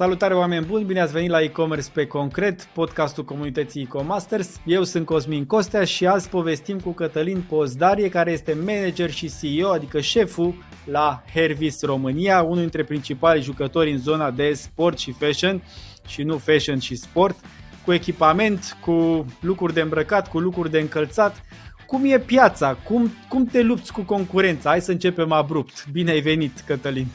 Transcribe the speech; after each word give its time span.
Salutare 0.00 0.34
oameni 0.34 0.66
buni, 0.66 0.84
bine 0.84 1.00
ați 1.00 1.12
venit 1.12 1.30
la 1.30 1.42
e-commerce 1.42 1.90
pe 1.92 2.06
concret, 2.06 2.64
podcastul 2.64 3.24
comunității 3.24 3.82
e-comasters. 3.82 4.60
Eu 4.66 4.84
sunt 4.84 5.06
Cosmin 5.06 5.46
Costea 5.46 5.84
și 5.84 6.06
azi 6.06 6.28
povestim 6.28 6.78
cu 6.80 6.90
Cătălin 6.90 7.44
Pozdarie, 7.48 8.08
care 8.08 8.32
este 8.32 8.56
manager 8.64 9.10
și 9.10 9.30
CEO, 9.40 9.70
adică 9.70 10.00
șeful 10.00 10.54
la 10.84 11.22
Hervis 11.34 11.82
România, 11.82 12.42
unul 12.42 12.58
dintre 12.58 12.84
principalii 12.84 13.42
jucători 13.42 13.90
în 13.90 13.98
zona 13.98 14.30
de 14.30 14.52
sport 14.52 14.98
și 14.98 15.12
fashion 15.12 15.62
și 16.06 16.22
nu 16.22 16.38
fashion 16.38 16.78
și 16.78 16.94
sport, 16.94 17.36
cu 17.84 17.92
echipament, 17.92 18.76
cu 18.80 19.24
lucruri 19.40 19.74
de 19.74 19.80
îmbrăcat, 19.80 20.28
cu 20.28 20.38
lucruri 20.38 20.70
de 20.70 20.78
încălțat. 20.78 21.42
Cum 21.86 22.04
e 22.04 22.18
piața? 22.18 22.74
Cum, 22.74 23.10
cum 23.28 23.44
te 23.44 23.62
lupți 23.62 23.92
cu 23.92 24.00
concurența? 24.00 24.70
Hai 24.70 24.80
să 24.80 24.90
începem 24.90 25.32
abrupt. 25.32 25.86
Bine 25.92 26.10
ai 26.10 26.20
venit, 26.20 26.60
Cătălin! 26.66 27.06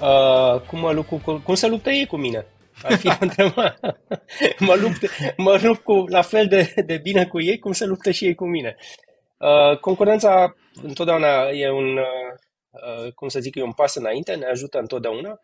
Uh, 0.00 0.60
cum, 0.60 0.78
mă 0.78 0.92
lupt 0.92 1.08
cu, 1.08 1.40
cum 1.44 1.54
se 1.54 1.68
luptă 1.68 1.90
ei 1.90 2.06
cu 2.06 2.16
mine? 2.16 2.46
Ar 2.82 2.96
fi 2.96 3.06
mă, 4.58 4.74
lupt, 4.80 5.10
mă 5.36 5.60
lupt 5.62 5.82
cu, 5.82 6.04
la 6.08 6.22
fel 6.22 6.46
de, 6.46 6.74
de 6.86 6.96
bine 6.96 7.26
cu 7.26 7.40
ei 7.40 7.58
cum 7.58 7.72
se 7.72 7.84
luptă 7.84 8.10
și 8.10 8.24
ei 8.24 8.34
cu 8.34 8.46
mine. 8.46 8.76
Uh, 9.36 9.78
concurența 9.78 10.54
întotdeauna 10.82 11.48
e 11.48 11.70
un, 11.70 11.96
uh, 11.96 13.12
cum 13.14 13.28
să 13.28 13.40
zic, 13.40 13.54
e 13.54 13.62
un 13.62 13.72
pas 13.72 13.94
înainte, 13.94 14.34
ne 14.34 14.46
ajută 14.46 14.78
întotdeauna. 14.78 15.40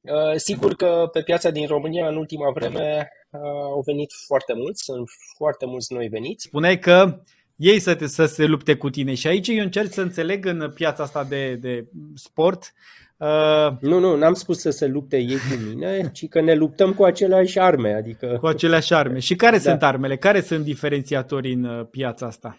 Uh, 0.00 0.36
sigur 0.36 0.74
că 0.74 1.08
pe 1.12 1.22
piața 1.22 1.50
din 1.50 1.66
România 1.66 2.08
în 2.08 2.16
ultima 2.16 2.50
vreme 2.50 3.08
uh, 3.30 3.40
au 3.62 3.82
venit 3.86 4.12
foarte 4.26 4.52
mulți, 4.54 4.82
sunt 4.82 5.08
foarte 5.36 5.66
mulți 5.66 5.92
noi 5.92 6.08
veniți. 6.08 6.46
Spuneai 6.46 6.78
că 6.78 7.20
ei 7.56 7.78
să, 7.78 7.94
te, 7.94 8.06
să 8.06 8.26
se 8.26 8.44
lupte 8.44 8.76
cu 8.76 8.90
tine 8.90 9.14
și 9.14 9.26
aici 9.26 9.48
eu 9.48 9.62
încerc 9.62 9.92
să 9.92 10.00
înțeleg 10.00 10.46
în 10.46 10.72
piața 10.74 11.02
asta 11.02 11.24
de, 11.24 11.54
de 11.54 11.84
sport 12.14 12.72
Uh, 13.22 13.76
nu, 13.80 13.98
nu, 13.98 14.16
n-am 14.16 14.34
spus 14.34 14.58
să 14.58 14.70
se 14.70 14.86
lupte 14.86 15.16
ei 15.16 15.36
cu 15.36 15.68
mine, 15.68 16.10
ci 16.12 16.28
că 16.28 16.40
ne 16.40 16.54
luptăm 16.54 16.94
cu 16.94 17.04
aceleași 17.04 17.58
arme. 17.58 17.92
Adică... 17.92 18.36
Cu 18.40 18.46
aceleași 18.46 18.94
arme. 18.94 19.18
Și 19.18 19.36
care 19.36 19.56
da. 19.56 19.62
sunt 19.62 19.82
armele? 19.82 20.16
Care 20.16 20.40
sunt 20.40 20.64
diferențiatorii 20.64 21.52
în 21.52 21.64
uh, 21.64 21.86
piața 21.90 22.26
asta? 22.26 22.58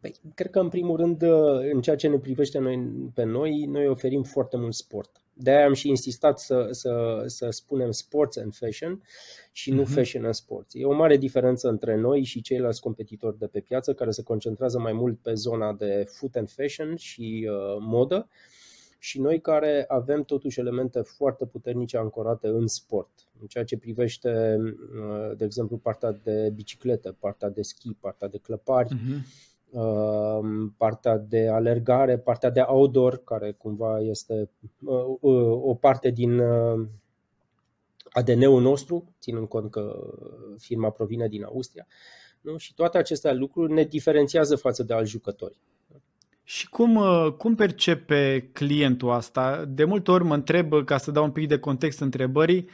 Păi, 0.00 0.14
cred 0.34 0.50
că, 0.50 0.58
în 0.58 0.68
primul 0.68 0.96
rând, 0.96 1.22
uh, 1.22 1.30
în 1.72 1.80
ceea 1.80 1.96
ce 1.96 2.08
ne 2.08 2.18
privește 2.18 2.58
noi, 2.58 2.78
pe 3.14 3.24
noi, 3.24 3.64
noi 3.70 3.88
oferim 3.88 4.22
foarte 4.22 4.56
mult 4.56 4.74
sport. 4.74 5.10
De-aia 5.32 5.66
am 5.66 5.72
și 5.72 5.88
insistat 5.88 6.38
să, 6.38 6.68
să, 6.70 7.22
să 7.26 7.46
spunem 7.50 7.90
sports 7.90 8.36
and 8.36 8.54
fashion 8.54 9.02
și 9.52 9.70
nu 9.70 9.82
uh-huh. 9.82 9.94
fashion 9.94 10.24
and 10.24 10.34
sports. 10.34 10.74
E 10.74 10.84
o 10.84 10.94
mare 10.94 11.16
diferență 11.16 11.68
între 11.68 11.96
noi 11.96 12.22
și 12.22 12.40
ceilalți 12.40 12.80
competitori 12.80 13.38
de 13.38 13.46
pe 13.46 13.60
piață 13.60 13.94
care 13.94 14.10
se 14.10 14.22
concentrează 14.22 14.78
mai 14.78 14.92
mult 14.92 15.18
pe 15.18 15.34
zona 15.34 15.72
de 15.72 16.04
food 16.06 16.36
and 16.36 16.50
fashion 16.50 16.96
și 16.96 17.48
uh, 17.50 17.76
modă. 17.80 18.28
Uh, 18.28 18.54
și 18.98 19.20
noi 19.20 19.40
care 19.40 19.84
avem 19.88 20.22
totuși 20.22 20.60
elemente 20.60 21.00
foarte 21.00 21.46
puternice 21.46 21.96
ancorate 21.96 22.46
în 22.46 22.66
sport. 22.66 23.10
În 23.40 23.46
ceea 23.46 23.64
ce 23.64 23.78
privește, 23.78 24.56
uh, 24.60 25.36
de 25.36 25.44
exemplu, 25.44 25.76
partea 25.76 26.12
de 26.22 26.50
bicicletă, 26.54 27.16
partea 27.18 27.48
de 27.48 27.62
schi, 27.62 27.94
partea 28.00 28.28
de 28.28 28.38
clăpari, 28.38 28.88
uh-huh. 28.94 29.34
partea 30.76 31.18
de 31.18 31.48
alergare, 31.48 32.18
partea 32.18 32.50
de 32.50 32.60
outdoor, 32.60 33.24
care 33.24 33.52
cumva 33.52 34.00
este 34.00 34.50
uh, 34.84 35.18
o 35.62 35.74
parte 35.74 36.10
din 36.10 36.40
ADN-ul 38.10 38.62
nostru, 38.62 39.14
ținând 39.20 39.48
cont 39.48 39.70
că 39.70 40.10
firma 40.58 40.90
provine 40.90 41.28
din 41.28 41.44
Austria. 41.44 41.86
Nu? 42.40 42.56
Și 42.56 42.74
toate 42.74 42.98
aceste 42.98 43.32
lucruri 43.32 43.72
ne 43.72 43.84
diferențiază 43.84 44.56
față 44.56 44.82
de 44.82 44.94
alți 44.94 45.10
jucători. 45.10 45.58
Și 46.48 46.68
cum, 46.68 46.96
uh, 46.96 47.32
cum 47.38 47.54
percepe 47.54 48.50
clientul 48.52 49.10
asta? 49.10 49.64
De 49.68 49.84
multe 49.84 50.10
ori 50.10 50.24
mă 50.24 50.34
întreb, 50.34 50.84
ca 50.84 50.98
să 50.98 51.10
dau 51.10 51.24
un 51.24 51.30
pic 51.30 51.48
de 51.48 51.58
context 51.58 52.00
întrebării, 52.00 52.68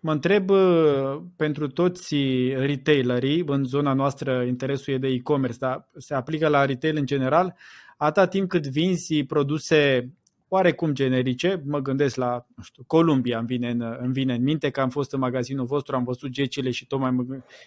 mă 0.00 0.12
întreb 0.12 0.50
uh, 0.50 1.20
pentru 1.36 1.68
toți 1.68 2.14
retailerii, 2.56 3.44
în 3.46 3.64
zona 3.64 3.92
noastră 3.92 4.42
interesul 4.42 4.94
e 4.94 4.98
de 4.98 5.08
e-commerce, 5.08 5.58
dar 5.58 5.88
se 5.96 6.14
aplică 6.14 6.48
la 6.48 6.64
retail 6.64 6.96
în 6.96 7.06
general, 7.06 7.54
atâta 7.96 8.26
timp 8.26 8.48
cât 8.48 8.66
vinzi 8.66 9.24
produse 9.24 10.12
oarecum 10.54 10.92
generice, 10.92 11.62
mă 11.64 11.78
gândesc 11.78 12.16
la, 12.16 12.46
nu 12.56 12.62
știu, 12.62 12.82
Columbia 12.86 13.38
îmi 13.38 13.46
vine, 13.46 13.70
în, 13.70 13.96
îmi 14.00 14.12
vine 14.12 14.34
în 14.34 14.42
minte 14.42 14.70
că 14.70 14.80
am 14.80 14.90
fost 14.90 15.12
în 15.12 15.18
magazinul 15.18 15.66
vostru, 15.66 15.96
am 15.96 16.04
văzut 16.04 16.30
gecile 16.30 16.70
și 16.70 16.86
tocmai 16.86 17.10
mă, 17.10 17.24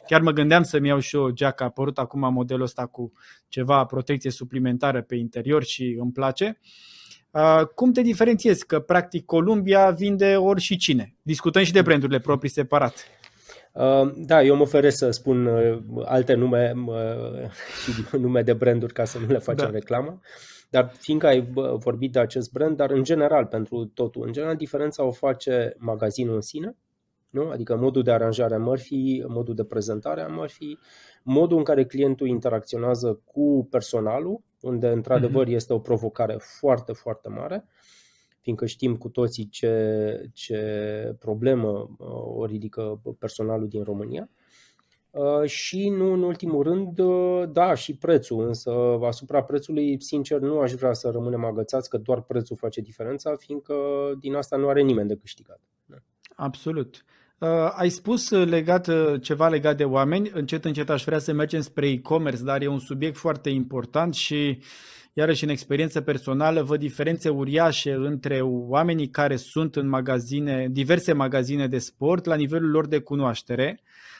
chiar 0.07 0.21
mă 0.21 0.31
gândeam 0.31 0.63
să-mi 0.63 0.87
iau 0.87 0.99
și 0.99 1.15
o 1.15 1.31
geacă, 1.31 1.63
a 1.63 1.65
apărut 1.65 1.97
acum 1.97 2.33
modelul 2.33 2.63
ăsta 2.63 2.85
cu 2.85 3.11
ceva 3.47 3.85
protecție 3.85 4.31
suplimentară 4.31 5.01
pe 5.01 5.15
interior 5.15 5.63
și 5.63 5.97
îmi 5.99 6.11
place. 6.11 6.59
Uh, 7.31 7.61
cum 7.75 7.91
te 7.91 8.01
diferențiezi? 8.01 8.65
Că 8.65 8.79
practic 8.79 9.25
Columbia 9.25 9.89
vinde 9.89 10.35
ori 10.35 10.61
și 10.61 10.77
cine. 10.77 11.15
Discutăm 11.21 11.63
și 11.63 11.71
de 11.71 11.81
brandurile 11.81 12.19
proprii 12.19 12.49
separat. 12.49 13.07
Uh, 13.71 14.11
da, 14.15 14.43
eu 14.43 14.55
mă 14.55 14.61
oferesc 14.61 14.97
să 14.97 15.09
spun 15.09 15.45
uh, 15.45 15.77
alte 16.05 16.33
nume 16.33 16.73
și 17.83 18.17
nume 18.17 18.41
de 18.41 18.53
branduri 18.53 18.93
ca 18.93 19.05
să 19.05 19.19
nu 19.19 19.25
le 19.27 19.37
facem 19.37 19.65
da. 19.65 19.71
reclamă. 19.71 20.19
Dar 20.69 20.91
fiindcă 20.99 21.27
ai 21.27 21.51
vorbit 21.77 22.11
de 22.11 22.19
acest 22.19 22.51
brand, 22.51 22.77
dar 22.77 22.91
în 22.91 23.03
general 23.03 23.45
pentru 23.45 23.85
totul, 23.85 24.25
în 24.25 24.31
general 24.31 24.55
diferența 24.55 25.03
o 25.03 25.11
face 25.11 25.75
magazinul 25.77 26.35
în 26.35 26.41
sine, 26.41 26.75
nu? 27.29 27.49
adică 27.49 27.75
modul 27.75 28.03
de 28.03 28.11
aranjare 28.11 28.53
a 28.55 28.57
mărfii, 28.57 29.25
modul 29.27 29.55
de 29.55 29.63
prezentare 29.63 30.21
a 30.21 30.27
mărfii, 30.27 30.79
modul 31.23 31.57
în 31.57 31.63
care 31.63 31.85
clientul 31.85 32.27
interacționează 32.27 33.21
cu 33.25 33.67
personalul, 33.69 34.41
unde 34.61 34.87
într-adevăr 34.87 35.45
mhm. 35.45 35.55
este 35.55 35.73
o 35.73 35.79
provocare 35.79 36.35
foarte, 36.59 36.93
foarte 36.93 37.29
mare, 37.29 37.65
fiindcă 38.39 38.65
știm 38.65 38.95
cu 38.95 39.09
toții 39.09 39.47
ce, 39.49 40.29
ce 40.33 41.15
problemă 41.19 41.95
o 42.35 42.45
ridică 42.45 43.01
personalul 43.19 43.67
din 43.67 43.83
România. 43.83 44.29
Uh, 44.31 44.44
și 45.45 45.89
nu 45.89 46.13
în 46.13 46.23
ultimul 46.23 46.63
rând, 46.63 46.99
uh, 46.99 47.43
da, 47.51 47.73
și 47.73 47.95
prețul, 47.95 48.45
însă 48.47 48.71
asupra 49.01 49.43
prețului, 49.43 50.01
sincer, 50.01 50.39
nu 50.39 50.59
aș 50.59 50.71
vrea 50.71 50.93
să 50.93 51.09
rămânem 51.09 51.45
agățați 51.45 51.89
că 51.89 51.97
doar 51.97 52.21
prețul 52.21 52.55
face 52.55 52.81
diferența, 52.81 53.35
fiindcă 53.35 53.75
din 54.19 54.35
asta 54.35 54.57
nu 54.57 54.67
are 54.67 54.81
nimeni 54.81 55.07
de 55.07 55.15
câștigat. 55.15 55.59
Da. 55.85 55.95
Absolut. 56.35 57.05
Uh, 57.39 57.49
ai 57.71 57.89
spus 57.89 58.29
legat, 58.29 58.87
uh, 58.87 59.21
ceva 59.21 59.47
legat 59.47 59.77
de 59.77 59.83
oameni, 59.83 60.31
încet 60.33 60.65
încet 60.65 60.89
aș 60.89 61.03
vrea 61.03 61.19
să 61.19 61.33
mergem 61.33 61.61
spre 61.61 61.89
e-commerce, 61.89 62.43
dar 62.43 62.61
e 62.61 62.67
un 62.67 62.79
subiect 62.79 63.17
foarte 63.17 63.49
important 63.49 64.13
și 64.13 64.59
iarăși 65.13 65.43
în 65.43 65.49
experiență 65.49 66.01
personală 66.01 66.61
văd 66.61 66.79
diferențe 66.79 67.29
uriașe 67.29 67.93
între 67.93 68.41
oamenii 68.41 69.09
care 69.09 69.35
sunt 69.35 69.75
în 69.75 69.87
magazine, 69.87 70.67
diverse 70.71 71.13
magazine 71.13 71.67
de 71.67 71.77
sport 71.77 72.25
la 72.25 72.35
nivelul 72.35 72.69
lor 72.69 72.87
de 72.87 72.99
cunoaștere 72.99 73.79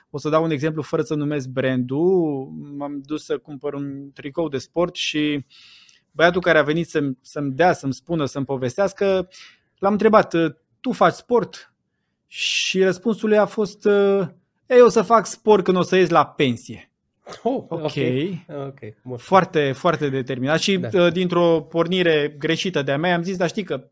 o 0.10 0.18
să 0.18 0.30
dau 0.30 0.44
un 0.44 0.52
exemplu 0.52 0.82
fără 0.82 1.02
să 1.02 1.16
numesc 1.16 1.48
brandul. 1.48 2.50
M-am 2.78 3.02
dus 3.06 3.26
să 3.26 3.38
cumpăr 3.38 3.74
un 3.74 4.12
tricou 4.14 4.48
de 4.48 4.58
sport 4.58 4.96
și 4.96 5.46
băiatul 6.12 6.42
care 6.42 6.58
a 6.58 6.64
venit 6.64 6.90
să-mi, 6.90 7.18
să-mi 7.22 7.52
dea, 7.52 7.74
să-mi 7.74 7.94
spună, 7.94 8.26
să-mi 8.26 8.46
povestească, 8.46 9.30
l-am 9.78 9.92
întrebat, 9.92 10.36
tu 10.80 10.92
faci 10.92 11.14
sport? 11.14 11.74
Și 12.28 12.84
răspunsul 12.84 13.30
lui 13.30 13.38
a 13.38 13.46
fost, 13.46 13.86
ei, 14.66 14.82
o 14.82 14.90
să 14.90 15.02
fac 15.02 15.26
sport 15.26 15.64
când 15.64 15.78
o 15.78 15.82
să 15.82 15.96
ies 15.96 16.10
la 16.10 16.26
pensie. 16.26 16.90
Oh, 17.44 17.64
ok. 17.68 17.82
okay. 17.84 18.46
okay. 18.48 18.96
Foarte, 19.18 19.72
foarte 19.72 20.10
determinat. 20.10 20.60
Și 20.60 20.78
da. 20.78 21.10
dintr-o 21.10 21.62
pornire 21.62 22.36
greșită 22.40 22.82
de-a 22.82 22.98
mea 22.98 23.16
am 23.16 23.24
zis, 23.24 23.38
dar 23.38 23.50
știi 23.50 23.64
că 23.64 23.90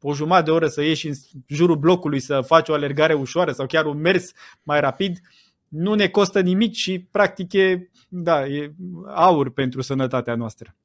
o 0.00 0.14
jumătate 0.14 0.44
de 0.44 0.50
oră 0.50 0.66
să 0.66 0.82
ieși 0.82 1.06
în 1.06 1.14
jurul 1.46 1.76
blocului 1.76 2.20
să 2.20 2.40
faci 2.40 2.68
o 2.68 2.72
alergare 2.72 3.14
ușoară 3.14 3.52
sau 3.52 3.66
chiar 3.66 3.86
un 3.86 4.00
mers 4.00 4.32
mai 4.62 4.80
rapid, 4.80 5.20
nu 5.76 5.94
ne 5.94 6.08
costă 6.08 6.40
nimic 6.40 6.72
și 6.72 7.00
practic 7.10 7.52
e, 7.52 7.90
da, 8.08 8.46
e 8.46 8.74
aur 9.06 9.52
pentru 9.52 9.80
sănătatea 9.80 10.34
noastră. 10.34 10.76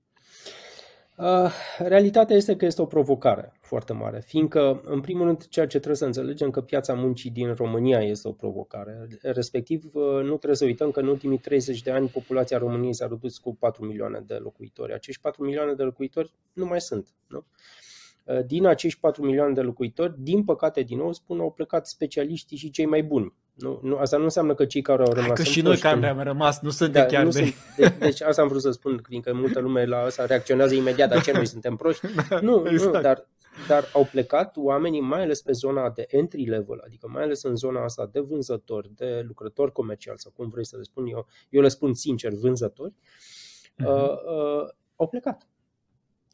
Uh, 1.18 1.52
realitatea 1.78 2.35
este 2.35 2.56
că 2.56 2.66
este 2.66 2.81
o 2.81 2.85
provocare 2.85 3.53
foarte 3.62 3.94
mare, 3.94 4.19
fiindcă, 4.25 4.81
în 4.85 5.02
primul 5.02 5.25
rând, 5.25 5.47
ceea 5.47 5.66
ce 5.66 5.78
trebuie 5.78 5.97
să 5.97 6.06
înțelegem 6.06 6.50
că 6.50 6.62
piața 6.62 6.94
muncii 6.94 7.29
din 7.29 7.53
România 7.53 7.99
este 7.99 8.28
o 8.28 8.32
provocare. 8.32 9.08
Respectiv, 9.22 9.84
uh, 9.93 10.03
nu 10.03 10.35
trebuie 10.35 10.55
să 10.55 10.66
uităm 10.66 10.91
că 10.91 10.99
în 10.99 11.08
ultimii 11.08 11.38
30 11.38 11.82
de 11.82 11.91
ani 11.91 12.08
populația 12.08 12.58
României 12.58 12.93
s-a 12.93 13.08
redus 13.08 13.38
cu 13.38 13.55
4 13.55 13.85
milioane 13.85 14.23
de 14.28 14.34
locuitori. 14.34 14.93
Acești 14.93 15.22
4 15.22 15.43
milioane 15.43 15.73
de 15.73 15.84
locuitori 15.84 16.34
nu 16.53 16.66
mai 16.66 16.82
sunt. 16.82 17.08
Nu? 17.28 17.38
Uh, 17.38 17.80
din 18.45 18.66
acești 18.66 18.99
4 18.99 19.25
milioane 19.25 19.53
de 19.53 19.61
locuitori, 19.61 20.13
din 20.17 20.43
păcate, 20.43 20.81
din 20.81 20.97
nou 20.97 21.13
spun, 21.13 21.39
au 21.39 21.51
plecat 21.51 21.87
specialiștii 21.87 22.57
și 22.57 22.69
cei 22.69 22.85
mai 22.85 23.03
buni. 23.03 23.33
Nu, 23.53 23.79
nu, 23.83 23.97
asta 23.97 24.17
nu 24.17 24.23
înseamnă 24.23 24.53
că 24.53 24.66
cei 24.66 24.81
care 24.81 25.03
au 25.03 25.13
rămas 25.13 25.37
Că 25.37 25.43
și 25.43 25.61
noi 25.61 25.78
care 25.78 26.07
am 26.07 26.19
rămas 26.19 26.61
nu 26.61 26.69
suntem 26.69 27.01
da, 27.01 27.07
chiar 27.07 27.23
nu 27.23 27.29
de... 27.29 27.39
Sunt, 27.39 27.55
de... 27.78 27.95
Deci 27.99 28.22
asta 28.22 28.41
am 28.41 28.47
vrut 28.47 28.61
să 28.61 28.72
spun, 28.72 29.01
fiindcă 29.07 29.33
multă 29.33 29.59
lume 29.59 29.85
la 29.85 29.97
asta 29.97 30.25
reacționează 30.25 30.73
imediat, 30.73 31.09
dar 31.09 31.22
ce 31.22 31.31
noi 31.31 31.45
suntem 31.45 31.75
proști? 31.75 32.05
Da, 32.29 32.39
nu, 32.39 32.63
exact. 32.69 32.93
nu 32.93 33.01
dar, 33.01 33.28
dar 33.67 33.89
au 33.93 34.07
plecat 34.11 34.57
oamenii 34.57 35.01
mai 35.01 35.22
ales 35.22 35.41
pe 35.41 35.51
zona 35.51 35.89
de 35.89 36.05
entry 36.07 36.45
level, 36.45 36.81
adică 36.85 37.07
mai 37.07 37.23
ales 37.23 37.43
în 37.43 37.55
zona 37.55 37.83
asta 37.83 38.09
de 38.11 38.19
vânzători, 38.19 38.91
de 38.95 39.23
lucrători 39.28 39.72
comerciali 39.72 40.19
sau 40.19 40.31
cum 40.35 40.49
vrei 40.49 40.66
să 40.66 40.78
le 40.78 40.83
spun 40.83 41.05
eu, 41.05 41.28
eu 41.49 41.61
le 41.61 41.67
spun 41.67 41.93
sincer 41.93 42.33
vânzători, 42.33 42.93
uh-huh. 42.93 43.85
uh, 43.85 44.09
uh, 44.09 44.69
au 44.95 45.07
plecat. 45.07 45.47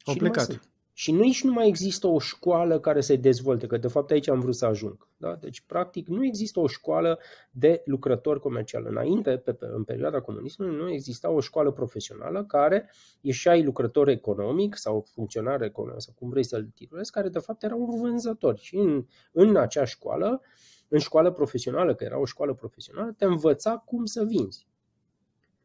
Au 0.04 0.12
și 0.12 0.18
plecat 0.18 0.60
și 0.98 1.12
nici 1.12 1.44
nu 1.44 1.52
mai 1.52 1.68
există 1.68 2.06
o 2.06 2.18
școală 2.18 2.80
care 2.80 3.00
să-i 3.00 3.18
dezvolte, 3.18 3.66
că 3.66 3.76
de 3.76 3.88
fapt 3.88 4.10
aici 4.10 4.28
am 4.28 4.40
vrut 4.40 4.54
să 4.54 4.66
ajung. 4.66 5.08
Da? 5.16 5.34
Deci, 5.34 5.60
practic, 5.60 6.08
nu 6.08 6.24
există 6.24 6.60
o 6.60 6.66
școală 6.66 7.18
de 7.50 7.82
lucrători 7.84 8.40
comercial. 8.40 8.86
Înainte, 8.88 9.36
pe, 9.36 9.52
pe, 9.52 9.66
în 9.74 9.84
perioada 9.84 10.20
comunismului, 10.20 10.76
nu 10.76 10.90
exista 10.90 11.30
o 11.30 11.40
școală 11.40 11.70
profesională 11.70 12.44
care 12.44 12.90
ieșeai 13.20 13.64
lucrător 13.64 14.08
economic 14.08 14.76
sau 14.76 15.06
funcționar 15.14 15.62
economic, 15.62 16.00
sau 16.00 16.14
cum 16.18 16.28
vrei 16.28 16.44
să-l 16.44 16.68
titulezi, 16.74 17.10
care 17.10 17.28
de 17.28 17.38
fapt 17.38 17.62
era 17.62 17.74
un 17.74 18.00
vânzător. 18.00 18.58
Și 18.58 18.76
în, 18.76 19.04
în 19.32 19.56
acea 19.56 19.84
școală, 19.84 20.40
în 20.88 20.98
școală 20.98 21.32
profesională, 21.32 21.94
că 21.94 22.04
era 22.04 22.20
o 22.20 22.24
școală 22.24 22.54
profesională, 22.54 23.14
te 23.16 23.24
învăța 23.24 23.82
cum 23.84 24.04
să 24.04 24.24
vinzi. 24.24 24.66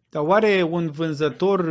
Dar 0.09 0.23
oare 0.23 0.67
un 0.71 0.91
vânzător 0.91 1.65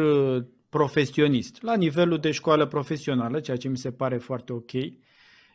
profesionist, 0.72 1.62
la 1.62 1.74
nivelul 1.74 2.18
de 2.18 2.30
școală 2.30 2.66
profesională, 2.66 3.40
ceea 3.40 3.56
ce 3.56 3.68
mi 3.68 3.76
se 3.76 3.90
pare 3.90 4.16
foarte 4.16 4.52
ok. 4.52 4.72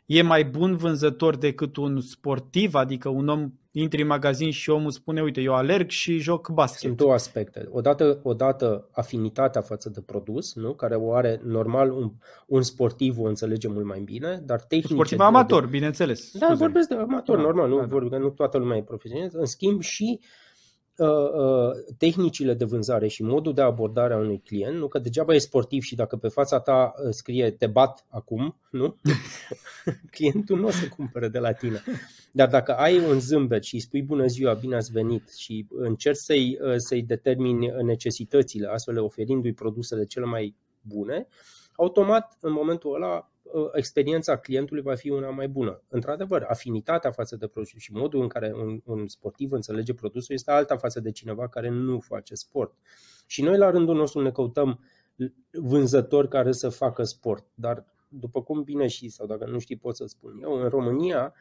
E 0.06 0.22
mai 0.22 0.46
bun 0.46 0.75
vânzător 0.75 1.38
decât 1.38 1.75
un 1.78 2.02
sportiv, 2.02 2.75
adică 2.75 3.10
un 3.10 3.28
om 3.28 3.52
intri 3.72 4.02
în 4.02 4.08
magazin 4.08 4.52
și 4.52 4.69
omul 4.69 4.92
spune, 4.92 5.22
uite, 5.22 5.42
eu 5.42 5.54
alerg 5.54 5.90
și 5.90 6.18
joc 6.18 6.50
basket. 6.50 6.80
Sunt 6.80 6.98
două 6.98 7.14
aspecte. 7.14 7.68
Odată, 7.72 8.19
odată 8.24 8.90
afinitatea 8.92 9.62
față 9.62 9.90
de 9.90 10.02
produs, 10.02 10.56
nu? 10.56 10.74
care 10.74 10.96
o 10.96 11.14
are 11.14 11.42
normal 11.44 11.92
un, 11.92 12.12
un 12.48 12.62
sportiv 12.62 13.19
o 13.19 13.28
înțelege 13.28 13.68
mult 13.68 13.86
mai 13.86 14.00
bine, 14.00 14.42
dar 14.46 14.62
tehnic. 14.62 14.92
Sportiv 14.92 15.19
amator, 15.19 15.64
de... 15.64 15.69
bineînțeles. 15.69 16.31
Da, 16.31 16.46
Scuze. 16.46 16.64
vorbesc 16.64 16.88
de 16.88 16.96
amator, 16.96 17.36
da, 17.36 17.42
normal, 17.42 17.69
nu, 17.69 17.86
da, 17.86 18.00
da. 18.00 18.10
că 18.10 18.18
nu 18.18 18.30
toată 18.30 18.58
lumea 18.58 18.78
e 18.78 18.84
profesionist. 18.84 19.36
În 19.36 19.46
schimb 19.46 19.81
și 19.81 20.19
uh, 20.22 20.25
Uh, 20.25 20.25
uh, 20.25 20.47
tehnicile 21.98 22.54
de 22.54 22.66
vânzare 22.66 23.08
și 23.08 23.24
modul 23.24 23.54
de 23.54 23.62
abordare 23.62 24.14
a 24.14 24.18
unui 24.18 24.42
client, 24.46 24.76
nu 24.78 24.88
că 24.88 25.00
degeaba 25.00 25.34
e 25.34 25.38
sportiv 25.38 25.82
și 25.82 25.96
dacă 25.96 26.16
pe 26.16 26.28
fața 26.28 26.60
ta 26.60 26.94
uh, 27.04 27.10
scrie 27.10 27.52
te 27.52 27.68
bat 27.68 28.06
acum, 28.10 28.60
nu? 28.72 28.96
Clientul 30.12 30.60
nu 30.60 30.68
o 30.68 30.72
să 30.72 30.88
cumpere 30.88 31.28
de 31.28 31.40
la 31.40 31.52
tine. 31.52 31.84
Dar 32.32 32.50
dacă 32.50 32.74
ai 32.74 32.98
un 32.98 33.20
zâmbet 33.20 33.64
și 33.64 33.76
îi 33.76 33.82
spui 33.82 34.02
bună 34.02 34.26
ziua, 34.26 34.54
bine 34.54 34.76
ați 34.76 34.92
venit 34.92 35.30
și 35.34 35.68
încerci 35.70 36.18
să-i, 36.18 36.58
să-i 36.76 37.04
determini 37.04 37.72
necesitățile, 37.84 38.68
astfel 38.68 39.00
oferindu-i 39.00 39.54
produsele 39.54 40.06
cele 40.06 40.26
mai 40.26 40.56
bune, 40.82 41.28
automat 41.76 42.38
în 42.42 42.52
momentul 42.52 42.96
ăla 42.96 43.32
Uh, 43.37 43.37
experiența 43.74 44.38
clientului 44.38 44.84
va 44.84 44.96
fi 44.96 45.10
una 45.10 45.30
mai 45.30 45.48
bună. 45.48 45.82
Într-adevăr, 45.88 46.46
afinitatea 46.48 47.12
față 47.12 47.36
de 47.36 47.48
produs 47.48 47.70
și 47.70 47.94
modul 47.94 48.22
în 48.22 48.28
care 48.28 48.54
un, 48.56 48.82
un 48.86 49.08
sportiv 49.08 49.52
înțelege 49.52 49.94
produsul 49.94 50.36
este 50.36 50.52
alta 50.52 50.78
față 50.78 51.00
de 51.00 51.12
cineva 51.12 51.48
care 51.48 51.70
nu 51.70 52.00
face 52.00 52.36
sport. 52.36 52.74
Și 53.26 53.42
noi, 53.42 53.58
la 53.58 53.70
rândul 53.70 53.96
nostru, 53.96 54.22
ne 54.22 54.32
căutăm 54.32 54.80
vânzători 55.52 56.28
care 56.28 56.52
să 56.52 56.70
facă 56.70 57.04
sport. 57.04 57.46
Dar, 57.54 57.86
după 58.08 58.44
cum 58.44 58.64
bine 58.64 58.88
și, 58.88 59.10
sau 59.10 59.26
dacă 59.26 59.46
nu 59.46 59.60
știi, 59.60 59.78
pot 59.78 59.96
să 59.96 60.06
spun 60.06 60.40
eu, 60.42 60.52
în 60.52 60.70
România, 60.70 61.34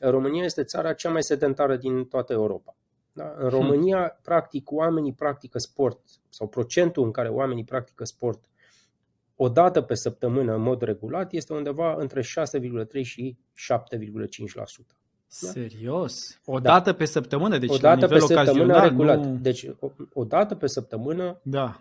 România 0.00 0.44
este 0.44 0.64
țara 0.64 0.92
cea 0.92 1.10
mai 1.10 1.22
sedentară 1.22 1.76
din 1.76 2.04
toată 2.04 2.32
Europa. 2.32 2.76
Da? 3.12 3.34
În 3.36 3.48
România, 3.48 3.98
hmm. 3.98 4.18
practic, 4.22 4.72
oamenii 4.72 5.12
practică 5.12 5.58
sport, 5.58 6.00
sau 6.28 6.48
procentul 6.48 7.04
în 7.04 7.10
care 7.10 7.28
oamenii 7.28 7.64
practică 7.64 8.04
sport 8.04 8.44
o 9.36 9.48
dată 9.48 9.80
pe 9.80 9.94
săptămână 9.94 10.54
în 10.54 10.60
mod 10.60 10.82
regulat 10.82 11.32
este 11.32 11.52
undeva 11.52 11.94
între 11.98 12.20
6,3 12.20 12.26
și 13.02 13.36
7,5%. 13.54 15.04
Da? 15.40 15.48
Serios? 15.48 16.40
O 16.44 16.58
da. 16.58 16.70
dată 16.70 16.92
pe 16.92 17.04
săptămână? 17.04 17.58
Deci 17.58 17.70
o 17.70 17.76
dată 17.76 18.06
la 18.06 18.16
nivel 18.16 18.18
pe 18.18 18.34
săptămână 18.34 18.80
regulat. 18.80 19.18
Nu... 19.18 19.38
Deci 19.40 19.66
o, 19.78 19.90
o 20.12 20.24
dată 20.24 20.54
pe 20.54 20.66
săptămână. 20.66 21.40
Da. 21.42 21.80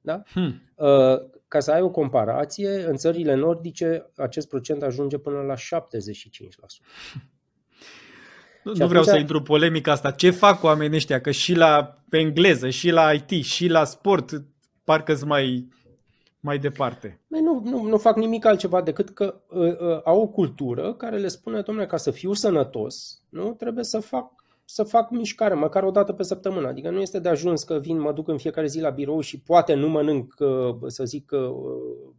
da? 0.00 0.22
Hmm. 0.26 0.62
Uh, 0.74 0.88
ca 1.48 1.60
să 1.60 1.70
ai 1.70 1.80
o 1.80 1.90
comparație, 1.90 2.84
în 2.86 2.96
țările 2.96 3.34
nordice 3.34 4.10
acest 4.16 4.48
procent 4.48 4.82
ajunge 4.82 5.18
până 5.18 5.40
la 5.40 5.54
75%. 5.54 5.56
Nu, 8.64 8.72
nu 8.76 8.86
vreau 8.86 9.02
să 9.02 9.16
intru 9.16 9.42
polemica 9.42 9.92
asta. 9.92 10.10
Ce 10.10 10.30
fac 10.30 10.62
oamenii 10.62 10.96
ăștia? 10.96 11.20
Că 11.20 11.30
și 11.30 11.54
la 11.54 11.98
pe 12.08 12.18
engleză, 12.18 12.70
și 12.70 12.90
la 12.90 13.12
IT, 13.12 13.44
și 13.44 13.68
la 13.68 13.84
sport, 13.84 14.44
parcă 14.84 15.14
sunt 15.14 15.28
mai 15.28 15.68
mai 16.44 16.58
departe? 16.58 17.20
Nu, 17.26 17.60
nu, 17.64 17.82
nu 17.82 17.98
fac 17.98 18.16
nimic 18.16 18.44
altceva 18.44 18.82
decât 18.82 19.10
că 19.10 19.40
uh, 19.48 19.78
uh, 19.78 20.00
au 20.04 20.20
o 20.20 20.26
cultură 20.26 20.94
care 20.94 21.16
le 21.16 21.28
spune, 21.28 21.60
domnule, 21.60 21.86
ca 21.86 21.96
să 21.96 22.10
fiu 22.10 22.32
sănătos, 22.32 23.22
nu 23.28 23.52
trebuie 23.52 23.84
să 23.84 23.98
fac 23.98 24.32
să 24.64 24.82
fac 24.82 25.10
mișcare, 25.10 25.54
măcar 25.54 25.82
o 25.82 25.90
dată 25.90 26.12
pe 26.12 26.22
săptămână. 26.22 26.68
Adică 26.68 26.90
nu 26.90 27.00
este 27.00 27.18
de 27.18 27.28
ajuns 27.28 27.62
că 27.62 27.78
vin, 27.78 28.00
mă 28.00 28.12
duc 28.12 28.28
în 28.28 28.38
fiecare 28.38 28.66
zi 28.66 28.80
la 28.80 28.90
birou 28.90 29.20
și 29.20 29.40
poate 29.40 29.74
nu 29.74 29.88
mănânc, 29.88 30.34
uh, 30.38 30.76
să 30.86 31.04
zic, 31.04 31.30
uh, 31.32 31.40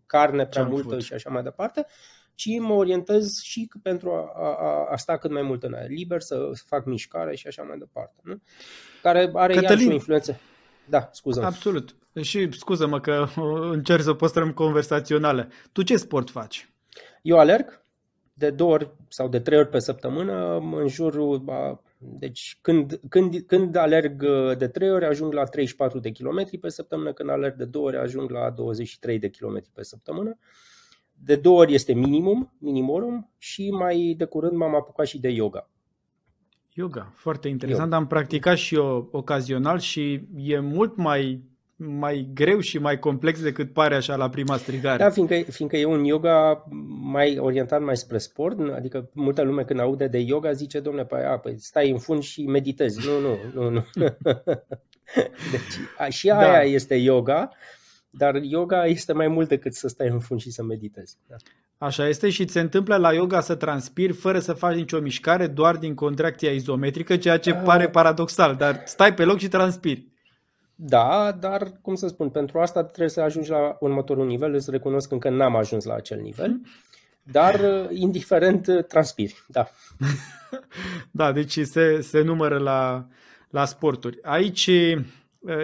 carne 0.06 0.46
prea 0.46 0.64
multă 0.64 0.88
food. 0.88 1.02
și 1.02 1.14
așa 1.14 1.30
mai 1.30 1.44
departe, 1.44 1.86
ci 2.36 2.60
mă 2.60 2.74
orientez 2.74 3.40
și 3.42 3.70
pentru 3.82 4.12
a, 4.12 4.32
a, 4.36 4.88
a 4.92 4.96
sta 4.96 5.18
cât 5.18 5.32
mai 5.32 5.42
mult 5.42 5.64
în 5.64 5.74
aer 5.74 5.90
liber, 5.90 6.22
să 6.22 6.50
fac 6.66 6.86
mișcare 6.86 7.36
și 7.36 7.48
așa 7.48 7.64
mai 7.64 7.78
departe. 7.78 8.22
Nu? 8.24 8.42
Care 9.02 9.32
are 9.34 9.54
Cătălin, 9.54 9.70
iarăși 9.70 9.88
o 9.88 9.94
influență. 9.94 10.40
Da, 10.90 11.10
scuză 11.12 11.44
Absolut. 11.44 11.96
Și 12.22 12.52
scuză-mă 12.52 13.00
că 13.00 13.26
încerc 13.72 14.02
să 14.02 14.14
păstrăm 14.14 14.54
conversaționale. 14.54 15.48
Tu 15.72 15.82
ce 15.82 15.98
sport 15.98 16.30
faci? 16.30 16.70
Eu 17.22 17.40
alerg 17.40 17.86
de 18.34 18.50
două 18.50 18.72
ori 18.72 18.92
sau 19.08 19.28
de 19.28 19.40
trei 19.40 19.58
ori 19.58 19.70
pe 19.70 19.80
săptămână, 19.80 20.58
în 20.58 20.88
jurul. 20.88 21.44
Deci 21.98 22.58
când, 22.62 23.00
când, 23.10 23.40
când 23.48 23.76
alerg 23.76 24.26
de 24.58 24.68
trei 24.68 24.92
ori, 24.92 25.06
ajung 25.06 25.34
la 25.34 25.44
34 25.44 26.00
de 26.00 26.10
kilometri 26.10 26.58
pe 26.58 26.70
săptămână, 26.70 27.14
când 27.14 27.30
alerg 27.30 27.56
de 27.56 27.66
două 27.66 27.86
ori, 27.86 27.98
ajung 27.98 28.30
la 28.30 28.50
23 28.50 29.20
de 29.20 29.30
kilometri 29.30 29.72
pe 29.74 29.84
săptămână. 29.84 30.38
De 31.14 31.36
două 31.36 31.60
ori 31.60 31.74
este 31.74 31.94
minimum, 31.94 32.54
minimorum 32.58 33.32
și 33.38 33.70
mai 33.70 34.14
de 34.18 34.26
curând 34.26 34.58
m-am 34.58 34.76
apucat 34.76 35.06
și 35.06 35.20
de 35.20 35.30
yoga. 35.30 35.70
Yoga, 36.78 37.12
foarte 37.16 37.48
interesant. 37.48 37.86
Yoga. 37.86 37.98
Am 37.98 38.08
practicat 38.08 38.58
și 38.58 38.76
eu 38.76 39.10
ocazional 39.12 39.80
și 39.80 40.28
e 40.38 40.60
mult 40.60 40.96
mai 40.96 41.44
mai 41.76 42.30
greu 42.34 42.60
și 42.60 42.78
mai 42.78 43.00
complex 43.00 43.42
decât 43.42 43.74
pare 43.74 43.96
așa 43.96 44.16
la 44.16 44.30
prima 44.30 44.58
strigare. 44.58 44.98
Da, 44.98 45.10
fiindcă, 45.10 45.52
fiindcă 45.52 45.78
e 45.78 45.86
un 45.86 46.04
yoga 46.04 46.66
mai 47.02 47.38
orientat 47.38 47.82
mai 47.82 47.98
spre 47.98 48.18
sport, 48.18 48.58
adică 48.76 49.10
multă 49.14 49.42
lume 49.42 49.64
când 49.64 49.80
aude 49.80 50.08
de 50.08 50.18
yoga 50.18 50.52
zice, 50.52 50.80
domnule, 50.80 51.06
păi, 51.06 51.24
a, 51.24 51.38
păi 51.38 51.56
stai 51.60 51.90
în 51.90 51.98
fund 51.98 52.22
și 52.22 52.46
meditezi. 52.46 53.08
Nu, 53.08 53.20
nu, 53.20 53.38
nu, 53.54 53.70
nu. 53.70 53.86
deci, 55.52 55.76
a, 55.98 56.10
și 56.10 56.30
aia 56.30 56.52
da. 56.52 56.62
este 56.62 56.96
yoga, 56.96 57.50
dar 58.18 58.36
yoga 58.36 58.86
este 58.86 59.14
mai 59.14 59.28
mult 59.28 59.48
decât 59.48 59.74
să 59.74 59.88
stai 59.88 60.08
în 60.08 60.20
fund 60.20 60.40
și 60.40 60.52
să 60.52 60.64
meditezi. 60.64 61.18
Da. 61.28 61.36
Așa 61.78 62.08
este 62.08 62.30
și 62.30 62.48
se 62.48 62.60
întâmplă 62.60 62.96
la 62.96 63.14
yoga 63.14 63.40
să 63.40 63.56
transpiri 63.56 64.14
fără 64.14 64.40
să 64.40 64.54
faci 64.54 64.76
nicio 64.76 65.00
mișcare, 65.00 65.48
doar 65.48 65.78
din 65.78 65.96
contracția 65.96 66.52
izometrică, 66.52 67.18
ceea 67.18 67.38
ce 67.38 67.52
a... 67.52 67.56
pare 67.56 67.90
paradoxal, 67.90 68.56
dar 68.56 68.82
stai 68.86 69.14
pe 69.14 69.24
loc 69.24 69.38
și 69.38 69.48
transpiri. 69.48 70.08
Da, 70.76 71.38
dar, 71.40 71.72
cum 71.82 71.96
să 71.96 72.08
spun, 72.08 72.30
pentru 72.30 72.60
asta 72.60 72.84
trebuie 72.84 73.10
să 73.10 73.22
ajungi 73.22 73.50
la 73.50 73.78
următorul 73.80 74.26
nivel. 74.26 74.54
Îți 74.54 74.72
recunosc 74.72 75.08
că 75.08 75.14
încă 75.14 75.30
n-am 75.30 75.56
ajuns 75.56 75.86
la 75.86 75.94
acel 75.94 76.22
nivel, 76.22 76.62
dar, 77.24 77.60
indiferent, 77.90 78.86
transpiri, 78.88 79.44
da. 79.48 79.68
da, 81.12 81.32
deci 81.32 81.60
se, 81.60 82.02
se 82.02 82.22
numără 82.22 82.58
la, 82.58 83.08
la 83.50 83.66
sporturi. 83.66 84.20
Aici, 84.22 84.70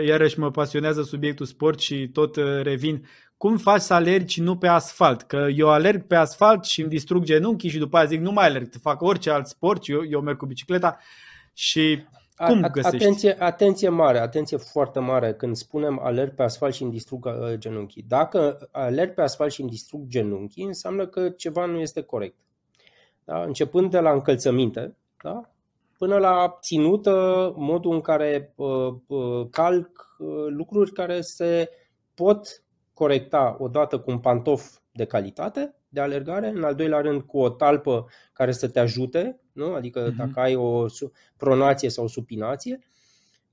iarăși 0.05 0.39
mă 0.39 0.51
pasionează 0.51 1.01
subiectul 1.01 1.45
sport 1.45 1.79
și 1.79 2.09
tot 2.13 2.35
revin. 2.61 3.05
Cum 3.37 3.57
faci 3.57 3.81
să 3.81 3.93
alergi 3.93 4.41
nu 4.41 4.57
pe 4.57 4.67
asfalt? 4.67 5.21
Că 5.21 5.47
eu 5.55 5.69
alerg 5.69 6.07
pe 6.07 6.15
asfalt 6.15 6.65
și 6.65 6.81
îmi 6.81 6.89
distrug 6.89 7.23
genunchii 7.23 7.69
și 7.69 7.77
după 7.77 7.97
aia 7.97 8.05
zic 8.05 8.19
nu 8.19 8.31
mai 8.31 8.45
alerg, 8.45 8.69
fac 8.81 9.01
orice 9.01 9.29
alt 9.29 9.47
sport, 9.47 9.89
eu, 9.89 10.05
eu 10.09 10.21
merg 10.21 10.37
cu 10.37 10.45
bicicleta 10.45 10.97
și 11.53 12.05
cum 12.45 12.61
găsești? 12.71 12.95
Atenție, 12.95 13.35
atenție 13.39 13.89
mare, 13.89 14.19
atenție 14.19 14.57
foarte 14.57 14.99
mare 14.99 15.33
când 15.33 15.55
spunem 15.55 15.99
alerg 15.99 16.35
pe 16.35 16.43
asfalt 16.43 16.73
și 16.73 16.83
îmi 16.83 16.91
distrug 16.91 17.25
uh, 17.25 17.53
genunchii. 17.53 18.05
Dacă 18.07 18.69
alerg 18.71 19.13
pe 19.13 19.21
asfalt 19.21 19.51
și 19.51 19.61
îmi 19.61 19.69
distrug 19.69 20.07
genunchii, 20.07 20.63
înseamnă 20.63 21.07
că 21.07 21.29
ceva 21.29 21.65
nu 21.65 21.79
este 21.79 22.01
corect. 22.01 22.35
Da? 23.23 23.43
Începând 23.43 23.91
de 23.91 23.99
la 23.99 24.11
încălțăminte, 24.11 24.95
da? 25.23 25.49
Până 26.01 26.17
la 26.17 26.57
ținută, 26.61 27.53
modul 27.57 27.93
în 27.93 28.01
care 28.01 28.53
uh, 28.55 28.93
uh, 29.07 29.47
calc 29.51 30.15
uh, 30.17 30.27
lucruri 30.47 30.91
care 30.91 31.21
se 31.21 31.69
pot 32.13 32.63
corecta 32.93 33.55
odată 33.59 33.99
cu 33.99 34.11
un 34.11 34.19
pantof 34.19 34.77
de 34.91 35.05
calitate 35.05 35.75
de 35.89 35.99
alergare, 35.99 36.47
în 36.47 36.63
al 36.63 36.75
doilea 36.75 37.01
rând 37.01 37.21
cu 37.21 37.39
o 37.39 37.49
talpă 37.49 38.05
care 38.33 38.51
să 38.51 38.67
te 38.67 38.79
ajute, 38.79 39.39
nu? 39.51 39.73
adică 39.73 40.11
uh-huh. 40.11 40.15
dacă 40.15 40.39
ai 40.39 40.55
o 40.55 40.85
pronație 41.37 41.89
sau 41.89 42.07
supinație, 42.07 42.79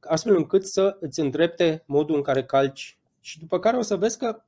astfel 0.01 0.37
încât 0.37 0.67
să 0.67 0.97
îți 1.01 1.21
îndrepte 1.21 1.83
modul 1.87 2.17
în 2.17 2.23
care 2.23 2.45
calci 2.45 2.99
și 3.21 3.39
după 3.39 3.59
care 3.59 3.77
o 3.77 3.83
să 3.83 3.97
vezi 3.97 4.19
că 4.19 4.43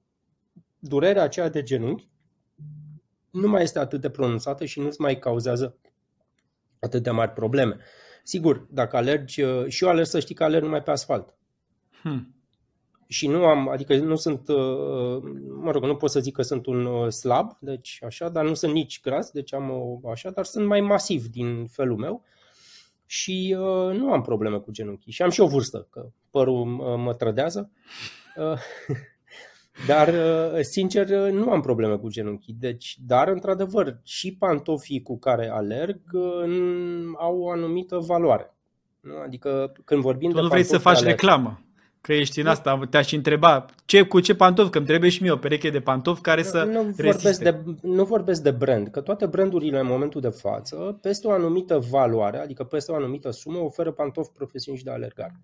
durerea 0.78 1.22
aceea 1.22 1.48
de 1.48 1.62
genunchi 1.62 2.08
nu 3.30 3.48
mai 3.48 3.62
este 3.62 3.78
atât 3.78 4.00
de 4.00 4.10
pronunțată 4.10 4.64
și 4.64 4.80
nu-ți 4.80 5.00
mai 5.00 5.18
cauzează 5.18 5.76
atât 6.80 7.02
de 7.02 7.10
mari 7.10 7.32
probleme. 7.32 7.76
Sigur, 8.22 8.66
dacă 8.70 8.96
alergi, 8.96 9.44
și 9.66 9.84
eu 9.84 9.90
alerg 9.90 10.06
să 10.06 10.20
știi 10.20 10.34
că 10.34 10.44
alerg 10.44 10.64
numai 10.64 10.82
pe 10.82 10.90
asfalt. 10.90 11.34
Hmm. 12.02 12.34
și 13.06 13.26
nu 13.26 13.44
am, 13.44 13.68
adică 13.68 13.96
nu 13.96 14.16
sunt, 14.16 14.48
uh, 14.48 15.22
mă 15.60 15.70
rog, 15.70 15.84
nu 15.84 15.96
pot 15.96 16.10
să 16.10 16.20
zic 16.20 16.34
că 16.34 16.42
sunt 16.42 16.66
un 16.66 16.84
uh, 16.84 17.08
slab, 17.08 17.56
deci 17.60 17.98
așa, 18.06 18.28
dar 18.28 18.44
nu 18.44 18.54
sunt 18.54 18.72
nici 18.72 19.00
gras, 19.00 19.30
deci 19.30 19.54
am 19.54 19.70
o, 19.70 20.10
așa, 20.10 20.30
dar 20.30 20.44
sunt 20.44 20.66
mai 20.66 20.80
masiv 20.80 21.26
din 21.26 21.66
felul 21.66 21.96
meu 21.96 22.24
și 23.06 23.56
uh, 23.58 23.96
nu 23.96 24.12
am 24.12 24.22
probleme 24.22 24.58
cu 24.58 24.70
genunchii. 24.70 25.12
Și 25.12 25.22
am 25.22 25.30
și 25.30 25.40
o 25.40 25.46
vârstă, 25.46 25.86
că 25.90 26.08
părul 26.30 26.78
uh, 26.80 26.94
mă 26.96 27.14
trădează. 27.14 27.70
Uh, 28.36 28.58
dar, 29.86 30.08
uh, 30.08 30.60
sincer, 30.60 31.08
nu 31.30 31.50
am 31.50 31.60
probleme 31.60 31.96
cu 31.96 32.08
genunchii. 32.08 32.56
Deci, 32.58 32.96
dar, 33.06 33.28
într-adevăr, 33.28 34.00
și 34.04 34.36
pantofii 34.36 35.02
cu 35.02 35.18
care 35.18 35.48
alerg 35.48 36.00
uh, 36.12 36.44
au 37.18 37.40
o 37.40 37.50
anumită 37.50 37.98
valoare. 37.98 38.54
Adică 39.24 39.72
când 39.84 40.02
vorbim 40.02 40.30
tu 40.30 40.36
de 40.36 40.42
nu 40.42 40.48
vrei 40.48 40.62
să 40.62 40.78
faci 40.78 40.96
alerg, 40.96 41.10
reclamă. 41.10 41.60
Că 42.00 42.12
ești 42.12 42.40
în 42.40 42.46
asta, 42.46 42.80
te-aș 42.90 43.12
întreba 43.12 43.64
ce, 43.84 44.02
cu 44.02 44.20
ce 44.20 44.34
pantofi, 44.34 44.70
că 44.70 44.78
îmi 44.78 44.86
trebuie 44.86 45.10
și 45.10 45.22
mie 45.22 45.30
o 45.30 45.36
pereche 45.36 45.70
de 45.70 45.80
pantofi 45.80 46.20
care 46.20 46.42
să 46.42 46.64
nu 46.64 46.82
vorbesc, 46.82 47.42
de, 47.42 47.62
nu 47.82 48.04
vorbesc 48.04 48.42
de 48.42 48.50
brand, 48.50 48.88
că 48.88 49.00
toate 49.00 49.26
brandurile 49.26 49.78
în 49.78 49.86
momentul 49.86 50.20
de 50.20 50.28
față, 50.28 50.98
peste 51.02 51.26
o 51.26 51.30
anumită 51.30 51.78
valoare, 51.90 52.38
adică 52.38 52.64
peste 52.64 52.92
o 52.92 52.94
anumită 52.94 53.30
sumă, 53.30 53.58
oferă 53.58 53.90
pantofi 53.90 54.30
profesioniști 54.32 54.86
de 54.86 54.92
alergare. 54.92 55.40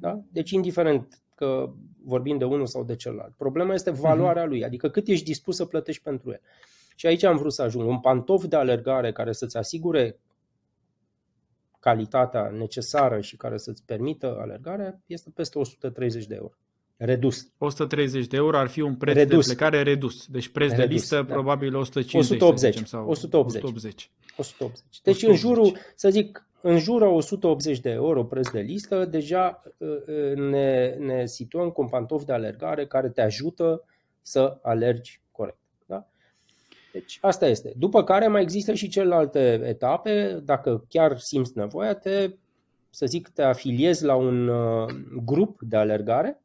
Da? 0.00 0.20
Deci 0.32 0.50
indiferent 0.50 1.22
că 1.34 1.70
vorbim 2.04 2.38
de 2.38 2.44
unul 2.44 2.66
sau 2.66 2.84
de 2.84 2.96
celălalt. 2.96 3.34
Problema 3.36 3.74
este 3.74 3.90
valoarea 3.90 4.44
lui, 4.44 4.64
adică 4.64 4.88
cât 4.88 5.08
ești 5.08 5.24
dispus 5.24 5.56
să 5.56 5.64
plătești 5.64 6.02
pentru 6.02 6.30
el. 6.30 6.40
Și 6.96 7.06
aici 7.06 7.22
am 7.22 7.36
vrut 7.36 7.52
să 7.52 7.62
ajung. 7.62 7.88
Un 7.88 8.00
pantof 8.00 8.44
de 8.44 8.56
alergare 8.56 9.12
care 9.12 9.32
să-ți 9.32 9.56
asigure 9.56 10.18
calitatea 11.80 12.50
necesară 12.50 13.20
și 13.20 13.36
care 13.36 13.56
să-ți 13.56 13.82
permită 13.84 14.38
alergarea 14.40 15.00
este 15.06 15.30
peste 15.34 15.58
130 15.58 16.26
de 16.26 16.34
euro. 16.34 16.52
Redus. 16.96 17.48
130 17.58 18.26
de 18.26 18.36
euro 18.36 18.58
ar 18.58 18.68
fi 18.68 18.80
un 18.80 18.96
preț 18.96 19.14
redus. 19.14 19.46
de 19.46 19.54
plecare 19.54 19.82
redus. 19.82 20.26
Deci 20.26 20.48
preț 20.48 20.70
redus, 20.70 20.86
de 20.86 20.92
listă 20.92 21.16
da. 21.16 21.32
probabil 21.32 21.76
150. 21.76 22.40
180. 22.40 22.72
Zicem, 22.72 22.86
sau 22.86 23.08
180. 23.08 23.62
180. 23.62 24.10
180. 24.36 24.84
Deci 25.02 25.22
180. 25.22 25.28
în 25.28 25.36
jurul, 25.36 25.78
să 25.94 26.10
zic, 26.10 26.46
în 26.62 26.78
jurul 26.78 27.08
180 27.08 27.80
de 27.80 27.90
euro 27.90 28.24
preț 28.24 28.50
de 28.50 28.60
listă, 28.60 29.04
deja 29.04 29.62
uh, 29.78 29.88
uh, 29.88 30.36
ne, 30.36 30.88
ne 30.98 31.26
situăm 31.26 31.70
cu 31.70 31.80
un 31.80 31.88
pantof 31.88 32.24
de 32.24 32.32
alergare 32.32 32.86
care 32.86 33.08
te 33.08 33.20
ajută 33.20 33.84
să 34.20 34.58
alergi 34.62 35.22
deci 36.92 37.18
asta 37.20 37.46
este. 37.46 37.72
După 37.76 38.04
care 38.04 38.26
mai 38.26 38.42
există 38.42 38.74
și 38.74 38.88
celelalte 38.88 39.60
etape. 39.64 40.40
Dacă 40.44 40.84
chiar 40.88 41.18
simți 41.18 41.52
nevoia, 41.54 41.94
te, 41.94 42.34
să 42.90 43.06
zic, 43.06 43.28
te 43.28 43.42
afiliezi 43.42 44.04
la 44.04 44.14
un 44.14 44.48
uh, 44.48 44.86
grup 45.24 45.58
de 45.60 45.76
alergare. 45.76 46.40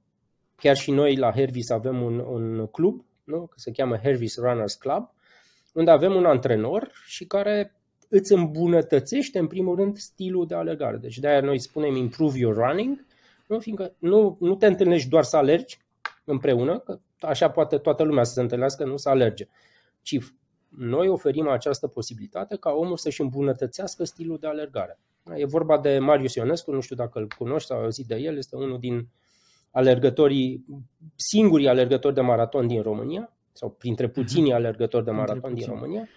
Chiar 0.55 0.75
și 0.75 0.91
noi 0.91 1.15
la 1.15 1.31
Hervis 1.31 1.69
avem 1.69 2.01
un, 2.01 2.19
un 2.19 2.67
club, 2.67 3.05
nu? 3.23 3.49
se 3.55 3.71
cheamă 3.71 3.97
Hervis 3.97 4.37
Runners 4.37 4.73
Club, 4.73 5.09
unde 5.73 5.91
avem 5.91 6.15
un 6.15 6.25
antrenor 6.25 6.91
și 7.05 7.25
care 7.25 7.76
îți 8.07 8.33
îmbunătățește 8.33 9.39
în 9.39 9.47
primul 9.47 9.75
rând 9.75 9.97
stilul 9.97 10.47
de 10.47 10.55
alergare. 10.55 10.97
Deci 10.97 11.17
de-aia 11.17 11.41
noi 11.41 11.59
spunem 11.59 11.95
improve 11.95 12.37
your 12.37 12.55
running, 12.55 13.05
nu? 13.47 13.59
fiindcă 13.59 13.93
nu, 13.97 14.37
nu 14.39 14.55
te 14.55 14.65
întâlnești 14.65 15.09
doar 15.09 15.23
să 15.23 15.37
alergi 15.37 15.77
împreună, 16.23 16.79
că 16.79 16.99
așa 17.19 17.49
poate 17.49 17.77
toată 17.77 18.03
lumea 18.03 18.23
să 18.23 18.33
se 18.33 18.41
întâlnească, 18.41 18.85
nu 18.85 18.97
să 18.97 19.09
alerge 19.09 19.47
ci 20.07 20.17
noi 20.69 21.07
oferim 21.07 21.47
această 21.47 21.87
posibilitate 21.87 22.55
ca 22.55 22.71
omul 22.71 22.97
să-și 22.97 23.21
îmbunătățească 23.21 24.03
stilul 24.03 24.37
de 24.39 24.47
alergare. 24.47 24.99
E 25.35 25.45
vorba 25.45 25.79
de 25.79 25.99
Marius 25.99 26.35
Ionescu, 26.35 26.71
nu 26.71 26.79
știu 26.79 26.95
dacă 26.95 27.19
îl 27.19 27.27
cunoști 27.37 27.67
sau 27.67 27.79
auzit 27.79 28.05
de 28.05 28.15
el, 28.15 28.37
este 28.37 28.55
unul 28.55 28.79
din 28.79 29.07
alergătorii, 29.71 30.65
singurii 31.15 31.67
alergători 31.67 32.13
de 32.13 32.21
maraton 32.21 32.67
din 32.67 32.81
România, 32.81 33.31
sau 33.51 33.69
printre 33.69 34.07
puținii 34.07 34.51
mhm. 34.51 34.59
alergători 34.59 35.05
de 35.05 35.11
maraton 35.11 35.53
din 35.53 35.65
România, 35.67 36.07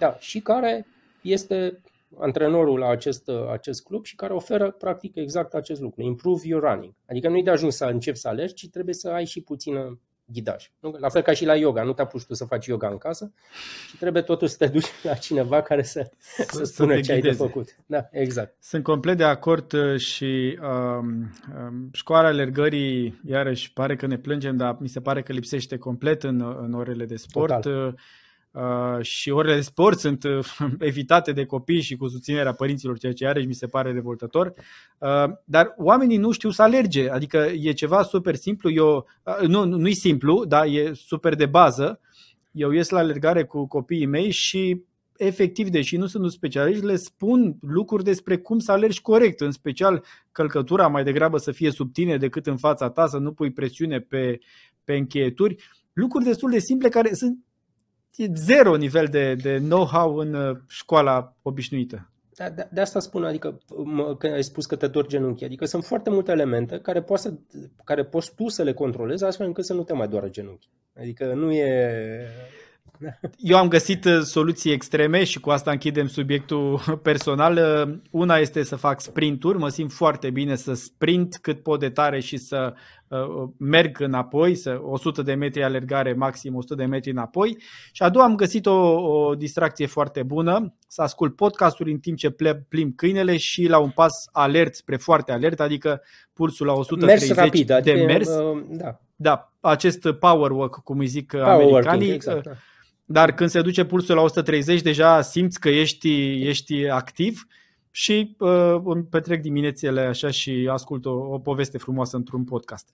da, 0.00 0.16
și 0.18 0.40
care 0.40 0.86
este 1.32 1.80
antrenorul 2.18 2.78
la 2.78 2.88
acest, 2.88 3.30
acest 3.50 3.82
club 3.82 4.04
și 4.04 4.14
care 4.14 4.32
oferă 4.32 4.70
practic 4.70 5.16
exact 5.16 5.54
acest 5.54 5.80
lucru, 5.80 6.02
improve 6.02 6.40
your 6.44 6.62
running. 6.62 6.92
Adică 7.08 7.28
nu-i 7.28 7.42
de 7.42 7.50
ajuns 7.50 7.76
să 7.76 7.84
începi 7.84 8.18
să 8.18 8.28
alergi, 8.28 8.54
ci 8.54 8.70
trebuie 8.70 8.94
să 8.94 9.08
ai 9.08 9.24
și 9.24 9.40
puțină 9.40 10.00
ghidaj. 10.32 10.70
Nu? 10.80 10.96
La 10.98 11.08
fel 11.08 11.22
ca 11.22 11.32
și 11.32 11.44
la 11.44 11.56
yoga, 11.56 11.82
nu 11.82 11.92
te 11.92 12.02
apuci 12.02 12.24
tu 12.24 12.34
să 12.34 12.44
faci 12.44 12.66
yoga 12.66 12.88
în 12.88 12.98
casă 12.98 13.32
și 13.88 13.96
trebuie 13.96 14.22
totuși 14.22 14.50
să 14.50 14.56
te 14.56 14.66
duci 14.66 14.86
la 15.02 15.14
cineva 15.14 15.62
care 15.62 15.82
să, 15.82 16.10
să, 16.18 16.46
să 16.50 16.64
spună 16.64 16.94
să 16.94 17.00
ce 17.00 17.12
ai 17.12 17.20
de 17.20 17.30
făcut. 17.30 17.76
Da, 17.86 18.08
exact. 18.10 18.56
Sunt 18.60 18.82
complet 18.82 19.16
de 19.16 19.24
acord 19.24 19.72
uh, 19.72 19.98
și 19.98 20.58
um, 20.62 21.30
um, 21.58 21.90
școala 21.92 22.28
alergării, 22.28 23.20
iarăși, 23.24 23.72
pare 23.72 23.96
că 23.96 24.06
ne 24.06 24.18
plângem, 24.18 24.56
dar 24.56 24.76
mi 24.80 24.88
se 24.88 25.00
pare 25.00 25.22
că 25.22 25.32
lipsește 25.32 25.78
complet 25.78 26.22
în, 26.22 26.40
în 26.60 26.72
orele 26.72 27.04
de 27.04 27.16
sport. 27.16 27.52
Total. 27.52 27.94
Uh, 28.56 28.86
Uh, 28.96 29.04
și 29.04 29.30
orele 29.30 29.54
de 29.54 29.60
sport 29.60 29.98
sunt 29.98 30.24
uh, 30.24 30.46
evitate 30.78 31.32
de 31.32 31.44
copii 31.44 31.80
și 31.80 31.96
cu 31.96 32.08
susținerea 32.08 32.52
părinților, 32.52 32.98
ceea 32.98 33.12
ce 33.12 33.24
iarăși 33.24 33.46
mi 33.46 33.54
se 33.54 33.66
pare 33.66 33.92
revoltător. 33.92 34.52
Uh, 34.98 35.24
dar 35.44 35.74
oamenii 35.76 36.16
nu 36.16 36.30
știu 36.30 36.50
să 36.50 36.62
alerge, 36.62 37.10
adică 37.10 37.50
e 37.60 37.72
ceva 37.72 38.02
super 38.02 38.34
simplu, 38.34 38.70
eu, 38.70 39.06
uh, 39.22 39.48
nu, 39.48 39.64
nu 39.64 39.88
e 39.88 39.92
simplu, 39.92 40.44
dar 40.44 40.66
e 40.66 40.92
super 40.94 41.34
de 41.34 41.46
bază. 41.46 42.00
Eu 42.50 42.70
ies 42.70 42.88
la 42.88 42.98
alergare 42.98 43.44
cu 43.44 43.66
copiii 43.66 44.06
mei 44.06 44.30
și 44.30 44.82
efectiv, 45.16 45.68
deși 45.68 45.96
nu 45.96 46.06
sunt 46.06 46.30
specialiști, 46.30 46.84
le 46.84 46.96
spun 46.96 47.56
lucruri 47.60 48.04
despre 48.04 48.38
cum 48.38 48.58
să 48.58 48.72
alergi 48.72 49.00
corect, 49.00 49.40
în 49.40 49.50
special 49.50 50.04
călcătura 50.32 50.88
mai 50.88 51.04
degrabă 51.04 51.38
să 51.38 51.52
fie 51.52 51.70
sub 51.70 51.92
tine 51.92 52.16
decât 52.16 52.46
în 52.46 52.56
fața 52.56 52.90
ta, 52.90 53.06
să 53.06 53.18
nu 53.18 53.32
pui 53.32 53.52
presiune 53.52 54.00
pe, 54.00 54.38
pe 54.84 54.94
încheieturi. 54.94 55.56
Lucruri 55.92 56.24
destul 56.24 56.50
de 56.50 56.58
simple 56.58 56.88
care 56.88 57.14
sunt 57.14 57.38
e 58.16 58.30
zero 58.34 58.76
nivel 58.76 59.06
de, 59.06 59.34
de 59.34 59.58
know-how 59.58 60.16
în 60.16 60.34
uh, 60.34 60.56
școala 60.68 61.36
obișnuită. 61.42 62.10
Da, 62.36 62.50
de, 62.50 62.68
de 62.72 62.80
asta 62.80 63.00
spun, 63.00 63.24
adică 63.24 63.58
când 64.18 64.32
ai 64.32 64.42
spus 64.42 64.66
că 64.66 64.76
te 64.76 64.86
dor 64.86 65.06
genunchii, 65.06 65.46
adică 65.46 65.64
sunt 65.64 65.84
foarte 65.84 66.10
multe 66.10 66.32
elemente 66.32 66.78
care 66.78 67.02
poți, 67.02 67.22
să, 67.22 67.32
care 67.84 68.04
poți 68.04 68.34
tu 68.34 68.48
să 68.48 68.62
le 68.62 68.72
controlezi 68.72 69.24
astfel 69.24 69.46
încât 69.46 69.64
să 69.64 69.74
nu 69.74 69.82
te 69.82 69.92
mai 69.92 70.08
doară 70.08 70.28
genunchii. 70.28 70.70
Adică 70.96 71.34
nu 71.34 71.52
e 71.52 72.26
eu 73.36 73.56
am 73.56 73.68
găsit 73.68 74.04
uh, 74.04 74.20
soluții 74.20 74.72
extreme 74.72 75.24
și 75.24 75.40
cu 75.40 75.50
asta 75.50 75.70
închidem 75.70 76.06
subiectul 76.06 76.80
personal. 77.02 77.56
Uh, 77.56 77.98
una 78.10 78.36
este 78.36 78.62
să 78.62 78.76
fac 78.76 79.00
sprinturi, 79.00 79.58
mă 79.58 79.68
simt 79.68 79.92
foarte 79.92 80.30
bine 80.30 80.54
să 80.54 80.74
sprint 80.74 81.38
cât 81.42 81.62
pot 81.62 81.80
de 81.80 81.90
tare 81.90 82.20
și 82.20 82.36
să 82.36 82.74
uh, 83.08 83.48
merg 83.58 84.00
înapoi, 84.00 84.54
să 84.54 84.78
100 84.82 85.22
de 85.22 85.34
metri 85.34 85.62
alergare, 85.62 86.12
maxim 86.12 86.54
100 86.54 86.74
de 86.74 86.84
metri 86.84 87.10
înapoi. 87.10 87.56
Și 87.92 88.02
a 88.02 88.08
doua 88.08 88.24
am 88.24 88.34
găsit 88.34 88.66
o, 88.66 89.00
o 89.00 89.34
distracție 89.34 89.86
foarte 89.86 90.22
bună, 90.22 90.74
să 90.88 91.02
ascult 91.02 91.36
podcasturi 91.36 91.90
în 91.90 91.98
timp 91.98 92.16
ce 92.16 92.36
plimb 92.68 92.94
câinele 92.96 93.36
și 93.36 93.66
la 93.66 93.78
un 93.78 93.90
pas 93.90 94.28
alert 94.32 94.74
spre 94.74 94.96
foarte 94.96 95.32
alert, 95.32 95.60
adică 95.60 96.02
pulsul 96.32 96.66
la 96.66 96.72
130 96.72 97.28
mers 97.28 97.38
rapid, 97.40 97.66
de 97.66 97.72
adică, 97.72 98.04
mers. 98.04 98.28
Uh, 98.28 98.64
da. 98.68 99.00
da, 99.16 99.52
acest 99.60 100.12
power 100.12 100.50
walk, 100.50 100.82
cum 100.84 100.98
îi 100.98 101.06
zic 101.06 101.30
power 101.30 101.46
americanii. 101.46 102.10
Working, 102.10 102.12
exact, 102.12 102.44
da 102.44 102.52
dar 103.06 103.34
când 103.34 103.50
se 103.50 103.60
duce 103.60 103.84
pulsul 103.84 104.14
la 104.14 104.20
130, 104.20 104.82
deja 104.82 105.20
simți 105.20 105.60
că 105.60 105.68
ești, 105.68 106.42
ești 106.46 106.88
activ 106.88 107.46
și 107.90 108.36
uh, 108.38 108.80
îmi 108.84 109.04
petrec 109.04 109.40
diminețile 109.40 110.00
așa 110.00 110.30
și 110.30 110.68
ascult 110.72 111.04
o, 111.04 111.10
o 111.10 111.38
poveste 111.38 111.78
frumoasă 111.78 112.16
într-un 112.16 112.44
podcast. 112.44 112.88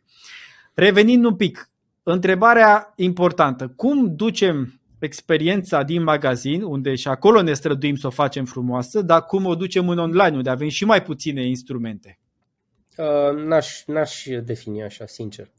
Revenind 0.75 1.25
un 1.25 1.37
pic, 1.37 1.71
întrebarea 2.03 2.93
importantă. 2.97 3.73
Cum 3.77 4.17
ducem 4.17 4.81
experiența 4.99 5.83
din 5.83 6.03
magazin, 6.03 6.63
unde 6.63 6.95
și 6.95 7.09
acolo 7.09 7.43
ne 7.43 7.53
străduim 7.53 7.97
să 7.97 8.07
o 8.07 8.11
facem 8.11 8.45
frumoasă, 8.45 9.03
dar 9.03 9.25
cum 9.25 9.47
o 9.47 9.55
ducem 9.55 9.89
în 9.89 9.99
online, 9.99 10.37
unde 10.37 10.51
avem 10.51 10.69
și 10.69 10.85
mai 10.85 11.03
puține 11.03 11.47
instrumente? 11.47 12.19
Uh, 12.97 13.45
n-aș, 13.45 13.85
n-aș 13.87 14.27
defini 14.45 14.83
așa, 14.83 15.07
sincer. 15.07 15.51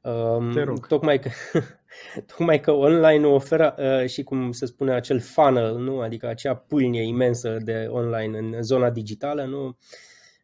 Uh, 0.00 0.52
Te 0.52 0.62
rog. 0.62 0.86
Tocmai 0.86 1.18
că, 1.18 1.30
Tocmai 2.26 2.60
că 2.60 2.70
online 2.72 3.26
oferă 3.26 3.74
uh, 3.78 4.08
și 4.08 4.22
cum 4.22 4.52
se 4.52 4.66
spune 4.66 4.92
acel 4.92 5.20
funnel, 5.20 5.78
nu? 5.78 6.00
adică 6.00 6.26
acea 6.26 6.54
pâlnie 6.54 7.02
imensă 7.02 7.56
de 7.64 7.86
online 7.90 8.38
în 8.38 8.62
zona 8.62 8.90
digitală, 8.90 9.44
nu? 9.44 9.76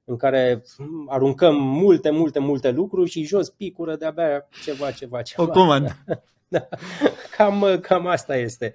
în 0.08 0.16
care 0.16 0.62
aruncăm 1.08 1.54
multe, 1.56 2.10
multe, 2.10 2.38
multe 2.38 2.70
lucruri 2.70 3.10
și 3.10 3.24
jos 3.24 3.50
picură 3.50 3.96
de-abia 3.96 4.48
ceva, 4.64 4.90
ceva, 4.90 5.22
ceva. 5.22 5.42
O 5.42 5.46
comandă. 5.46 6.04
da. 6.48 6.68
cam, 7.36 7.78
cam 7.80 8.06
asta 8.06 8.36
este. 8.36 8.74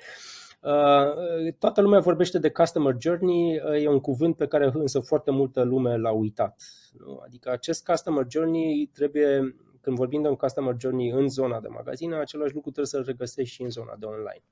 Uh, 0.61 1.53
toată 1.59 1.81
lumea 1.81 1.99
vorbește 1.99 2.39
de 2.39 2.49
customer 2.49 2.95
journey, 2.99 3.61
uh, 3.65 3.83
e 3.83 3.87
un 3.87 3.99
cuvânt 3.99 4.35
pe 4.35 4.47
care 4.47 4.69
însă 4.73 4.99
foarte 4.99 5.31
multă 5.31 5.61
lume 5.61 5.97
l-a 5.97 6.11
uitat. 6.11 6.61
Nu? 7.05 7.21
Adică 7.25 7.51
acest 7.51 7.85
customer 7.85 8.25
journey 8.29 8.89
trebuie 8.93 9.55
când 9.81 9.97
vorbim 9.97 10.21
de 10.21 10.27
un 10.27 10.35
customer 10.35 10.75
journey 10.79 11.09
în 11.09 11.29
zona 11.29 11.59
de 11.59 11.67
magazin, 11.67 12.13
același 12.13 12.53
lucru 12.53 12.71
trebuie 12.71 12.85
să-l 12.85 13.03
regăsești 13.03 13.53
și 13.53 13.61
în 13.61 13.69
zona 13.69 13.95
de 13.99 14.05
online. 14.05 14.43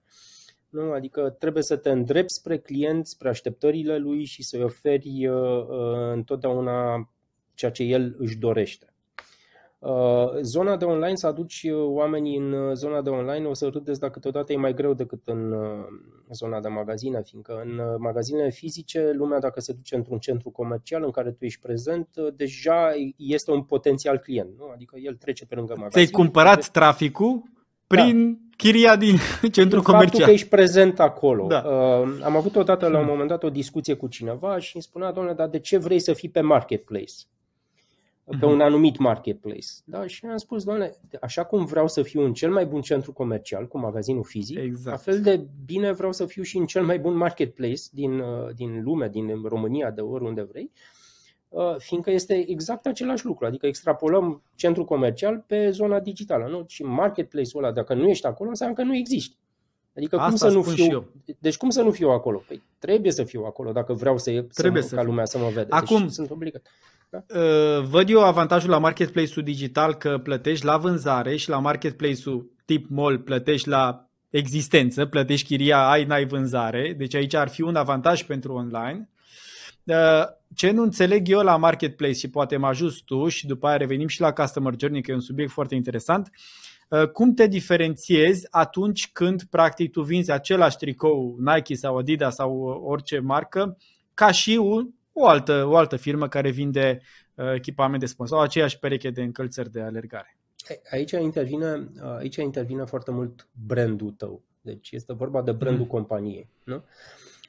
Nu? 0.69 0.91
Adică 0.91 1.29
trebuie 1.29 1.63
să 1.63 1.75
te 1.75 1.89
îndrepți 1.89 2.35
spre 2.35 2.57
client, 2.57 3.07
spre 3.07 3.29
așteptările 3.29 3.97
lui 3.97 4.23
și 4.23 4.43
să-i 4.43 4.63
oferi 4.63 5.27
uh, 5.27 5.67
uh, 5.67 6.11
întotdeauna 6.11 7.09
ceea 7.53 7.71
ce 7.71 7.83
el 7.83 8.15
își 8.17 8.37
dorește. 8.37 8.93
Uh, 9.79 10.29
zona 10.41 10.77
de 10.77 10.85
online, 10.85 11.15
să 11.15 11.27
aduci 11.27 11.63
uh, 11.63 11.73
oamenii 11.85 12.37
în 12.37 12.51
uh, 12.51 12.73
zona 12.73 13.01
de 13.01 13.09
online, 13.09 13.45
o 13.45 13.53
să 13.53 13.67
râdeți 13.67 13.99
dacă 13.99 14.11
câteodată 14.13 14.53
e 14.53 14.57
mai 14.57 14.73
greu 14.73 14.93
decât 14.93 15.21
în 15.25 15.53
zona 16.31 16.59
de 16.59 16.67
magazine, 16.67 17.21
fiindcă 17.23 17.61
în 17.65 17.81
magazinele 17.97 18.49
fizice, 18.49 19.11
lumea 19.13 19.39
dacă 19.39 19.59
se 19.59 19.73
duce 19.73 19.95
într-un 19.95 20.17
centru 20.17 20.49
comercial 20.49 21.03
în 21.03 21.11
care 21.11 21.31
tu 21.31 21.45
ești 21.45 21.59
prezent, 21.59 22.07
deja 22.35 22.91
este 23.17 23.51
un 23.51 23.61
potențial 23.61 24.17
client. 24.17 24.49
Nu? 24.57 24.69
Adică 24.73 24.95
el 25.03 25.15
trece 25.15 25.45
pe 25.45 25.55
lângă 25.55 25.73
magazin. 25.75 26.05
Ți-ai 26.05 26.21
cumpărat 26.21 26.59
de... 26.59 26.67
traficul 26.71 27.43
prin 27.87 28.31
da. 28.31 28.55
chiria 28.57 28.95
din 28.95 29.15
centru 29.51 29.81
comercial. 29.81 30.09
Faptul 30.09 30.25
că 30.25 30.31
ești 30.31 30.47
prezent 30.47 30.99
acolo. 30.99 31.47
Da. 31.47 31.63
Uh, 31.65 32.19
am 32.23 32.35
avut 32.35 32.55
odată 32.55 32.87
la 32.87 32.99
un 32.99 33.05
moment 33.05 33.29
dat 33.29 33.43
o 33.43 33.49
discuție 33.49 33.93
cu 33.93 34.07
cineva 34.07 34.59
și 34.59 34.71
îmi 34.73 34.83
spunea, 34.83 35.11
domnule, 35.11 35.35
dar 35.35 35.47
de 35.47 35.59
ce 35.59 35.77
vrei 35.77 35.99
să 35.99 36.13
fii 36.13 36.29
pe 36.29 36.41
marketplace? 36.41 37.13
Pe 38.39 38.45
un 38.45 38.61
anumit 38.61 38.97
marketplace. 38.97 39.67
Da? 39.85 40.07
Și 40.07 40.25
am 40.25 40.37
spus, 40.37 40.63
doamne, 40.63 40.91
așa 41.21 41.43
cum 41.43 41.65
vreau 41.65 41.87
să 41.87 42.01
fiu 42.01 42.21
în 42.21 42.33
cel 42.33 42.51
mai 42.51 42.65
bun 42.65 42.81
centru 42.81 43.13
comercial, 43.13 43.67
cu 43.67 43.77
magazinul 43.77 44.23
fizic, 44.23 44.57
exact. 44.57 44.89
la 44.89 45.11
fel 45.11 45.21
de 45.21 45.45
bine 45.65 45.91
vreau 45.91 46.11
să 46.11 46.25
fiu 46.25 46.43
și 46.43 46.57
în 46.57 46.65
cel 46.65 46.83
mai 46.83 46.99
bun 46.99 47.15
marketplace 47.15 47.81
din, 47.91 48.19
uh, 48.19 48.49
din 48.55 48.83
lume, 48.83 49.07
din 49.07 49.41
România, 49.43 49.91
de 49.91 50.01
oriunde 50.01 50.41
vrei, 50.41 50.71
uh, 51.49 51.75
fiindcă 51.77 52.11
este 52.11 52.49
exact 52.49 52.85
același 52.85 53.25
lucru. 53.25 53.45
Adică 53.45 53.67
extrapolăm 53.67 54.41
centru 54.55 54.85
comercial 54.85 55.43
pe 55.47 55.69
zona 55.69 55.99
digitală. 55.99 56.47
Nu? 56.49 56.63
Și 56.67 56.83
marketplace-ul 56.83 57.63
ăla, 57.63 57.73
dacă 57.73 57.93
nu 57.93 58.07
ești 58.07 58.25
acolo, 58.25 58.49
înseamnă 58.49 58.75
că 58.75 58.83
nu 58.83 58.95
existi. 58.95 59.37
Adică 59.95 60.15
Asta 60.15 60.27
cum 60.27 60.37
să 60.37 60.49
nu 60.49 60.61
fiu, 60.61 61.07
deci 61.39 61.57
cum 61.57 61.69
să 61.69 61.81
nu 61.81 61.91
fiu 61.91 62.09
acolo? 62.09 62.43
Păi 62.47 62.61
trebuie 62.79 63.11
să 63.11 63.23
fiu 63.23 63.43
acolo 63.43 63.71
dacă 63.71 63.93
vreau 63.93 64.17
să, 64.17 64.45
trebuie 64.53 64.81
să, 64.81 64.87
să 64.87 64.95
ca 64.95 65.03
lumea 65.03 65.25
să 65.25 65.37
mă 65.37 65.47
vede. 65.47 65.63
Deci 65.63 65.69
Acum, 65.69 66.01
deci 66.01 66.11
sunt 66.11 66.29
obligat. 66.29 66.67
Da? 67.09 67.23
Uh, 67.39 67.83
văd 67.83 68.09
eu 68.09 68.23
avantajul 68.23 68.69
la 68.69 68.77
marketplace-ul 68.77 69.45
digital 69.45 69.93
că 69.93 70.17
plătești 70.17 70.65
la 70.65 70.77
vânzare 70.77 71.35
și 71.35 71.49
la 71.49 71.59
marketplace-ul 71.59 72.51
tip 72.65 72.89
mall 72.89 73.19
plătești 73.19 73.67
la 73.67 74.09
existență, 74.29 75.05
plătești 75.05 75.47
chiria, 75.47 75.89
ai, 75.89 76.03
n-ai 76.03 76.25
vânzare, 76.25 76.93
deci 76.97 77.15
aici 77.15 77.33
ar 77.33 77.47
fi 77.47 77.61
un 77.61 77.75
avantaj 77.75 78.23
pentru 78.23 78.53
online. 78.53 79.09
Uh, 79.83 80.23
ce 80.55 80.71
nu 80.71 80.81
înțeleg 80.81 81.29
eu 81.29 81.39
la 81.39 81.57
marketplace 81.57 82.13
și 82.13 82.29
poate 82.29 82.57
mă 82.57 82.67
ajut 82.67 83.01
tu 83.01 83.27
și 83.27 83.47
după 83.47 83.67
aia 83.67 83.77
revenim 83.77 84.07
și 84.07 84.21
la 84.21 84.33
customer 84.33 84.73
journey, 84.79 85.01
că 85.01 85.11
e 85.11 85.13
un 85.13 85.19
subiect 85.19 85.51
foarte 85.51 85.75
interesant, 85.75 86.29
uh, 86.89 87.07
cum 87.07 87.33
te 87.33 87.47
diferențiezi 87.47 88.47
atunci 88.49 89.11
când 89.11 89.43
practic 89.43 89.91
tu 89.91 90.01
vinzi 90.01 90.31
același 90.31 90.77
tricou 90.77 91.37
Nike 91.39 91.73
sau 91.73 91.97
Adidas 91.97 92.35
sau 92.35 92.81
orice 92.85 93.19
marcă 93.19 93.77
ca 94.13 94.31
și 94.31 94.55
un 94.61 94.89
o 95.19 95.27
altă, 95.27 95.65
o 95.65 95.75
altă 95.75 95.95
firmă 95.95 96.27
care 96.27 96.49
vinde 96.49 97.01
uh, 97.35 97.53
echipament 97.53 97.99
de 97.99 98.05
sport 98.05 98.29
sau 98.29 98.39
aceeași 98.39 98.79
pereche 98.79 99.09
de 99.09 99.21
încălțări 99.21 99.71
de 99.71 99.81
alergare. 99.81 100.37
Aici 100.91 101.11
intervine, 101.11 101.89
aici 102.17 102.35
intervine 102.35 102.83
foarte 102.85 103.11
mult 103.11 103.47
brandul 103.67 104.11
tău. 104.11 104.43
Deci 104.61 104.91
este 104.91 105.13
vorba 105.13 105.41
de 105.41 105.51
brandul 105.51 105.83
mm. 105.83 105.87
companiei. 105.87 106.49
Nu? 106.63 106.83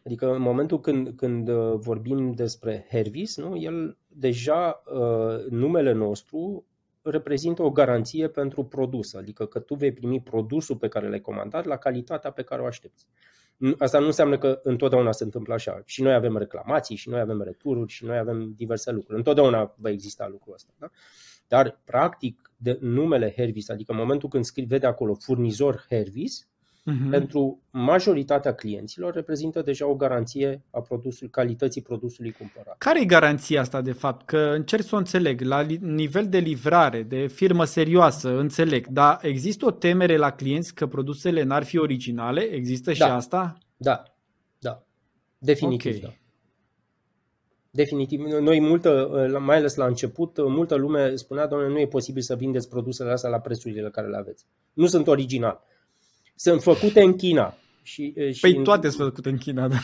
Adică 0.05 0.35
în 0.35 0.41
momentul 0.41 0.81
când, 0.81 1.13
când 1.17 1.49
uh, 1.49 1.75
vorbim 1.77 2.33
despre 2.33 2.87
Hervis, 2.91 3.37
nu, 3.37 3.57
el 3.57 3.97
deja 4.07 4.83
uh, 4.95 5.47
numele 5.51 5.93
nostru 5.93 6.65
reprezintă 7.03 7.63
o 7.63 7.71
garanție 7.71 8.29
pentru 8.29 8.65
produs, 8.65 9.15
adică 9.15 9.47
că 9.47 9.59
tu 9.59 9.75
vei 9.75 9.93
primi 9.93 10.21
produsul 10.21 10.77
pe 10.77 10.89
care 10.89 11.09
l-ai 11.09 11.21
comandat 11.21 11.65
la 11.65 11.77
calitatea 11.77 12.31
pe 12.31 12.43
care 12.43 12.63
o 12.63 12.67
aștepți. 12.67 13.07
Asta 13.79 13.99
nu 13.99 14.07
înseamnă 14.07 14.39
că 14.39 14.61
întotdeauna 14.63 15.13
se 15.13 15.25
întâmplă 15.25 15.55
așa. 15.55 15.83
Și 15.85 16.03
noi 16.03 16.13
avem 16.13 16.37
reclamații, 16.37 16.97
și 16.97 17.09
noi 17.09 17.21
avem 17.21 17.43
retururi, 17.43 17.93
și 17.93 18.05
noi 18.05 18.19
avem 18.19 18.53
diverse 18.57 18.91
lucruri. 18.91 19.19
Întotdeauna 19.19 19.75
va 19.77 19.91
exista 19.91 20.29
lucrul 20.29 20.55
ăsta. 20.55 20.73
Da? 20.79 20.91
Dar, 21.49 21.81
practic, 21.85 22.51
de 22.57 22.79
numele 22.81 23.33
Hervis, 23.37 23.69
adică 23.69 23.93
în 23.93 23.99
momentul 23.99 24.29
când 24.29 24.45
scrii, 24.45 24.67
vede 24.67 24.87
acolo 24.87 25.15
furnizor 25.15 25.87
Hervis, 25.89 26.49
uh-huh. 26.81 27.11
pentru 27.11 27.63
majoritatea 27.71 28.55
clienților 28.55 29.15
reprezintă 29.15 29.63
deja 29.63 29.87
o 29.87 29.95
garanție 29.95 30.63
a 30.71 30.81
produsului, 30.81 31.31
calității 31.31 31.83
produsului 31.83 32.33
cumpărat. 32.33 32.79
Care 32.79 33.01
e 33.01 33.05
garanția 33.05 33.61
asta 33.61 33.81
de 33.81 33.93
fapt? 33.93 34.27
Că 34.27 34.53
încerc 34.55 34.83
să 34.83 34.95
o 34.95 34.99
înțeleg. 34.99 35.41
La 35.41 35.67
nivel 35.81 36.29
de 36.29 36.39
livrare, 36.39 37.03
de 37.03 37.27
firmă 37.27 37.65
serioasă, 37.65 38.39
înțeleg, 38.39 38.87
dar 38.87 39.19
există 39.23 39.67
o 39.67 39.71
temere 39.71 40.17
la 40.17 40.31
clienți 40.33 40.75
că 40.75 40.87
produsele 40.87 41.43
n-ar 41.43 41.65
fi 41.65 41.79
originale? 41.79 42.41
Există 42.41 42.93
și 42.93 42.99
da. 42.99 43.15
asta? 43.15 43.59
Da, 43.77 44.03
da. 44.59 44.83
Definitiv, 45.39 45.97
okay. 45.97 46.01
da. 46.03 46.15
Definitiv. 47.73 48.21
Noi 48.21 48.61
multă, 48.61 49.11
mai 49.41 49.57
ales 49.57 49.75
la 49.75 49.87
început, 49.87 50.49
multă 50.49 50.75
lume 50.75 51.15
spunea, 51.15 51.47
doamne, 51.47 51.69
nu 51.69 51.79
e 51.79 51.87
posibil 51.87 52.23
să 52.23 52.35
vindeți 52.35 52.69
produsele 52.69 53.11
astea 53.11 53.31
la 53.31 53.41
prețurile 53.41 53.91
care 53.91 54.09
le 54.09 54.17
aveți. 54.17 54.47
Nu 54.73 54.87
sunt 54.87 55.07
original 55.07 55.65
sunt 56.41 56.63
făcute 56.63 57.03
în 57.03 57.17
China. 57.17 57.55
Și, 57.83 58.15
și 58.33 58.41
păi 58.41 58.63
toate 58.63 58.89
sunt 58.89 59.09
făcute 59.09 59.29
în 59.29 59.37
China, 59.37 59.69
da. 59.69 59.77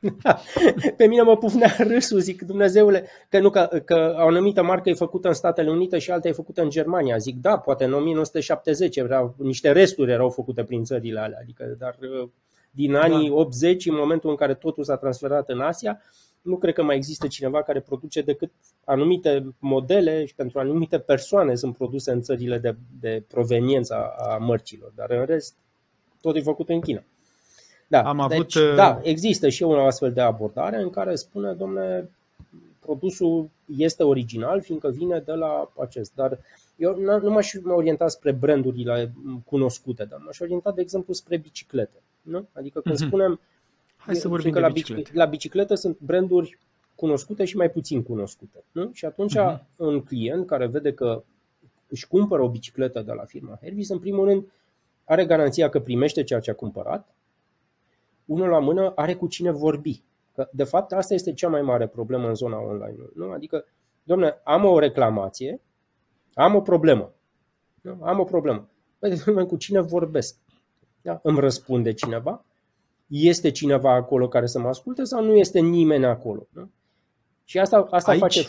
Pe 0.96 1.06
mine 1.06 1.22
mă 1.22 1.36
pufnea 1.36 1.76
râsul, 1.90 2.18
zic, 2.18 2.42
Dumnezeule, 2.42 3.08
că, 3.28 3.38
nu, 3.38 3.50
că, 3.50 3.82
că 3.84 4.14
o 4.18 4.26
anumită 4.26 4.62
marcă 4.62 4.88
e 4.88 4.94
făcută 4.94 5.28
în 5.28 5.34
Statele 5.34 5.70
Unite 5.70 5.98
și 5.98 6.10
alta 6.10 6.28
e 6.28 6.32
făcută 6.32 6.62
în 6.62 6.70
Germania. 6.70 7.16
Zic, 7.16 7.40
da, 7.40 7.58
poate 7.58 7.84
în 7.84 7.92
1970 7.92 8.96
erau, 8.96 9.34
niște 9.38 9.72
resturi 9.72 10.10
erau 10.10 10.30
făcute 10.30 10.64
prin 10.64 10.84
țările 10.84 11.20
alea, 11.20 11.38
adică, 11.42 11.76
dar 11.78 11.98
din 12.70 12.94
anii 12.94 13.28
da. 13.28 13.34
80, 13.34 13.86
în 13.86 13.94
momentul 13.94 14.30
în 14.30 14.36
care 14.36 14.54
totul 14.54 14.84
s-a 14.84 14.96
transferat 14.96 15.48
în 15.48 15.60
Asia, 15.60 16.00
nu 16.42 16.56
cred 16.56 16.74
că 16.74 16.82
mai 16.82 16.96
există 16.96 17.26
cineva 17.26 17.62
care 17.62 17.80
produce 17.80 18.20
decât 18.20 18.50
anumite 18.84 19.54
modele 19.58 20.24
și 20.24 20.34
pentru 20.34 20.58
anumite 20.58 20.98
persoane 20.98 21.54
sunt 21.54 21.76
produse 21.76 22.10
în 22.10 22.22
țările 22.22 22.58
de, 22.58 22.76
de 23.00 23.24
proveniență 23.28 23.94
a 24.18 24.36
mărcilor, 24.36 24.92
dar 24.94 25.10
în 25.10 25.24
rest 25.24 25.54
tot 26.24 26.36
e 26.36 26.40
făcut 26.40 26.68
în 26.68 26.80
China. 26.80 27.02
Da, 27.86 28.02
Am 28.02 28.20
avut, 28.20 28.36
deci, 28.36 28.54
uh, 28.54 28.74
da, 28.74 29.00
există 29.02 29.48
și 29.48 29.62
o 29.62 29.84
astfel 29.84 30.12
de 30.12 30.20
abordare 30.20 30.82
în 30.82 30.90
care 30.90 31.14
spune, 31.14 31.52
domne, 31.52 32.10
produsul 32.80 33.50
este 33.76 34.02
original, 34.02 34.60
fiindcă 34.60 34.88
vine 34.88 35.18
de 35.18 35.32
la 35.32 35.70
acest. 35.80 36.12
Dar 36.14 36.38
eu 36.76 36.96
nu 37.22 37.30
m-aș 37.30 37.52
orienta 37.64 38.08
spre 38.08 38.32
brandurile 38.32 39.12
cunoscute, 39.46 40.04
dar 40.04 40.20
m-aș 40.24 40.38
orienta, 40.38 40.72
de 40.72 40.80
exemplu, 40.80 41.12
spre 41.12 41.36
biciclete. 41.36 42.02
Nu? 42.22 42.48
Adică 42.52 42.80
când 42.80 42.94
mm-hmm. 42.96 43.06
spunem 43.06 43.40
Hai 43.96 44.14
să 44.14 44.28
vorbim 44.28 44.52
de 44.52 44.60
la 44.60 44.68
biciclete. 44.68 45.10
La 45.14 45.24
biciclete 45.24 45.74
sunt 45.74 45.98
branduri 45.98 46.58
cunoscute 46.94 47.44
și 47.44 47.56
mai 47.56 47.70
puțin 47.70 48.02
cunoscute. 48.02 48.64
Nu? 48.72 48.90
Și 48.92 49.04
atunci 49.04 49.36
uh-huh. 49.38 49.58
un 49.76 50.00
client 50.00 50.46
care 50.46 50.66
vede 50.66 50.92
că 50.92 51.22
își 51.88 52.06
cumpără 52.06 52.42
o 52.42 52.48
bicicletă 52.48 53.00
de 53.00 53.12
la 53.12 53.24
firma 53.24 53.58
Hervis, 53.62 53.88
în 53.88 53.98
primul 53.98 54.24
rând 54.24 54.44
are 55.04 55.26
garanția 55.26 55.68
că 55.68 55.80
primește 55.80 56.22
ceea 56.22 56.40
ce 56.40 56.50
a 56.50 56.54
cumpărat, 56.54 57.14
unul 58.24 58.48
la 58.48 58.58
mână 58.58 58.92
are 58.94 59.14
cu 59.14 59.26
cine 59.26 59.50
vorbi. 59.50 60.02
Că, 60.34 60.48
de 60.52 60.64
fapt, 60.64 60.92
asta 60.92 61.14
este 61.14 61.32
cea 61.32 61.48
mai 61.48 61.62
mare 61.62 61.86
problemă 61.86 62.28
în 62.28 62.34
zona 62.34 62.60
online. 62.60 62.96
Nu? 63.14 63.30
Adică, 63.30 63.64
domne, 64.02 64.40
am 64.44 64.64
o 64.64 64.78
reclamație, 64.78 65.60
am 66.34 66.54
o 66.54 66.60
problemă. 66.60 67.14
Nu? 67.80 67.98
Am 68.02 68.18
o 68.20 68.24
problemă. 68.24 68.68
Păi, 68.98 69.22
domne, 69.24 69.44
cu 69.44 69.56
cine 69.56 69.80
vorbesc? 69.80 70.36
Da? 71.02 71.20
Îmi 71.22 71.40
răspunde 71.40 71.92
cineva? 71.92 72.44
Este 73.06 73.50
cineva 73.50 73.94
acolo 73.94 74.28
care 74.28 74.46
să 74.46 74.58
mă 74.58 74.68
asculte 74.68 75.04
sau 75.04 75.24
nu 75.24 75.34
este 75.34 75.60
nimeni 75.60 76.04
acolo? 76.04 76.46
Nu? 76.50 76.70
Și 77.44 77.58
asta, 77.58 77.86
asta 77.90 78.10
Aici... 78.10 78.20
face 78.20 78.40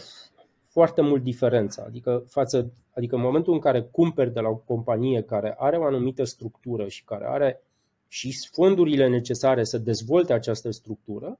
foarte 0.75 1.01
mult 1.01 1.23
diferența. 1.23 1.83
Adică, 1.87 2.23
față, 2.27 2.71
adică 2.95 3.15
în 3.15 3.21
momentul 3.21 3.53
în 3.53 3.59
care 3.59 3.81
cumperi 3.81 4.33
de 4.33 4.39
la 4.39 4.49
o 4.49 4.55
companie 4.55 5.21
care 5.21 5.55
are 5.57 5.77
o 5.77 5.83
anumită 5.83 6.23
structură 6.23 6.87
și 6.87 7.03
care 7.03 7.25
are 7.27 7.61
și 8.07 8.33
fondurile 8.51 9.07
necesare 9.07 9.63
să 9.63 9.77
dezvolte 9.77 10.33
această 10.33 10.71
structură, 10.71 11.39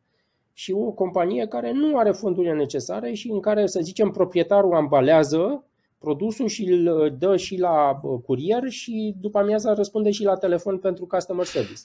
și 0.54 0.72
o 0.72 0.92
companie 0.92 1.48
care 1.48 1.72
nu 1.72 1.98
are 1.98 2.12
fondurile 2.12 2.54
necesare 2.54 3.14
și 3.14 3.30
în 3.30 3.40
care, 3.40 3.68
să 3.68 3.80
zicem, 3.82 4.10
proprietarul 4.10 4.76
ambalează 4.76 5.64
produsul 5.98 6.48
și 6.48 6.70
îl 6.70 7.16
dă 7.20 7.38
și 7.38 7.60
la 7.60 8.02
curier 8.26 8.70
și 8.70 9.16
după 9.20 9.38
amiaza 9.40 9.74
răspunde 9.74 10.12
și 10.12 10.24
la 10.24 10.36
telefon 10.36 10.78
pentru 10.78 11.06
customer 11.06 11.46
service. 11.46 11.82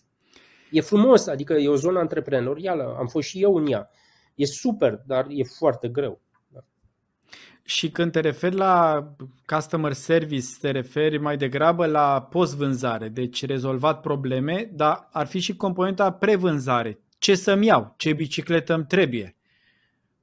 E 0.71 0.81
frumos, 0.81 1.27
adică 1.27 1.53
e 1.53 1.69
o 1.69 1.75
zonă 1.75 1.99
antreprenorială, 1.99 2.97
am 2.99 3.07
fost 3.07 3.29
și 3.29 3.43
eu 3.43 3.55
în 3.55 3.67
ea. 3.67 3.91
E 4.35 4.45
super, 4.45 5.03
dar 5.07 5.27
e 5.29 5.43
foarte 5.43 5.89
greu. 5.89 6.21
Și 7.63 7.91
când 7.91 8.13
te 8.13 8.21
referi 8.21 8.55
la 8.55 9.05
customer 9.47 9.93
service, 9.93 10.47
te 10.61 10.71
referi 10.71 11.19
mai 11.19 11.37
degrabă 11.37 11.87
la 11.87 12.29
post-vânzare, 12.31 13.09
deci 13.09 13.47
rezolvat 13.47 14.01
probleme, 14.01 14.71
dar 14.73 15.09
ar 15.13 15.27
fi 15.27 15.39
și 15.39 15.57
componenta 15.57 16.13
prevânzare. 16.13 16.99
Ce 17.19 17.35
să-mi 17.35 17.67
iau? 17.67 17.95
Ce 17.97 18.13
bicicletă 18.13 18.75
îmi 18.75 18.85
trebuie? 18.85 19.37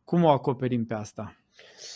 Cum 0.03 0.23
o 0.23 0.29
acoperim 0.29 0.85
pe 0.85 0.93
asta? 0.93 1.35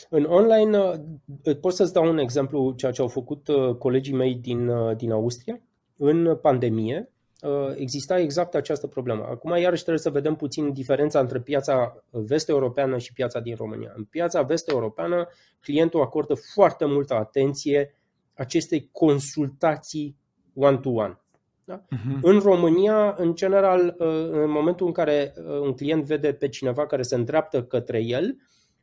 În 0.09 0.23
online 0.23 0.77
uh, 0.77 1.57
pot 1.61 1.73
să-ți 1.73 1.93
dau 1.93 2.09
un 2.09 2.17
exemplu 2.17 2.73
ceea 2.77 2.91
ce 2.91 3.01
au 3.01 3.07
făcut 3.07 3.47
uh, 3.47 3.75
colegii 3.75 4.13
mei 4.13 4.35
din, 4.35 4.67
uh, 4.67 4.95
din 4.95 5.11
Austria 5.11 5.61
în 5.97 6.35
pandemie. 6.41 7.10
Uh, 7.41 7.71
exista 7.75 8.19
exact 8.19 8.55
această 8.55 8.87
problemă. 8.87 9.23
Acum, 9.29 9.57
iarăși, 9.57 9.81
trebuie 9.81 10.03
să 10.03 10.09
vedem 10.09 10.35
puțin 10.35 10.73
diferența 10.73 11.19
între 11.19 11.39
piața 11.39 12.03
vest-europeană 12.09 12.97
și 12.97 13.13
piața 13.13 13.39
din 13.39 13.55
România. 13.55 13.91
În 13.95 14.03
piața 14.03 14.41
vest-europeană, 14.41 15.27
clientul 15.59 16.01
acordă 16.01 16.33
foarte 16.53 16.85
multă 16.85 17.13
atenție 17.13 17.95
acestei 18.33 18.89
consultații 18.91 20.17
one-to-one. 20.53 21.19
Da? 21.63 21.81
Uh-huh. 21.81 22.19
În 22.21 22.39
România, 22.39 23.15
în 23.17 23.35
general, 23.35 23.95
în 24.31 24.49
momentul 24.49 24.85
în 24.85 24.91
care 24.91 25.33
un 25.61 25.73
client 25.73 26.03
vede 26.03 26.33
pe 26.33 26.49
cineva 26.49 26.85
care 26.85 27.01
se 27.01 27.15
îndreaptă 27.15 27.63
către 27.63 27.99
el, 27.99 28.37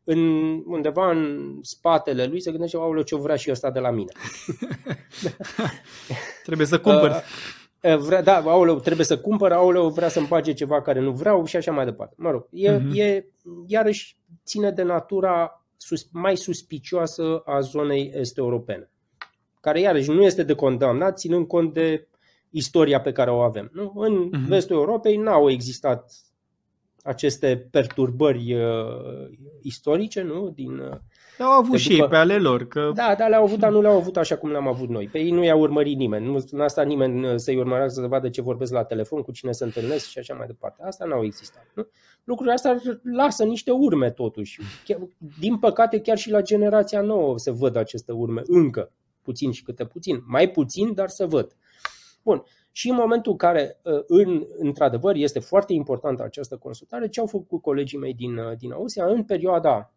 în, 0.05 0.19
undeva 0.67 1.11
în 1.11 1.53
spatele 1.63 2.27
lui 2.27 2.41
se 2.41 2.51
gândește, 2.51 2.77
aoleu, 2.77 3.03
ce 3.03 3.17
vrea 3.17 3.37
și 3.37 3.51
ăsta 3.51 3.71
de 3.71 3.79
la 3.79 3.91
mine. 3.91 4.13
Trebuie 6.45 6.67
să 6.67 6.81
cumpăr. 6.81 7.23
Uh, 7.95 7.99
vrea, 7.99 8.23
da, 8.23 8.37
aoleu, 8.37 8.81
trebuie 8.81 9.07
să 9.07 9.19
cumpăr, 9.19 9.53
aoleu, 9.53 9.89
vrea 9.89 10.09
să-mi 10.09 10.27
bage 10.27 10.53
ceva 10.53 10.83
care 10.83 11.01
nu 11.01 11.13
vreau 11.13 11.45
și 11.45 11.57
așa 11.57 11.73
mai 11.73 11.85
departe. 11.85 12.15
Mă 12.19 12.31
rog, 12.31 12.47
e, 12.51 12.79
uh-huh. 12.79 12.95
e 12.95 13.27
iarăși 13.67 14.17
ține 14.45 14.71
de 14.71 14.83
natura 14.83 15.65
sus, 15.77 16.09
mai 16.13 16.37
suspicioasă 16.37 17.43
a 17.45 17.61
zonei 17.61 18.13
este 18.15 18.41
europene, 18.41 18.91
care 19.61 19.81
iarăși 19.81 20.11
nu 20.11 20.23
este 20.23 20.43
de 20.43 20.55
condamnat, 20.55 21.19
ținând 21.19 21.47
cont 21.47 21.73
de 21.73 22.09
istoria 22.51 23.01
pe 23.01 23.13
care 23.13 23.31
o 23.31 23.41
avem. 23.41 23.71
Nu? 23.73 23.93
În 23.97 24.31
uh-huh. 24.31 24.49
vestul 24.49 24.77
Europei 24.77 25.17
n-au 25.17 25.51
existat 25.51 26.13
aceste 27.03 27.69
perturbări 27.71 28.55
uh, 28.55 29.31
istorice, 29.63 30.23
nu? 30.23 30.51
Din, 30.51 30.79
uh, 30.79 30.97
le-au 31.39 31.51
avut 31.51 31.79
și 31.79 31.89
după... 31.89 32.03
ei 32.03 32.09
pe 32.09 32.17
ale 32.17 32.39
lor. 32.39 32.67
Că... 32.67 32.91
Da, 32.95 33.15
dar 33.19 33.29
le-au 33.29 33.43
avut, 33.43 33.59
dar 33.59 33.71
nu 33.71 33.81
le-au 33.81 33.97
avut 33.97 34.17
așa 34.17 34.37
cum 34.37 34.51
le-am 34.51 34.69
avut 34.69 34.89
noi. 34.89 35.09
Pe 35.09 35.19
ei 35.19 35.31
nu 35.31 35.45
i-a 35.45 35.57
urmărit 35.57 35.97
nimeni. 35.97 36.27
Nu, 36.27 36.45
nu 36.51 36.63
a 36.63 36.69
stat 36.69 36.87
nimeni 36.87 37.27
uh, 37.27 37.37
să-i 37.37 37.57
urmărească 37.57 38.01
să 38.01 38.07
vadă 38.07 38.29
ce 38.29 38.43
vorbesc 38.43 38.73
la 38.73 38.85
telefon, 38.85 39.23
cu 39.23 39.33
cine 39.33 39.53
se 39.53 39.65
întâlnesc 39.65 40.07
și 40.07 40.19
așa 40.19 40.35
mai 40.35 40.47
departe. 40.47 40.83
Asta 40.83 41.05
n-au 41.05 41.25
existat. 41.25 41.67
Nu? 41.75 41.87
Lucrurile 42.25 42.55
astea 42.55 42.81
lasă 43.03 43.45
niște 43.45 43.71
urme 43.71 44.11
totuși. 44.11 44.61
Chiar, 44.85 44.99
din 45.39 45.59
păcate, 45.59 46.01
chiar 46.01 46.19
și 46.19 46.31
la 46.31 46.43
generația 46.43 47.01
nouă 47.01 47.39
se 47.39 47.51
văd 47.51 47.77
aceste 47.77 48.13
urme. 48.13 48.43
Încă. 48.47 48.93
Puțin 49.23 49.53
și 49.53 49.63
câte 49.63 49.85
puțin. 49.85 50.23
Mai 50.27 50.51
puțin, 50.51 50.95
dar 50.95 51.09
se 51.09 51.25
văd. 51.25 51.57
Bun. 52.23 52.43
Și 52.73 52.89
în 52.89 52.95
momentul 52.95 53.33
în 53.33 53.39
care, 53.39 53.81
uh, 53.83 54.03
în, 54.07 54.47
într-adevăr, 54.59 55.15
este 55.15 55.39
foarte 55.39 55.73
importantă 55.73 56.23
această 56.23 56.57
consultare, 56.57 57.09
ce 57.09 57.21
au 57.21 57.27
făcut 57.27 57.63
colegii 57.63 57.99
mei 57.99 58.15
din, 58.15 58.37
uh, 58.37 58.57
din 58.59 58.73
Austria 58.73 59.07
în 59.07 59.23
perioada 59.25 59.93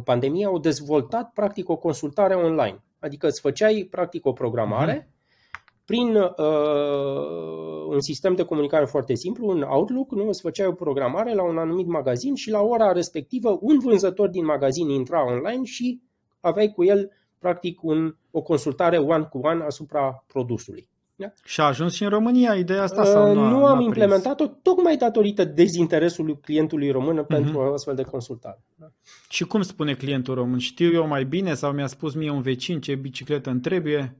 pandemiei, 0.00 0.44
au 0.44 0.58
dezvoltat 0.58 1.30
practic 1.32 1.68
o 1.68 1.76
consultare 1.76 2.34
online. 2.34 2.84
Adică 2.98 3.26
îți 3.26 3.40
făceai 3.40 3.88
practic 3.90 4.26
o 4.26 4.32
programare 4.32 5.02
uh-huh. 5.02 5.84
prin 5.84 6.14
uh, 6.14 7.86
un 7.88 8.00
sistem 8.00 8.34
de 8.34 8.44
comunicare 8.44 8.84
foarte 8.84 9.14
simplu, 9.14 9.48
un 9.48 9.62
Outlook, 9.62 10.10
nu? 10.10 10.28
îți 10.28 10.40
făceai 10.40 10.66
o 10.66 10.72
programare 10.72 11.34
la 11.34 11.42
un 11.42 11.58
anumit 11.58 11.86
magazin 11.86 12.34
și 12.34 12.50
la 12.50 12.60
ora 12.60 12.92
respectivă 12.92 13.58
un 13.60 13.78
vânzător 13.78 14.28
din 14.28 14.44
magazin 14.44 14.88
intra 14.88 15.26
online 15.26 15.64
și 15.64 16.02
aveai 16.40 16.68
cu 16.68 16.84
el 16.84 17.10
practic 17.38 17.82
un, 17.82 18.16
o 18.30 18.42
consultare 18.42 18.98
one-to-one 18.98 19.64
asupra 19.64 20.24
produsului. 20.26 20.88
Da? 21.18 21.32
Și 21.44 21.60
a 21.60 21.64
ajuns 21.64 21.94
și 21.94 22.02
în 22.02 22.08
România 22.08 22.54
ideea 22.54 22.82
asta? 22.82 23.04
Sau 23.04 23.34
nu, 23.34 23.48
nu 23.48 23.66
am 23.66 23.80
implementat-o 23.80 24.46
tocmai 24.46 24.96
datorită 24.96 25.44
dezinteresului 25.44 26.40
clientului 26.40 26.90
român 26.90 27.22
uh-huh. 27.22 27.26
pentru 27.26 27.58
o 27.58 27.72
astfel 27.72 27.94
de 27.94 28.02
consultare. 28.02 28.64
Da? 28.74 28.86
Și 29.28 29.44
cum 29.44 29.62
spune 29.62 29.94
clientul 29.94 30.34
român? 30.34 30.58
Știu 30.58 30.92
eu 30.92 31.06
mai 31.06 31.24
bine 31.24 31.54
sau 31.54 31.72
mi-a 31.72 31.86
spus 31.86 32.14
mie 32.14 32.30
un 32.30 32.42
vecin 32.42 32.80
ce 32.80 32.94
bicicletă 32.94 33.50
îmi 33.50 33.60
trebuie? 33.60 34.16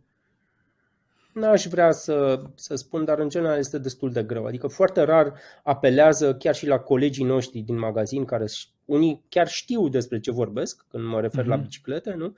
N-aș 1.32 1.66
vrea 1.66 1.90
să, 1.92 2.42
să 2.54 2.74
spun, 2.74 3.04
dar 3.04 3.18
în 3.18 3.28
general 3.28 3.58
este 3.58 3.78
destul 3.78 4.12
de 4.12 4.22
greu. 4.22 4.44
Adică 4.44 4.66
foarte 4.66 5.02
rar 5.02 5.32
apelează 5.62 6.34
chiar 6.34 6.54
și 6.54 6.66
la 6.66 6.78
colegii 6.78 7.24
noștri 7.24 7.60
din 7.60 7.78
magazin, 7.78 8.24
care 8.24 8.44
unii 8.84 9.24
chiar 9.28 9.48
știu 9.48 9.88
despre 9.88 10.20
ce 10.20 10.30
vorbesc, 10.30 10.84
când 10.90 11.04
mă 11.04 11.20
refer 11.20 11.44
uh-huh. 11.44 11.48
la 11.48 11.54
mhm. 11.54 11.64
biciclete, 11.64 12.14
nu? 12.14 12.36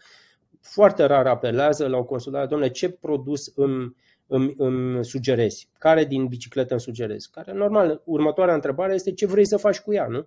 Foarte 0.61 1.05
rar 1.05 1.27
apelează 1.27 1.87
la 1.87 1.97
o 1.97 2.05
consultare, 2.05 2.47
domnule, 2.47 2.71
ce 2.71 2.89
produs 2.89 3.53
îmi 3.55 3.95
îmi, 4.29 4.55
îmi 4.57 5.05
sugerezi? 5.05 5.69
Care 5.79 6.05
din 6.05 6.27
bicicletă 6.27 6.73
îmi 6.73 6.81
sugerezi? 6.81 7.31
Care, 7.31 7.53
normal, 7.53 8.03
următoarea 8.05 8.55
întrebare 8.55 8.95
este 8.95 9.13
ce 9.13 9.27
vrei 9.27 9.47
să 9.47 9.57
faci 9.57 9.79
cu 9.79 9.93
ea, 9.93 10.07
nu? 10.07 10.27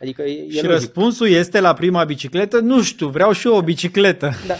Adică 0.00 0.22
e, 0.22 0.48
și 0.48 0.54
logic. 0.54 0.70
răspunsul 0.70 1.28
este 1.28 1.60
la 1.60 1.74
prima 1.74 2.04
bicicletă, 2.04 2.58
nu 2.58 2.82
știu, 2.82 3.08
vreau 3.08 3.32
și 3.32 3.46
eu 3.46 3.56
o 3.56 3.62
bicicletă. 3.62 4.30
Da. 4.46 4.54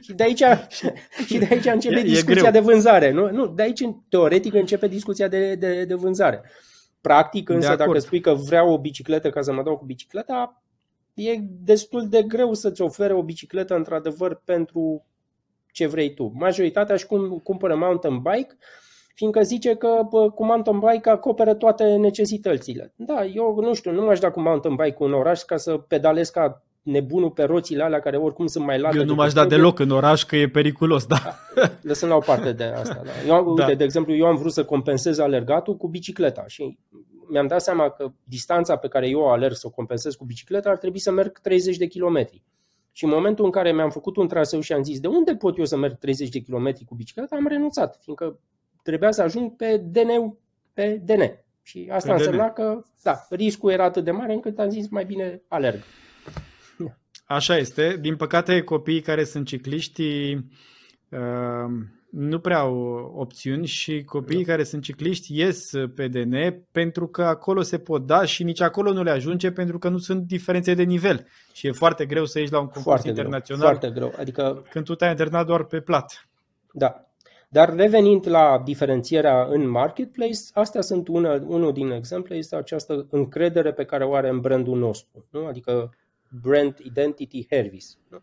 Și 0.00 0.12
de 0.12 0.22
aici, 0.22 0.42
și 1.26 1.38
de 1.38 1.48
aici 1.50 1.64
începe 1.64 1.98
e, 1.98 2.02
discuția 2.02 2.48
e 2.48 2.50
de 2.50 2.58
vânzare. 2.60 3.10
Nu? 3.10 3.30
nu, 3.30 3.46
de 3.46 3.62
aici, 3.62 3.80
teoretic, 4.08 4.54
începe 4.54 4.88
discuția 4.88 5.28
de, 5.28 5.54
de, 5.54 5.84
de 5.84 5.94
vânzare. 5.94 6.42
Practic, 7.00 7.48
însă, 7.48 7.76
dacă 7.76 7.98
spui 7.98 8.20
că 8.20 8.34
vreau 8.34 8.72
o 8.72 8.78
bicicletă 8.78 9.30
ca 9.30 9.42
să 9.42 9.52
mă 9.52 9.62
dau 9.62 9.76
cu 9.76 9.84
bicicleta, 9.84 10.62
e 11.14 11.38
destul 11.40 12.08
de 12.08 12.22
greu 12.22 12.54
să-ți 12.54 12.82
ofere 12.82 13.12
o 13.12 13.22
bicicletă, 13.22 13.74
într-adevăr, 13.74 14.42
pentru 14.44 15.06
ce 15.74 15.86
vrei 15.86 16.14
tu. 16.14 16.32
Majoritatea 16.34 16.94
își 16.94 17.06
cumpără 17.42 17.76
mountain 17.76 18.18
bike 18.18 18.56
fiindcă 19.14 19.42
zice 19.42 19.74
că 19.74 19.88
bă, 20.10 20.30
cu 20.30 20.44
mountain 20.44 20.78
bike 20.78 21.10
acoperă 21.10 21.54
toate 21.54 21.84
necesitățile. 21.84 22.92
Da, 22.96 23.24
eu 23.24 23.58
nu 23.60 23.74
știu, 23.74 23.92
nu 23.92 24.04
m-aș 24.04 24.18
da 24.18 24.30
cu 24.30 24.40
mountain 24.40 24.74
bike 24.74 24.96
în 24.98 25.12
oraș 25.12 25.40
ca 25.40 25.56
să 25.56 25.76
pedalez 25.76 26.28
ca 26.28 26.62
nebunul 26.82 27.30
pe 27.30 27.42
roțile 27.42 27.82
alea 27.82 28.00
care 28.00 28.16
oricum 28.16 28.46
sunt 28.46 28.64
mai 28.64 28.78
late. 28.78 28.96
Eu 28.96 29.04
nu 29.04 29.14
m-aș 29.14 29.32
da 29.32 29.46
deloc 29.46 29.78
în 29.78 29.90
oraș 29.90 30.24
că 30.24 30.36
e 30.36 30.48
periculos, 30.48 31.06
da. 31.06 31.22
da 31.54 31.70
lăsând 31.88 32.10
la 32.10 32.16
o 32.16 32.20
parte 32.20 32.52
de 32.52 32.64
asta. 32.64 33.02
Da. 33.04 33.34
Eu, 33.34 33.54
da. 33.54 33.64
uite, 33.64 33.74
de 33.74 33.84
exemplu, 33.84 34.14
eu 34.14 34.26
am 34.26 34.36
vrut 34.36 34.52
să 34.52 34.64
compensez 34.64 35.18
alergatul 35.18 35.76
cu 35.76 35.88
bicicleta 35.88 36.44
și 36.46 36.78
mi-am 37.28 37.46
dat 37.46 37.62
seama 37.62 37.90
că 37.90 38.12
distanța 38.24 38.76
pe 38.76 38.88
care 38.88 39.08
eu 39.08 39.30
alerg 39.30 39.54
să 39.54 39.66
o 39.66 39.70
compensez 39.70 40.14
cu 40.14 40.24
bicicleta 40.24 40.70
ar 40.70 40.76
trebui 40.76 40.98
să 40.98 41.10
merg 41.10 41.38
30 41.38 41.76
de 41.76 41.86
kilometri. 41.86 42.42
Și 42.96 43.04
în 43.04 43.10
momentul 43.10 43.44
în 43.44 43.50
care 43.50 43.72
mi-am 43.72 43.90
făcut 43.90 44.16
un 44.16 44.28
traseu 44.28 44.60
și 44.60 44.72
am 44.72 44.82
zis 44.82 45.00
de 45.00 45.06
unde 45.06 45.36
pot 45.36 45.58
eu 45.58 45.64
să 45.64 45.76
merg 45.76 45.98
30 45.98 46.28
de 46.28 46.42
km 46.42 46.84
cu 46.84 46.94
bicicleta, 46.94 47.36
am 47.36 47.46
renunțat, 47.46 47.98
fiindcă 48.02 48.38
trebuia 48.82 49.10
să 49.10 49.22
ajung 49.22 49.56
pe 49.56 49.76
DN, 49.76 50.38
pe 50.72 51.00
DN. 51.04 51.22
Și 51.62 51.88
asta 51.92 52.14
pe 52.14 52.18
însemna 52.18 52.46
DN. 52.46 52.52
că 52.52 52.82
da, 53.02 53.26
riscul 53.30 53.70
era 53.70 53.84
atât 53.84 54.04
de 54.04 54.10
mare 54.10 54.32
încât 54.32 54.58
am 54.58 54.68
zis 54.68 54.88
mai 54.88 55.04
bine 55.04 55.42
alerg. 55.48 55.82
Așa 57.24 57.56
este. 57.56 57.98
Din 58.00 58.16
păcate, 58.16 58.62
copiii 58.62 59.00
care 59.00 59.24
sunt 59.24 59.46
cicliști 59.46 60.34
uh, 61.08 61.70
nu 62.14 62.38
prea 62.38 62.58
au 62.58 62.76
opțiuni 63.16 63.66
și 63.66 64.04
copiii 64.04 64.44
da. 64.44 64.50
care 64.50 64.64
sunt 64.64 64.82
cicliști 64.82 65.38
ies 65.38 65.70
pe 65.94 66.08
DN 66.08 66.36
pentru 66.72 67.06
că 67.06 67.22
acolo 67.22 67.62
se 67.62 67.78
pot 67.78 68.06
da 68.06 68.24
și 68.24 68.44
nici 68.44 68.60
acolo 68.60 68.92
nu 68.92 69.02
le 69.02 69.10
ajunge 69.10 69.50
pentru 69.50 69.78
că 69.78 69.88
nu 69.88 69.98
sunt 69.98 70.22
diferențe 70.22 70.74
de 70.74 70.82
nivel 70.82 71.26
și 71.52 71.66
e 71.66 71.72
foarte 71.72 72.06
greu 72.06 72.24
să 72.24 72.38
ieși 72.38 72.52
la 72.52 72.58
un 72.58 72.64
concurs 72.64 72.84
foarte 72.84 73.08
internațional. 73.08 73.76
Greu, 73.78 73.78
foarte 73.78 73.98
greu. 74.00 74.12
Adică... 74.20 74.62
Când 74.70 74.84
tu 74.84 74.94
te-ai 74.94 75.10
internat 75.10 75.46
doar 75.46 75.64
pe 75.64 75.80
plat. 75.80 76.28
Da. 76.72 77.08
Dar 77.48 77.74
revenind 77.74 78.28
la 78.28 78.62
diferențierea 78.64 79.44
în 79.44 79.68
marketplace, 79.68 80.38
astea 80.52 80.80
sunt 80.80 81.08
una, 81.08 81.42
unul 81.46 81.72
din 81.72 81.90
exemple, 81.90 82.36
este 82.36 82.56
această 82.56 83.06
încredere 83.10 83.72
pe 83.72 83.84
care 83.84 84.04
o 84.04 84.14
are 84.14 84.28
în 84.28 84.40
brandul 84.40 84.78
nostru. 84.78 85.26
Nu? 85.30 85.46
Adică 85.46 85.94
brand 86.42 86.78
identity 86.78 87.46
Hervis. 87.50 87.98
Nu? 88.08 88.18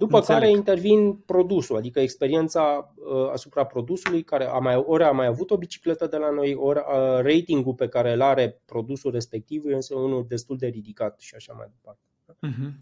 După 0.00 0.16
Înțeleg. 0.16 0.40
care 0.40 0.52
intervin 0.52 1.12
produsul, 1.12 1.76
adică 1.76 2.00
experiența 2.00 2.94
uh, 2.94 3.30
asupra 3.32 3.64
produsului, 3.64 4.22
care 4.22 4.46
a 4.46 4.58
mai, 4.58 4.76
ori 4.76 5.04
a 5.04 5.10
mai 5.10 5.26
avut 5.26 5.50
o 5.50 5.56
bicicletă 5.56 6.06
de 6.06 6.16
la 6.16 6.30
noi, 6.30 6.54
ori 6.54 6.78
uh, 6.78 6.84
ratingul 7.22 7.74
pe 7.74 7.88
care 7.88 8.12
îl 8.12 8.22
are 8.22 8.62
produsul 8.64 9.10
respectiv 9.10 9.64
este 9.64 9.94
unul 9.94 10.24
destul 10.28 10.56
de 10.56 10.66
ridicat 10.66 11.20
și 11.20 11.34
așa 11.34 11.52
mai 11.52 11.66
departe. 11.70 12.00
Uh-huh. 12.46 12.72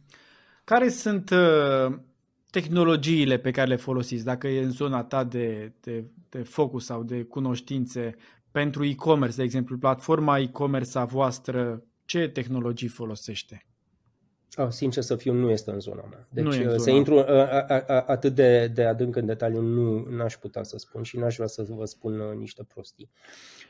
Care 0.64 0.88
sunt 0.88 1.30
uh, 1.30 1.98
tehnologiile 2.50 3.38
pe 3.38 3.50
care 3.50 3.68
le 3.68 3.76
folosiți, 3.76 4.24
dacă 4.24 4.48
e 4.48 4.62
în 4.62 4.70
zona 4.70 5.04
ta 5.04 5.24
de, 5.24 5.72
de, 5.80 6.04
de 6.28 6.42
focus 6.42 6.84
sau 6.84 7.02
de 7.02 7.22
cunoștințe 7.22 8.16
pentru 8.50 8.84
e-commerce, 8.84 9.36
de 9.36 9.42
exemplu, 9.42 9.78
platforma 9.78 10.38
e-commerce 10.38 10.98
a 10.98 11.04
voastră, 11.04 11.82
ce 12.04 12.28
tehnologii 12.28 12.88
folosește? 12.88 13.66
Oh, 14.56 14.68
sincer 14.68 15.02
să 15.02 15.16
fiu, 15.16 15.32
nu 15.32 15.50
este 15.50 15.70
în 15.70 15.80
zona 15.80 16.04
mea. 16.10 16.26
Deci 16.30 16.44
nu 16.44 16.72
uh, 16.72 16.76
să 16.76 16.90
intru 16.90 17.18
a, 17.18 17.22
a, 17.22 17.84
a, 17.86 18.04
atât 18.06 18.34
de, 18.34 18.66
de 18.66 18.84
adânc 18.84 19.16
în 19.16 19.26
detaliu 19.26 19.60
nu 19.60 20.22
aș 20.22 20.36
putea 20.36 20.62
să 20.62 20.78
spun 20.78 21.02
și 21.02 21.18
n-aș 21.18 21.34
vrea 21.34 21.46
să 21.46 21.66
vă 21.68 21.84
spun 21.84 22.20
uh, 22.20 22.36
niște 22.36 22.64
prostii. 22.74 23.10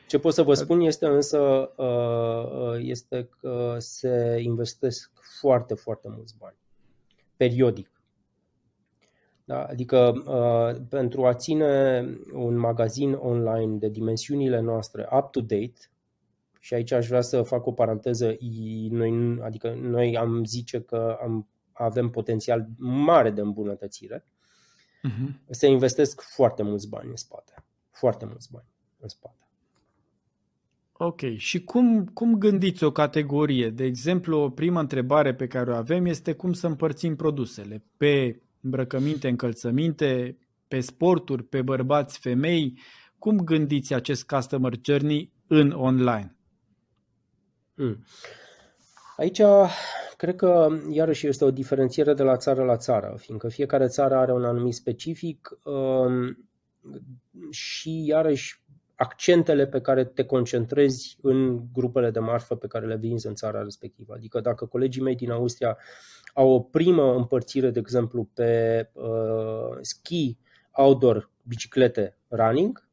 Ce 0.07 0.19
pot 0.19 0.33
să 0.33 0.43
vă 0.43 0.53
spun 0.53 0.79
este 0.79 1.05
însă 1.05 1.39
uh, 1.75 2.77
este 2.77 3.29
că 3.39 3.75
se 3.77 4.39
investesc 4.41 5.11
foarte, 5.39 5.73
foarte 5.73 6.07
mulți 6.15 6.35
bani. 6.37 6.55
Periodic. 7.37 7.91
Da? 9.45 9.63
Adică 9.63 10.13
pentru 10.89 11.25
a 11.25 11.33
ține 11.33 12.05
un 12.33 12.57
magazin 12.57 13.13
online 13.13 13.77
de 13.77 13.89
dimensiunile 13.89 14.59
noastre 14.59 15.07
up-to-date, 15.11 15.79
și 16.59 16.73
aici 16.73 16.91
aș 16.91 17.07
vrea 17.07 17.21
să 17.21 17.41
fac 17.41 17.65
o 17.65 17.71
paranteză. 17.71 18.35
Noi, 18.89 19.39
adică 19.41 19.73
noi 19.81 20.17
am 20.17 20.43
zice 20.43 20.81
că 20.81 21.17
am, 21.21 21.49
avem 21.71 22.09
potențial 22.09 22.67
mare 22.77 23.31
de 23.31 23.41
îmbunătățire. 23.41 24.25
Uh-huh. 25.07 25.45
Se 25.49 25.67
investesc 25.67 26.21
foarte 26.21 26.63
mulți 26.63 26.89
bani 26.89 27.09
în 27.09 27.15
spate. 27.15 27.53
Foarte 27.91 28.25
mulți 28.25 28.51
bani 28.51 28.67
în 28.99 29.07
spate. 29.07 29.33
Ok. 31.01 31.21
Și 31.35 31.63
cum, 31.63 32.05
cum 32.05 32.37
gândiți 32.37 32.83
o 32.83 32.91
categorie? 32.91 33.69
De 33.69 33.83
exemplu, 33.83 34.37
o 34.37 34.49
primă 34.49 34.79
întrebare 34.79 35.33
pe 35.33 35.47
care 35.47 35.71
o 35.71 35.75
avem 35.75 36.05
este 36.05 36.33
cum 36.33 36.53
să 36.53 36.67
împărțim 36.67 37.15
produsele 37.15 37.83
pe 37.97 38.41
îmbrăcăminte, 38.61 39.27
încălțăminte, 39.27 40.37
pe 40.67 40.79
sporturi, 40.79 41.43
pe 41.43 41.61
bărbați, 41.61 42.19
femei. 42.19 42.79
Cum 43.17 43.37
gândiți 43.37 43.93
acest 43.93 44.27
customer 44.27 44.73
journey 44.81 45.33
în 45.47 45.71
online? 45.71 46.38
Hmm. 47.79 48.05
Aici 49.17 49.41
cred 50.17 50.35
că 50.35 50.67
iarăși 50.89 51.27
este 51.27 51.45
o 51.45 51.51
diferențiere 51.51 52.13
de 52.13 52.23
la 52.23 52.37
țară 52.37 52.63
la 52.63 52.77
țară, 52.77 53.15
fiindcă 53.17 53.47
fiecare 53.47 53.87
țară 53.87 54.15
are 54.15 54.33
un 54.33 54.43
anumit 54.45 54.73
specific 54.73 55.49
um, 55.63 56.49
și 57.49 58.05
iarăși 58.05 58.63
accentele 58.95 59.67
pe 59.67 59.81
care 59.81 60.05
te 60.05 60.25
concentrezi 60.25 61.17
în 61.21 61.63
grupele 61.73 62.11
de 62.11 62.19
marfă 62.19 62.55
pe 62.55 62.67
care 62.67 62.85
le 62.85 62.97
vinzi 62.97 63.27
în 63.27 63.35
țara 63.35 63.63
respectivă. 63.63 64.13
Adică 64.13 64.39
dacă 64.39 64.65
colegii 64.65 65.01
mei 65.01 65.15
din 65.15 65.31
Austria 65.31 65.77
au 66.33 66.49
o 66.49 66.59
primă 66.59 67.15
împărțire, 67.15 67.69
de 67.69 67.79
exemplu, 67.79 68.29
pe 68.33 68.89
uh, 68.93 69.77
ski, 69.81 70.37
outdoor, 70.71 71.31
biciclete, 71.43 72.17
running, 72.27 72.88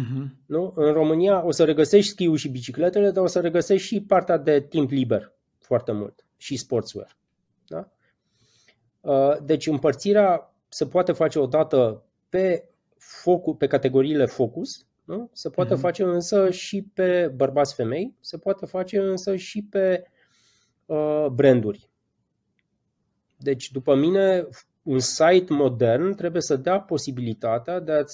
uh-huh. 0.00 0.26
nu? 0.46 0.72
în 0.76 0.92
România 0.92 1.44
o 1.44 1.50
să 1.50 1.64
regăsești 1.64 2.10
schiul 2.10 2.36
și 2.36 2.48
bicicletele, 2.48 3.10
dar 3.10 3.24
o 3.24 3.26
să 3.26 3.40
regăsești 3.40 3.86
și 3.86 4.02
partea 4.02 4.36
de 4.36 4.60
timp 4.60 4.90
liber 4.90 5.32
foarte 5.58 5.92
mult 5.92 6.26
și 6.36 6.56
sportswear. 6.56 7.16
Da? 7.66 7.90
Uh, 9.00 9.36
deci 9.44 9.66
împărțirea 9.66 10.54
se 10.68 10.86
poate 10.86 11.12
face 11.12 11.38
odată 11.38 12.04
pe, 12.28 12.68
focus, 12.98 13.56
pe 13.58 13.66
categoriile 13.66 14.26
focus, 14.26 14.86
nu? 15.04 15.30
se 15.32 15.50
poate 15.50 15.74
uh-huh. 15.74 15.80
face 15.80 16.02
însă 16.02 16.50
și 16.50 16.82
pe 16.82 17.32
bărbați-femei, 17.36 18.16
se 18.20 18.38
poate 18.38 18.66
face 18.66 18.98
însă 18.98 19.36
și 19.36 19.62
pe 19.70 20.04
uh, 20.86 21.26
branduri. 21.26 21.90
Deci, 23.36 23.70
după 23.70 23.94
mine, 23.94 24.46
un 24.82 24.98
site 24.98 25.52
modern 25.52 26.14
trebuie 26.14 26.42
să 26.42 26.56
dea 26.56 26.80
posibilitatea 26.80 27.80
de 27.80 27.92
a 27.92 28.04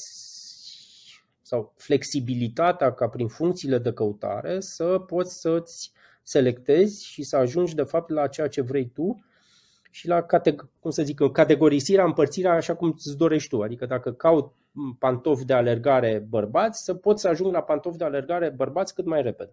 sau 1.49 1.73
flexibilitatea 1.77 2.93
ca 2.93 3.09
prin 3.09 3.29
funcțiile 3.29 3.79
de 3.79 3.93
căutare 3.93 4.61
să 4.61 4.85
poți 4.85 5.41
să-ți 5.41 5.93
selectezi 6.23 7.07
și 7.07 7.23
să 7.23 7.37
ajungi 7.37 7.75
de 7.75 7.83
fapt 7.83 8.11
la 8.11 8.27
ceea 8.27 8.49
ce 8.49 8.61
vrei 8.61 8.91
tu 8.95 9.25
și 9.91 10.09
la 10.09 10.27
cum 10.81 10.91
să 10.91 11.03
zic, 11.03 11.21
categorisirea, 11.33 12.05
împărțirea 12.05 12.53
așa 12.53 12.75
cum 12.75 12.93
îți 12.97 13.17
dorești 13.17 13.49
tu. 13.49 13.63
Adică 13.63 13.87
dacă 13.87 14.13
caut 14.13 14.53
pantofi 14.99 15.45
de 15.45 15.53
alergare 15.53 16.27
bărbați, 16.29 16.85
să 16.85 16.95
poți 16.95 17.21
să 17.21 17.29
ajung 17.29 17.53
la 17.53 17.63
pantofi 17.63 17.99
de 17.99 18.05
alergare 18.05 18.53
bărbați 18.57 18.95
cât 18.95 19.07
mai 19.07 19.23
repede. 19.23 19.53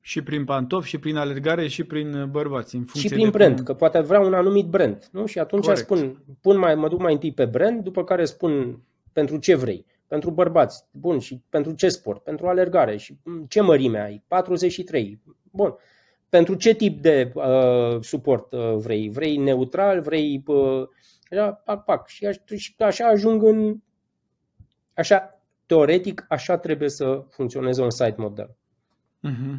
Și 0.00 0.22
prin 0.22 0.44
pantofi, 0.44 0.88
și 0.88 0.98
prin 0.98 1.16
alergare, 1.16 1.66
și 1.68 1.84
prin 1.84 2.28
bărbați. 2.30 2.76
În 2.76 2.86
și 2.94 3.08
prin 3.08 3.30
brand, 3.30 3.54
cum... 3.54 3.64
că 3.64 3.74
poate 3.74 4.00
vrea 4.00 4.20
un 4.20 4.34
anumit 4.34 4.66
brand. 4.66 5.08
Nu? 5.12 5.26
Și 5.26 5.38
atunci 5.38 5.64
Corect. 5.64 5.84
spun, 5.84 6.24
pun 6.40 6.58
mai, 6.58 6.74
mă 6.74 6.88
duc 6.88 7.00
mai 7.00 7.12
întâi 7.12 7.32
pe 7.32 7.44
brand, 7.44 7.82
după 7.82 8.04
care 8.04 8.24
spun 8.24 8.80
pentru 9.12 9.36
ce 9.36 9.54
vrei. 9.54 9.92
Pentru 10.14 10.32
bărbați, 10.32 10.84
bun, 10.90 11.18
și 11.18 11.42
pentru 11.48 11.72
ce 11.72 11.88
sport? 11.88 12.22
Pentru 12.22 12.48
alergare. 12.48 12.96
Și 12.96 13.18
ce 13.48 13.60
mărime 13.60 14.00
ai? 14.00 14.24
43. 14.28 15.20
Bun. 15.50 15.74
Pentru 16.28 16.54
ce 16.54 16.74
tip 16.74 17.00
de 17.00 17.32
uh, 17.34 18.00
suport 18.00 18.52
uh, 18.52 18.74
vrei? 18.76 19.10
Vrei 19.10 19.36
neutral? 19.36 20.00
Vrei... 20.00 20.42
Uh, 20.46 20.82
așa, 21.30 21.52
pac, 21.52 21.84
pac. 21.84 22.08
Și, 22.08 22.26
aș, 22.26 22.36
și 22.56 22.74
așa 22.78 23.06
ajung 23.06 23.42
în... 23.42 23.76
Așa, 24.94 25.40
teoretic, 25.66 26.24
așa 26.28 26.58
trebuie 26.58 26.88
să 26.88 27.24
funcționeze 27.30 27.82
un 27.82 27.90
site 27.90 28.14
model. 28.16 28.56
Uh-huh. 29.28 29.58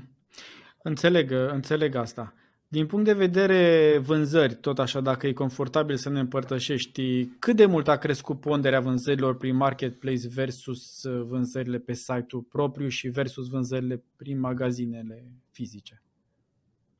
Înțeleg, 0.81 1.31
înțeleg 1.31 1.95
asta. 1.95 2.33
Din 2.75 2.85
punct 2.85 3.05
de 3.05 3.13
vedere 3.13 3.97
vânzări, 3.97 4.55
tot 4.55 4.79
așa, 4.79 5.01
dacă 5.01 5.27
e 5.27 5.33
confortabil 5.33 5.95
să 5.95 6.09
ne 6.09 6.19
împărtășești, 6.19 7.25
cât 7.25 7.55
de 7.55 7.65
mult 7.65 7.87
a 7.87 7.97
crescut 7.97 8.39
ponderea 8.39 8.79
vânzărilor 8.79 9.37
prin 9.37 9.55
marketplace 9.55 10.27
versus 10.27 11.03
uh, 11.03 11.25
vânzările 11.27 11.77
pe 11.77 11.93
site-ul 11.93 12.41
propriu 12.41 12.87
și 12.87 13.07
versus 13.07 13.47
vânzările 13.47 14.03
prin 14.15 14.39
magazinele 14.39 15.31
fizice? 15.51 16.03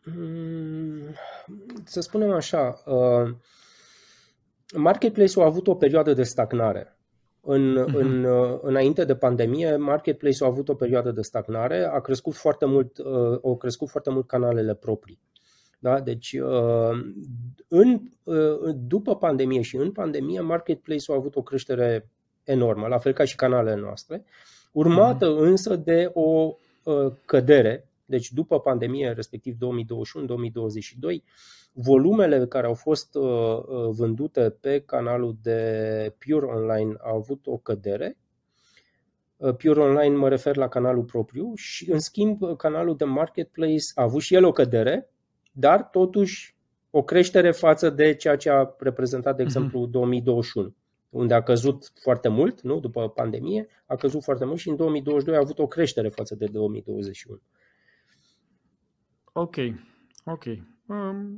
Mm, 0.03 1.15
să 1.83 1.99
spunem 1.99 2.31
așa, 2.31 2.81
uh, 2.85 3.35
marketplace-ul 4.75 5.45
a 5.45 5.47
avut 5.47 5.67
o 5.67 5.75
perioadă 5.75 6.13
de 6.13 6.23
stagnare. 6.23 6.97
În, 7.41 7.85
uh-huh. 7.85 7.93
în, 7.93 8.23
uh, 8.23 8.59
înainte 8.61 9.05
de 9.05 9.15
pandemie, 9.15 9.75
marketplace-ul 9.75 10.49
a 10.49 10.51
avut 10.51 10.69
o 10.69 10.75
perioadă 10.75 11.11
de 11.11 11.21
stagnare, 11.21 11.83
a 11.83 11.99
crescut 11.99 12.33
foarte 12.33 12.65
mult, 12.65 12.97
au 13.43 13.57
crescut 13.57 13.89
foarte 13.89 14.09
mult 14.09 14.27
canalele 14.27 14.73
proprii. 14.75 15.19
Da? 15.79 15.99
Deci, 15.99 16.33
uh, 16.33 17.05
în, 17.67 18.01
uh, 18.23 18.75
după 18.75 19.15
pandemie 19.15 19.61
și 19.61 19.75
în 19.75 19.91
pandemie, 19.91 20.39
marketplace-ul 20.39 21.17
a 21.17 21.19
avut 21.19 21.35
o 21.35 21.41
creștere 21.41 22.09
enormă, 22.43 22.87
la 22.87 22.97
fel 22.97 23.13
ca 23.13 23.25
și 23.25 23.35
canalele 23.35 23.81
noastre, 23.81 24.25
urmată 24.71 25.29
mm. 25.29 25.37
însă 25.37 25.75
de 25.75 26.09
o 26.13 26.55
uh, 26.83 27.13
cădere, 27.25 27.89
deci 28.05 28.31
după 28.31 28.59
pandemie, 28.59 29.11
respectiv 29.11 29.55
2021-2022, 29.55 29.57
volumele 31.71 32.45
care 32.47 32.67
au 32.67 32.73
fost 32.73 33.13
vândute 33.89 34.49
pe 34.61 34.83
canalul 34.85 35.37
de 35.41 36.15
Pure 36.17 36.45
Online 36.45 36.95
au 37.03 37.15
avut 37.15 37.47
o 37.47 37.57
cădere. 37.57 38.17
Pure 39.57 39.79
Online 39.79 40.15
mă 40.15 40.29
refer 40.29 40.55
la 40.55 40.67
canalul 40.67 41.03
propriu 41.03 41.51
și, 41.55 41.91
în 41.91 41.99
schimb, 41.99 42.57
canalul 42.57 42.95
de 42.95 43.03
Marketplace 43.03 43.83
a 43.95 44.03
avut 44.03 44.21
și 44.21 44.33
el 44.33 44.45
o 44.45 44.51
cădere, 44.51 45.09
dar 45.57 45.83
totuși 45.83 46.55
o 46.89 47.03
creștere 47.03 47.51
față 47.51 47.89
de 47.89 48.13
ceea 48.13 48.35
ce 48.35 48.49
a 48.49 48.75
reprezentat, 48.77 49.35
de 49.35 49.43
mhm. 49.43 49.51
exemplu, 49.51 49.85
2021 49.85 50.75
unde 51.15 51.33
a 51.33 51.43
căzut 51.43 51.91
foarte 52.01 52.27
mult, 52.27 52.61
nu? 52.61 52.79
după 52.79 53.09
pandemie, 53.09 53.67
a 53.85 53.95
căzut 53.95 54.23
foarte 54.23 54.45
mult 54.45 54.59
și 54.59 54.69
în 54.69 54.75
2022 54.75 55.37
a 55.37 55.41
avut 55.43 55.59
o 55.59 55.67
creștere 55.67 56.09
față 56.09 56.35
de 56.35 56.45
2021. 56.45 57.41
Ok, 59.33 59.55
ok, 60.25 60.43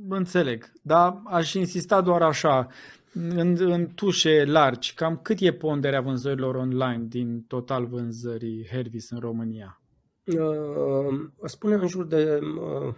înțeleg, 0.08 0.72
dar 0.82 1.22
aș 1.24 1.54
insista 1.54 2.00
doar 2.00 2.22
așa, 2.22 2.68
în, 3.12 3.56
în 3.58 3.86
tușe 3.94 4.44
largi, 4.44 4.94
cam 4.94 5.18
cât 5.22 5.40
e 5.40 5.52
ponderea 5.52 6.00
vânzărilor 6.00 6.54
online 6.54 7.04
din 7.08 7.42
total 7.42 7.86
vânzării 7.86 8.66
Hervis 8.70 9.10
în 9.10 9.18
România? 9.18 9.80
Uh, 10.24 11.30
spune 11.44 11.74
în 11.74 11.86
jur 11.86 12.06
de 12.06 12.38
uh, 12.42 12.94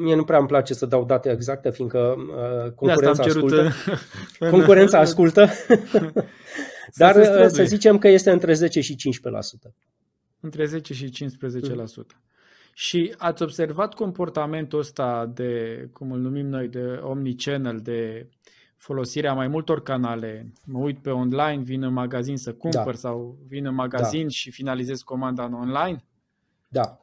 Mie 0.00 0.14
nu 0.14 0.24
prea 0.24 0.38
îmi 0.38 0.46
place 0.46 0.74
să 0.74 0.86
dau 0.86 1.04
date 1.04 1.30
exacte, 1.30 1.70
fiindcă 1.70 1.98
uh, 1.98 2.72
concurența 2.72 3.22
ascultă. 3.22 3.70
concurența 4.50 4.98
ascultă. 5.06 5.48
Dar 7.00 7.16
uh, 7.16 7.46
să 7.46 7.64
zicem 7.64 7.98
că 7.98 8.08
este 8.08 8.30
între 8.30 8.52
10 8.52 8.80
și 8.80 8.96
15%. 9.68 9.70
Între 10.40 10.64
10 10.64 10.94
și 10.94 11.06
15%. 11.06 11.10
Mm. 11.74 11.86
Și 12.74 13.14
ați 13.18 13.42
observat 13.42 13.94
comportamentul 13.94 14.78
ăsta 14.78 15.30
de, 15.34 15.88
cum 15.92 16.12
îl 16.12 16.20
numim 16.20 16.46
noi, 16.46 16.68
de 16.68 17.00
omnichannel, 17.02 17.80
de 17.80 18.28
folosirea 18.76 19.32
mai 19.32 19.48
multor 19.48 19.82
canale. 19.82 20.52
Mă 20.64 20.78
uit 20.78 20.98
pe 20.98 21.10
online, 21.10 21.62
vin 21.62 21.82
în 21.82 21.92
magazin 21.92 22.36
să 22.36 22.52
cumpăr 22.52 22.92
da. 22.92 22.98
sau 22.98 23.38
vin 23.48 23.66
în 23.66 23.74
magazin 23.74 24.22
da. 24.22 24.28
și 24.28 24.50
finalizez 24.50 25.00
comanda 25.00 25.44
în 25.44 25.52
online? 25.52 26.04
Da, 26.68 27.00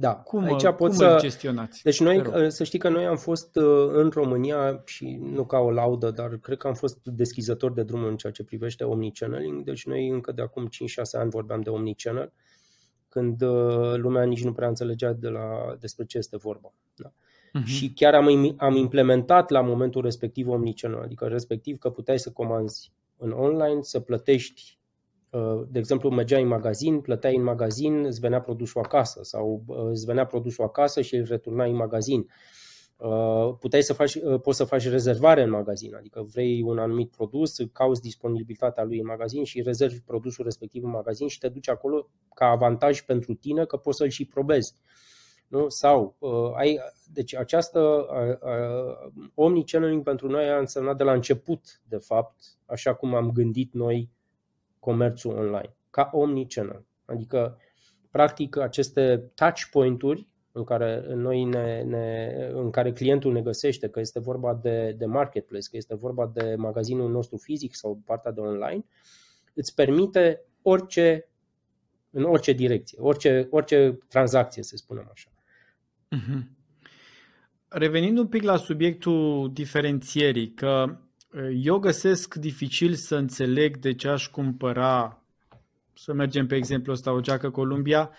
da, 0.00 0.14
cum, 0.14 0.44
aici 0.44 0.62
pot 0.62 0.76
cum 0.76 0.90
să... 0.90 1.16
gestionați? 1.20 1.82
Deci 1.82 2.00
noi, 2.00 2.22
să 2.48 2.64
știi 2.64 2.78
că 2.78 2.88
noi 2.88 3.06
am 3.06 3.16
fost 3.16 3.56
uh, 3.56 3.88
în 3.92 4.08
România 4.08 4.82
și 4.84 5.18
nu 5.22 5.44
ca 5.44 5.58
o 5.58 5.70
laudă, 5.70 6.10
dar 6.10 6.36
cred 6.36 6.58
că 6.58 6.66
am 6.66 6.74
fost 6.74 6.98
deschizători 7.02 7.74
de 7.74 7.82
drum 7.82 8.04
în 8.04 8.16
ceea 8.16 8.32
ce 8.32 8.44
privește 8.44 8.84
omnichanneling. 8.84 9.64
Deci 9.64 9.86
noi 9.86 10.08
încă 10.08 10.32
de 10.32 10.42
acum 10.42 10.68
5-6 10.68 10.68
ani 11.12 11.30
vorbeam 11.30 11.60
de 11.60 11.70
omnichannel, 11.70 12.32
când 13.08 13.42
uh, 13.42 13.94
lumea 13.94 14.24
nici 14.24 14.44
nu 14.44 14.52
prea 14.52 14.68
înțelegea 14.68 15.12
de 15.12 15.28
la, 15.28 15.76
despre 15.80 16.04
ce 16.04 16.18
este 16.18 16.36
vorba. 16.36 16.72
Da. 16.94 17.08
Uh-huh. 17.08 17.64
Și 17.64 17.92
chiar 17.92 18.14
am, 18.14 18.54
am 18.58 18.76
implementat 18.76 19.50
la 19.50 19.60
momentul 19.60 20.02
respectiv 20.02 20.48
omnichannel, 20.48 21.00
adică 21.00 21.26
respectiv 21.26 21.78
că 21.78 21.90
puteai 21.90 22.18
să 22.18 22.30
comanzi 22.30 22.92
în 23.16 23.30
online, 23.30 23.82
să 23.82 24.00
plătești 24.00 24.77
Uh, 24.77 24.77
de 25.68 25.78
exemplu, 25.78 26.10
mergeai 26.10 26.42
în 26.42 26.48
magazin, 26.48 27.00
plăteai 27.00 27.36
în 27.36 27.42
magazin, 27.42 28.04
îți 28.04 28.20
venea 28.20 28.40
produsul 28.40 28.80
acasă 28.80 29.20
sau 29.22 29.62
uh, 29.66 29.76
îți 29.90 30.04
venea 30.04 30.26
produsul 30.26 30.64
acasă 30.64 31.00
și 31.00 31.16
îl 31.16 31.24
returnai 31.28 31.70
în 31.70 31.76
magazin. 31.76 32.28
Uh, 32.96 33.54
puteai 33.60 33.82
să 33.82 33.92
faci, 33.92 34.18
poți 34.42 34.56
să 34.56 34.64
faci 34.64 34.88
rezervare 34.88 35.42
în 35.42 35.50
magazin, 35.50 35.94
adică 35.94 36.22
vrei 36.32 36.62
un 36.62 36.78
anumit 36.78 37.10
produs, 37.10 37.56
cauți 37.72 38.00
disponibilitatea 38.00 38.84
lui 38.84 38.98
în 38.98 39.06
magazin 39.06 39.44
și 39.44 39.62
rezervi 39.62 40.00
produsul 40.00 40.44
respectiv 40.44 40.84
în 40.84 40.90
magazin 40.90 41.28
și 41.28 41.38
te 41.38 41.48
duci 41.48 41.68
acolo 41.68 42.08
ca 42.34 42.46
avantaj 42.46 43.00
pentru 43.00 43.34
tine 43.34 43.64
că 43.64 43.76
poți 43.76 43.96
să-l 43.96 44.08
și 44.08 44.24
probezi. 44.24 44.74
Nu? 45.48 45.68
Sau 45.68 46.16
uh, 46.18 46.52
ai, 46.54 46.78
deci 47.12 47.34
această 47.34 47.80
uh, 47.80 48.48
uh, 48.50 49.12
omnichanneling 49.34 50.02
pentru 50.02 50.28
noi 50.28 50.48
a 50.48 50.58
însemnat 50.58 50.96
de 50.96 51.04
la 51.04 51.12
început, 51.12 51.80
de 51.88 51.96
fapt, 51.96 52.34
așa 52.66 52.94
cum 52.94 53.14
am 53.14 53.30
gândit 53.32 53.72
noi 53.72 54.10
comerțul 54.80 55.36
online, 55.36 55.76
ca 55.90 56.08
omnichannel. 56.12 56.84
Adică, 57.04 57.58
practic, 58.10 58.56
aceste 58.56 59.30
touch 59.34 59.62
point-uri 59.70 60.28
în 60.52 60.64
care 60.64 61.04
noi 61.14 61.44
ne, 61.44 61.82
ne, 61.82 62.34
în 62.52 62.70
care 62.70 62.92
clientul 62.92 63.32
ne 63.32 63.42
găsește, 63.42 63.88
că 63.88 64.00
este 64.00 64.20
vorba 64.20 64.54
de, 64.54 64.94
de 64.98 65.06
marketplace, 65.06 65.68
că 65.70 65.76
este 65.76 65.94
vorba 65.94 66.26
de 66.26 66.54
magazinul 66.58 67.10
nostru 67.10 67.36
fizic 67.36 67.74
sau 67.74 68.00
partea 68.04 68.32
de 68.32 68.40
online, 68.40 68.84
îți 69.54 69.74
permite 69.74 70.44
orice, 70.62 71.28
în 72.10 72.24
orice 72.24 72.52
direcție, 72.52 72.98
orice, 73.00 73.46
orice 73.50 73.98
tranzacție, 74.08 74.62
să 74.62 74.76
spunem 74.76 75.08
așa. 75.12 75.30
Uh-huh. 76.16 76.56
Revenind 77.68 78.18
un 78.18 78.26
pic 78.26 78.42
la 78.42 78.56
subiectul 78.56 79.50
diferențierii, 79.52 80.52
că 80.52 80.98
eu 81.54 81.78
găsesc 81.78 82.34
dificil 82.34 82.94
să 82.94 83.16
înțeleg 83.16 83.76
de 83.76 83.94
ce 83.94 84.08
aș 84.08 84.28
cumpăra, 84.28 85.22
să 85.94 86.12
mergem 86.12 86.46
pe 86.46 86.56
exemplu 86.56 86.92
ăsta, 86.92 87.12
o 87.12 87.20
geacă 87.20 87.50
Columbia, 87.50 88.10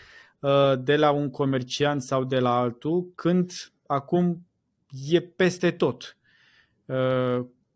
de 0.80 0.96
la 0.96 1.12
un 1.12 1.30
comerciant 1.30 2.02
sau 2.02 2.24
de 2.24 2.40
la 2.40 2.58
altul, 2.58 3.12
când 3.16 3.52
acum 3.86 4.46
e 5.10 5.20
peste 5.20 5.72
tot. 5.72 6.18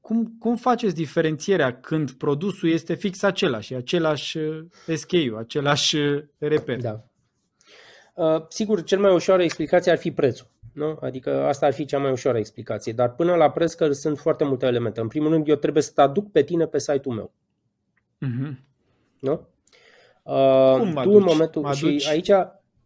Cum, 0.01 0.35
cum 0.39 0.55
faceți 0.55 0.95
diferențierea 0.95 1.79
când 1.79 2.11
produsul 2.11 2.69
este 2.69 2.93
fix 2.93 3.23
același, 3.23 3.73
același 3.73 4.37
SKU, 4.95 5.35
același 5.37 5.97
reper? 6.37 6.81
Da. 6.81 7.03
sigur, 8.49 8.83
cel 8.83 8.99
mai 8.99 9.13
ușoară 9.13 9.43
explicație 9.43 9.91
ar 9.91 9.97
fi 9.97 10.11
prețul. 10.11 10.47
Nu? 10.73 10.97
Adică 11.01 11.43
asta 11.43 11.65
ar 11.65 11.73
fi 11.73 11.85
cea 11.85 11.99
mai 11.99 12.11
ușoară 12.11 12.37
explicație. 12.37 12.93
Dar 12.93 13.15
până 13.15 13.35
la 13.35 13.51
preț 13.51 13.73
că 13.73 13.91
sunt 13.91 14.17
foarte 14.17 14.43
multe 14.43 14.65
elemente. 14.65 14.99
În 14.99 15.07
primul 15.07 15.29
rând, 15.29 15.47
eu 15.47 15.55
trebuie 15.55 15.83
să 15.83 15.91
te 15.95 16.01
aduc 16.01 16.31
pe 16.31 16.43
tine 16.43 16.65
pe 16.65 16.79
site-ul 16.79 17.15
meu. 17.15 17.31
Uh-huh. 18.25 18.53
Nu? 19.19 19.47
Uh, 20.23 20.75
Cum 20.77 20.93
tu 21.03 21.09
în 21.09 21.23
momentul 21.23 21.73
și 21.73 22.05
aici 22.09 22.31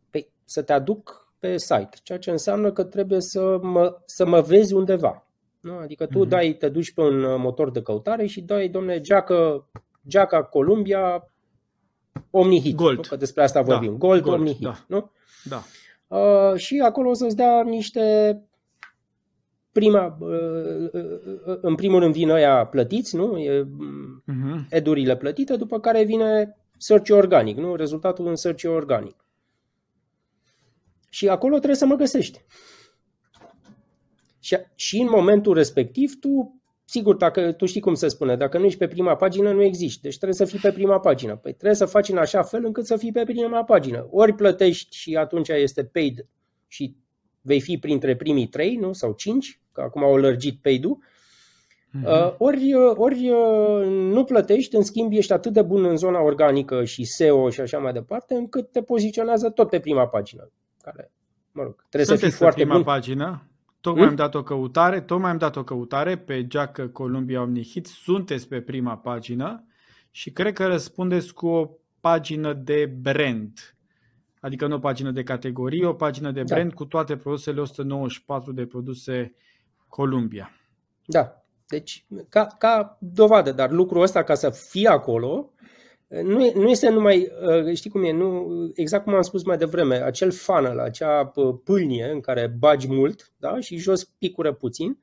pe, 0.10 0.28
să 0.44 0.62
te 0.62 0.74
aduc 0.74 1.32
pe 1.40 1.58
site, 1.58 1.90
ceea 2.04 2.18
ce 2.20 2.32
înseamnă 2.32 2.72
că 2.72 2.84
trebuie 2.84 3.22
să 3.22 3.60
mă, 3.62 4.02
să 4.06 4.26
mă 4.26 4.42
vezi 4.42 4.74
undeva. 4.74 5.28
Nu? 5.60 5.78
Adică 5.78 6.06
tu 6.06 6.26
uh-huh. 6.26 6.30
dai, 6.30 6.54
te 6.54 6.70
duci 6.70 6.94
pe 6.94 7.02
un 7.02 7.24
uh, 7.24 7.36
motor 7.38 7.72
de 7.72 7.82
căutare 7.82 8.26
și 8.26 8.42
dai, 8.42 8.68
domne, 8.68 9.02
geacă, 9.02 9.70
geaca 10.08 10.44
Columbia 10.44 11.30
Omnihit. 12.30 12.76
Gold. 12.76 12.96
Nu? 12.96 13.02
Că 13.02 13.16
despre 13.16 13.44
asta 13.44 13.64
da. 13.64 13.74
vorbim. 13.74 13.98
Gold, 13.98 14.22
Gold 14.22 14.38
Omnihit. 14.38 14.62
Da. 14.62 14.84
Nu? 14.88 15.12
Da. 15.44 15.64
Uh, 16.08 16.56
și 16.56 16.80
acolo 16.80 17.10
o 17.10 17.14
să-ți 17.14 17.36
dea 17.36 17.64
niște 17.64 18.42
prima, 19.72 20.18
uh, 20.20 20.92
uh, 20.94 21.58
în 21.62 21.76
primul 21.76 22.00
rând 22.00 22.14
vin 22.14 22.30
ăia 22.30 22.66
plătiți, 22.66 23.16
nu? 23.16 23.38
E, 23.38 23.64
uh-huh. 23.64 24.68
Edurile 24.70 25.18
plătite, 25.18 25.56
după 25.56 25.80
care 25.80 26.04
vine 26.04 26.58
search 26.78 27.10
organic, 27.10 27.58
nu? 27.58 27.76
Rezultatul 27.76 28.28
în 28.28 28.36
search 28.36 28.64
organic. 28.64 29.26
Și 31.10 31.30
acolo 31.30 31.56
trebuie 31.56 31.76
să 31.76 31.86
mă 31.86 31.96
găsești. 31.96 32.46
Și, 34.40 34.58
și 34.76 35.00
în 35.00 35.08
momentul 35.10 35.54
respectiv 35.54 36.20
tu 36.20 36.57
Sigur, 36.90 37.16
dacă 37.16 37.52
tu 37.52 37.66
știi 37.66 37.82
cum 37.82 37.94
se 37.94 38.08
spune, 38.08 38.36
dacă 38.36 38.58
nu 38.58 38.66
ești 38.66 38.78
pe 38.78 38.88
prima 38.88 39.16
pagină, 39.16 39.52
nu 39.52 39.62
existi. 39.62 40.02
Deci 40.02 40.16
trebuie 40.16 40.38
să 40.38 40.46
fii 40.46 40.60
pe 40.60 40.72
prima 40.72 41.00
pagină. 41.00 41.36
Păi 41.36 41.52
trebuie 41.54 41.76
să 41.76 41.86
faci 41.86 42.10
în 42.10 42.18
așa 42.18 42.42
fel 42.42 42.66
încât 42.66 42.86
să 42.86 42.98
fii 42.98 43.12
pe 43.12 43.24
prima 43.24 43.64
pagină. 43.64 44.08
Ori 44.12 44.34
plătești 44.34 44.96
și 44.96 45.16
atunci 45.16 45.48
este 45.48 45.84
paid 45.84 46.26
și 46.68 46.96
vei 47.42 47.62
fi 47.62 47.78
printre 47.78 48.16
primii 48.16 48.48
trei, 48.48 48.76
nu? 48.76 48.94
Sau 48.94 49.12
cinci, 49.12 49.60
că 49.72 49.82
acum 49.82 50.04
au 50.04 50.18
lărgit 50.18 50.62
paid-ul. 50.62 50.98
Uh-huh. 50.98 52.38
Ori, 52.38 52.74
ori 52.96 53.28
nu 54.14 54.24
plătești, 54.24 54.76
în 54.76 54.84
schimb 54.84 55.12
ești 55.12 55.34
atât 55.34 55.54
de 55.54 55.62
bun 55.62 55.86
în 55.86 55.98
zona 55.98 56.22
organică 56.22 56.84
și 56.84 57.04
SEO 57.04 57.50
și 57.50 57.62
așa 57.62 57.78
mai 57.78 57.94
departe, 57.94 58.34
încât 58.34 58.72
te 58.72 58.82
poziționează 58.82 59.50
tot 59.50 59.70
pe 59.70 59.80
prima 59.80 60.08
pagină. 60.08 60.52
Care, 60.82 61.12
mă 61.52 61.64
rog, 61.64 61.76
trebuie 61.90 62.06
Sunteți 62.06 62.22
să 62.22 62.30
fii 62.30 62.38
foarte 62.38 62.62
prima 62.62 62.76
bun. 62.76 62.84
pagină? 62.84 63.48
Tocmai 63.88 64.08
hmm? 64.08 64.12
am 64.12 64.16
dat 64.16 64.36
o 64.36 64.44
căutare, 64.44 65.02
tocmai 65.02 65.32
am 65.32 65.38
dat 65.38 65.56
o 65.56 65.64
căutare 65.64 66.18
pe 66.18 66.48
Jack 66.50 66.92
Columbia 66.92 67.42
Omnihit, 67.42 67.86
sunteți 67.86 68.48
pe 68.48 68.62
prima 68.62 68.98
pagină 68.98 69.66
și 70.12 70.32
cred 70.32 70.54
că 70.54 70.68
răspundeți 70.68 71.34
cu 71.34 71.48
o 71.48 71.70
pagină 72.00 72.54
de 72.54 72.86
brand. 72.86 73.76
Adică 74.40 74.68
nu 74.68 74.76
o 74.76 74.80
pagină 74.80 75.12
de 75.12 75.24
categorie, 75.24 75.86
o 75.86 75.94
pagină 75.94 76.32
de 76.32 76.44
da. 76.44 76.54
brand 76.54 76.70
da. 76.70 76.76
cu 76.76 76.86
toate 76.86 77.18
produsele 77.18 77.60
194 77.60 78.52
de 78.52 78.66
produse 78.66 79.36
Columbia. 79.88 80.52
Da, 81.06 81.44
deci 81.68 82.06
ca, 82.30 82.46
ca 82.46 82.98
dovadă, 83.00 83.52
dar 83.52 83.72
lucrul 83.72 84.02
ăsta 84.02 84.24
ca 84.24 84.34
să 84.34 84.50
fie 84.50 84.88
acolo 84.88 85.52
nu, 86.08 86.52
nu 86.56 86.70
este 86.70 86.90
numai, 86.90 87.32
uh, 87.66 87.76
știi 87.76 87.90
cum 87.90 88.04
e, 88.04 88.12
nu, 88.12 88.48
exact 88.76 89.04
cum 89.04 89.14
am 89.14 89.22
spus 89.22 89.44
mai 89.44 89.58
devreme, 89.58 89.96
acel 89.96 90.32
funnel, 90.32 90.80
acea 90.80 91.34
pâlnie 91.64 92.10
în 92.12 92.20
care 92.20 92.56
bagi 92.60 92.88
mult 92.88 93.32
da? 93.38 93.60
și 93.60 93.78
jos 93.78 94.04
picură 94.04 94.54
puțin, 94.54 95.00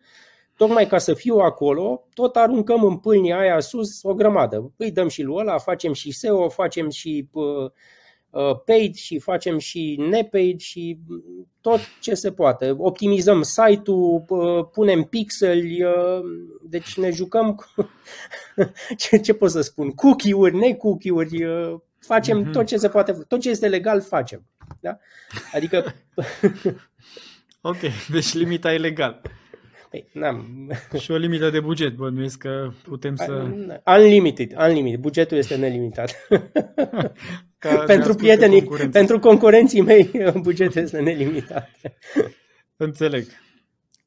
tocmai 0.57 0.87
ca 0.87 0.99
să 0.99 1.15
fiu 1.15 1.37
acolo, 1.37 2.07
tot 2.15 2.37
aruncăm 2.37 2.85
în 2.85 2.97
pâlnia 2.97 3.39
aia 3.39 3.61
sus 3.61 4.03
o 4.03 4.15
grămadă. 4.15 4.73
Îi 4.77 4.91
dăm 4.91 5.09
și 5.09 5.23
lui 5.23 5.37
ăla, 5.37 5.59
facem 5.59 5.93
și 5.93 6.13
SEO, 6.13 6.49
facem 6.49 6.91
și 6.91 7.29
uh, 7.33 7.45
Uh, 7.45 7.71
paid 8.65 8.95
și 8.95 9.19
facem 9.19 9.59
și 9.59 9.97
nepaid 10.11 10.61
și 10.61 10.99
tot 11.61 11.81
ce 12.01 12.15
se 12.15 12.33
poate. 12.33 12.75
Optimizăm 12.79 13.43
site-ul, 13.43 14.25
uh, 14.29 14.67
punem 14.73 15.03
pixeli, 15.03 15.85
uh, 15.85 16.21
deci 16.63 16.97
ne 16.97 17.11
jucăm 17.11 17.55
cu, 17.55 17.91
ce, 18.97 19.19
ce 19.19 19.35
pot 19.35 19.51
să 19.51 19.61
spun, 19.61 19.91
cookie-uri, 19.91 20.57
ne-cookie-uri, 20.57 21.47
facem 21.99 22.45
mm-hmm. 22.45 22.53
tot 22.53 22.67
ce 22.67 22.77
se 22.77 22.89
poate, 22.89 23.13
tot 23.13 23.41
ce 23.41 23.51
este 23.51 23.69
legal 23.69 24.01
facem. 24.01 24.45
Da? 24.81 24.99
Adică... 25.53 25.95
ok, 27.61 27.81
deci 28.11 28.33
limita 28.33 28.73
e 28.73 28.79
legal. 28.79 29.21
Păi, 29.95 30.09
n-am. 30.13 30.71
Și 30.99 31.11
o 31.11 31.17
limită 31.17 31.51
de 31.51 31.61
buget, 31.61 31.95
bănuiesc 31.95 32.39
că 32.39 32.71
putem 32.83 33.17
să... 33.17 33.47
Unlimited, 33.87 34.57
unlimited. 34.59 35.01
Bugetul 35.01 35.37
este 35.37 35.57
nelimitat. 35.57 36.27
pentru 37.87 38.15
prietenii, 38.15 38.59
concurenții. 38.59 38.93
pentru 38.93 39.19
concurenții 39.19 39.81
mei, 39.81 40.11
bugetul 40.43 40.83
este 40.83 41.01
nelimitat. 41.01 41.71
Înțeleg. 42.77 43.27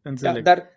Înțeleg. 0.02 0.43
Da, 0.43 0.54
dar 0.54 0.69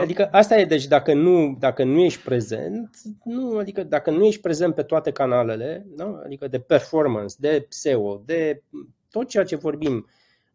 adică 0.00 0.28
asta 0.32 0.58
e, 0.58 0.64
deci 0.64 0.86
dacă 0.86 1.14
nu, 1.14 1.56
dacă 1.58 1.84
nu 1.84 2.00
ești 2.00 2.22
prezent, 2.22 2.90
nu, 3.24 3.58
adică 3.58 3.82
dacă 3.82 4.10
nu 4.10 4.24
ești 4.24 4.40
prezent 4.40 4.74
pe 4.74 4.82
toate 4.82 5.10
canalele, 5.10 5.86
da? 5.86 6.20
adică 6.24 6.48
de 6.48 6.58
performance, 6.58 7.34
de 7.38 7.66
SEO, 7.68 8.22
de 8.24 8.62
tot 9.10 9.28
ceea 9.28 9.44
ce 9.44 9.56
vorbim, 9.56 10.06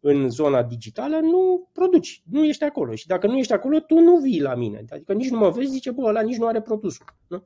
în 0.06 0.30
zona 0.30 0.64
digitală, 0.64 1.20
nu 1.20 1.70
produci, 1.72 2.22
nu 2.30 2.44
ești 2.44 2.64
acolo. 2.64 2.96
Și 2.96 3.08
dacă 3.08 3.28
nu 3.28 3.38
ești 3.38 3.54
acolo, 3.54 3.80
tu 3.80 4.00
nu 4.00 4.16
vii 4.18 4.42
la 4.42 4.56
mine. 4.56 4.86
Adică 4.90 5.14
nici 5.14 5.30
nu 5.30 5.38
mă 5.38 5.50
vezi, 5.50 5.72
zice, 5.72 5.92
bă, 5.92 6.04
ăla 6.06 6.22
nici 6.22 6.38
nu 6.38 6.48
are 6.48 6.62
produsul. 6.62 7.06
Nu? 7.28 7.46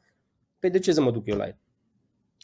Păi 0.59 0.69
de 0.69 0.79
ce 0.79 0.91
să 0.91 1.01
mă 1.01 1.11
duc 1.11 1.27
eu 1.27 1.37
la 1.37 1.45
el? 1.45 1.57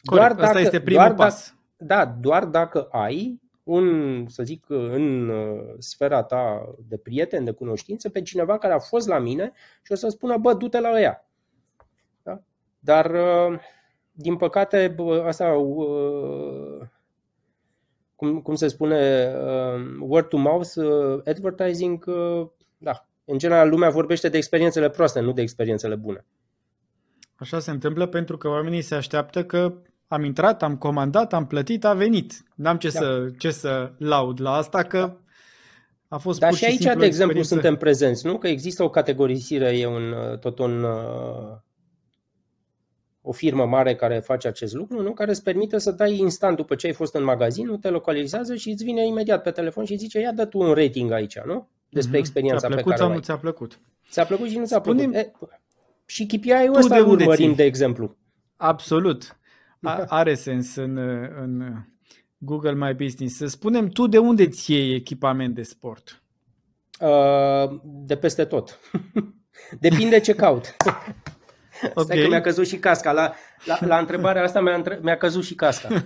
Corect, 0.04 0.36
doar 0.36 0.46
asta 0.46 0.60
este 0.60 0.80
primul 0.80 1.02
doar 1.02 1.14
pas. 1.14 1.54
Dacă, 1.76 2.04
da, 2.04 2.18
doar 2.20 2.44
dacă 2.44 2.82
ai 2.90 3.40
un, 3.62 4.26
să 4.28 4.42
zic, 4.42 4.64
în 4.68 5.28
uh, 5.28 5.74
sfera 5.78 6.22
ta 6.22 6.74
de 6.88 6.96
prieten, 6.96 7.44
de 7.44 7.50
cunoștință, 7.50 8.08
pe 8.08 8.22
cineva 8.22 8.58
care 8.58 8.72
a 8.72 8.78
fost 8.78 9.08
la 9.08 9.18
mine 9.18 9.52
și 9.82 9.92
o 9.92 9.94
să 9.94 10.08
spună, 10.08 10.36
bă, 10.36 10.54
du-te 10.54 10.80
la 10.80 11.00
ea. 11.00 11.28
Da? 12.22 12.42
Dar, 12.78 13.10
uh, 13.10 13.58
din 14.12 14.36
păcate, 14.36 14.92
bă, 14.96 15.24
asta 15.26 15.52
uh, 15.52 16.80
cum, 18.24 18.40
cum 18.40 18.54
se 18.54 18.68
spune, 18.68 19.32
uh, 19.44 19.96
word 20.00 20.28
to 20.28 20.36
mouth 20.36 20.74
uh, 20.76 21.20
advertising, 21.24 22.04
uh, 22.06 22.46
da, 22.78 23.06
în 23.24 23.38
general 23.38 23.68
lumea 23.68 23.90
vorbește 23.90 24.28
de 24.28 24.36
experiențele 24.36 24.90
proaste, 24.90 25.20
nu 25.20 25.32
de 25.32 25.42
experiențele 25.42 25.94
bune. 25.94 26.24
Așa 27.34 27.58
se 27.58 27.70
întâmplă 27.70 28.06
pentru 28.06 28.36
că 28.36 28.48
oamenii 28.48 28.82
se 28.82 28.94
așteaptă 28.94 29.44
că 29.44 29.74
am 30.06 30.24
intrat, 30.24 30.62
am 30.62 30.76
comandat, 30.76 31.32
am 31.32 31.46
plătit, 31.46 31.84
a 31.84 31.94
venit. 31.94 32.44
N-am 32.54 32.76
ce, 32.76 32.90
da. 32.90 32.98
să, 32.98 33.30
ce 33.38 33.50
să 33.50 33.92
laud 33.98 34.40
la 34.40 34.52
asta, 34.52 34.82
că 34.82 35.16
a 36.08 36.18
fost 36.18 36.38
Dar 36.38 36.48
pur 36.48 36.58
și 36.58 36.64
aici, 36.64 36.78
de 36.78 36.88
exemplu, 36.88 37.06
experiență... 37.06 37.48
suntem 37.48 37.76
prezenți, 37.76 38.26
nu? 38.26 38.38
Că 38.38 38.48
există 38.48 38.82
o 38.82 38.90
categorisire, 38.90 39.78
e 39.78 39.86
un, 39.86 40.14
tot 40.40 40.58
un, 40.58 40.82
uh, 40.82 41.56
o 43.26 43.32
firmă 43.32 43.66
mare 43.66 43.94
care 43.94 44.18
face 44.18 44.48
acest 44.48 44.74
lucru, 44.74 45.02
nu? 45.02 45.12
care 45.12 45.30
îți 45.30 45.42
permite 45.42 45.78
să 45.78 45.90
dai 45.90 46.16
instant 46.16 46.56
după 46.56 46.74
ce 46.74 46.86
ai 46.86 46.92
fost 46.92 47.14
în 47.14 47.24
magazin, 47.24 47.66
nu 47.66 47.76
te 47.76 47.88
localizează 47.88 48.54
și 48.54 48.70
îți 48.70 48.84
vine 48.84 49.06
imediat 49.06 49.42
pe 49.42 49.50
telefon 49.50 49.84
și 49.84 49.96
zice 49.96 50.20
ia 50.20 50.32
dă 50.32 50.44
tu 50.44 50.58
un 50.58 50.72
rating 50.72 51.10
aici, 51.10 51.38
nu? 51.44 51.68
Despre 51.88 52.16
mm-hmm. 52.16 52.20
experiența 52.20 52.68
pe 52.68 52.82
care 52.82 52.96
sau 52.96 53.12
nu 53.12 53.18
ți-a 53.18 53.36
plăcut? 53.36 53.80
Ți-a 54.10 54.24
plăcut 54.24 54.48
și 54.48 54.58
nu 54.58 54.64
ți-a 54.64 54.80
plăcut. 54.80 55.14
E, 55.14 55.32
și 56.06 56.26
KPI-ul 56.26 56.76
ăsta 56.76 56.94
de 56.94 57.00
urmărim, 57.00 57.46
ții? 57.46 57.56
de 57.56 57.64
exemplu. 57.64 58.16
Absolut. 58.56 59.36
A, 59.80 60.04
are 60.20 60.34
sens 60.34 60.76
în, 60.76 60.96
în 61.42 61.74
Google 62.38 62.74
My 62.74 62.94
Business. 62.94 63.36
Să 63.36 63.46
spunem, 63.46 63.88
tu 63.88 64.06
de 64.06 64.18
unde 64.18 64.48
ți 64.48 64.72
iei 64.72 64.94
echipament 64.94 65.54
de 65.54 65.62
sport? 65.62 66.22
Uh, 67.00 67.80
de 67.82 68.16
peste 68.16 68.44
tot. 68.44 68.80
Depinde 69.80 70.20
ce 70.20 70.34
caut. 70.34 70.76
Okay. 71.94 72.04
Stai 72.04 72.20
că 72.22 72.28
mi-a 72.28 72.40
căzut 72.40 72.66
și 72.66 72.76
casca. 72.76 73.12
La, 73.12 73.32
la, 73.64 73.78
la 73.80 73.98
întrebarea 73.98 74.42
asta 74.42 74.60
mi-a, 74.60 74.82
mi-a 75.00 75.16
căzut 75.16 75.44
și 75.44 75.54
casca. 75.54 75.88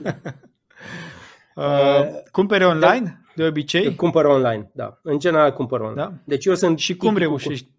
uh, 1.55 2.07
cumpere 2.31 2.67
online? 2.67 3.23
de 3.39 3.45
obicei? 3.45 3.95
Cumpăr 3.95 4.25
online, 4.25 4.71
da. 4.75 4.99
În 5.03 5.19
general 5.19 5.53
cumpăr 5.53 5.81
online. 5.81 6.01
Da? 6.01 6.13
Deci 6.25 6.45
eu 6.45 6.55
sunt 6.55 6.79
Și 6.79 6.97
cum 6.97 7.17
reușești? 7.17 7.67
Cu... 7.67 7.73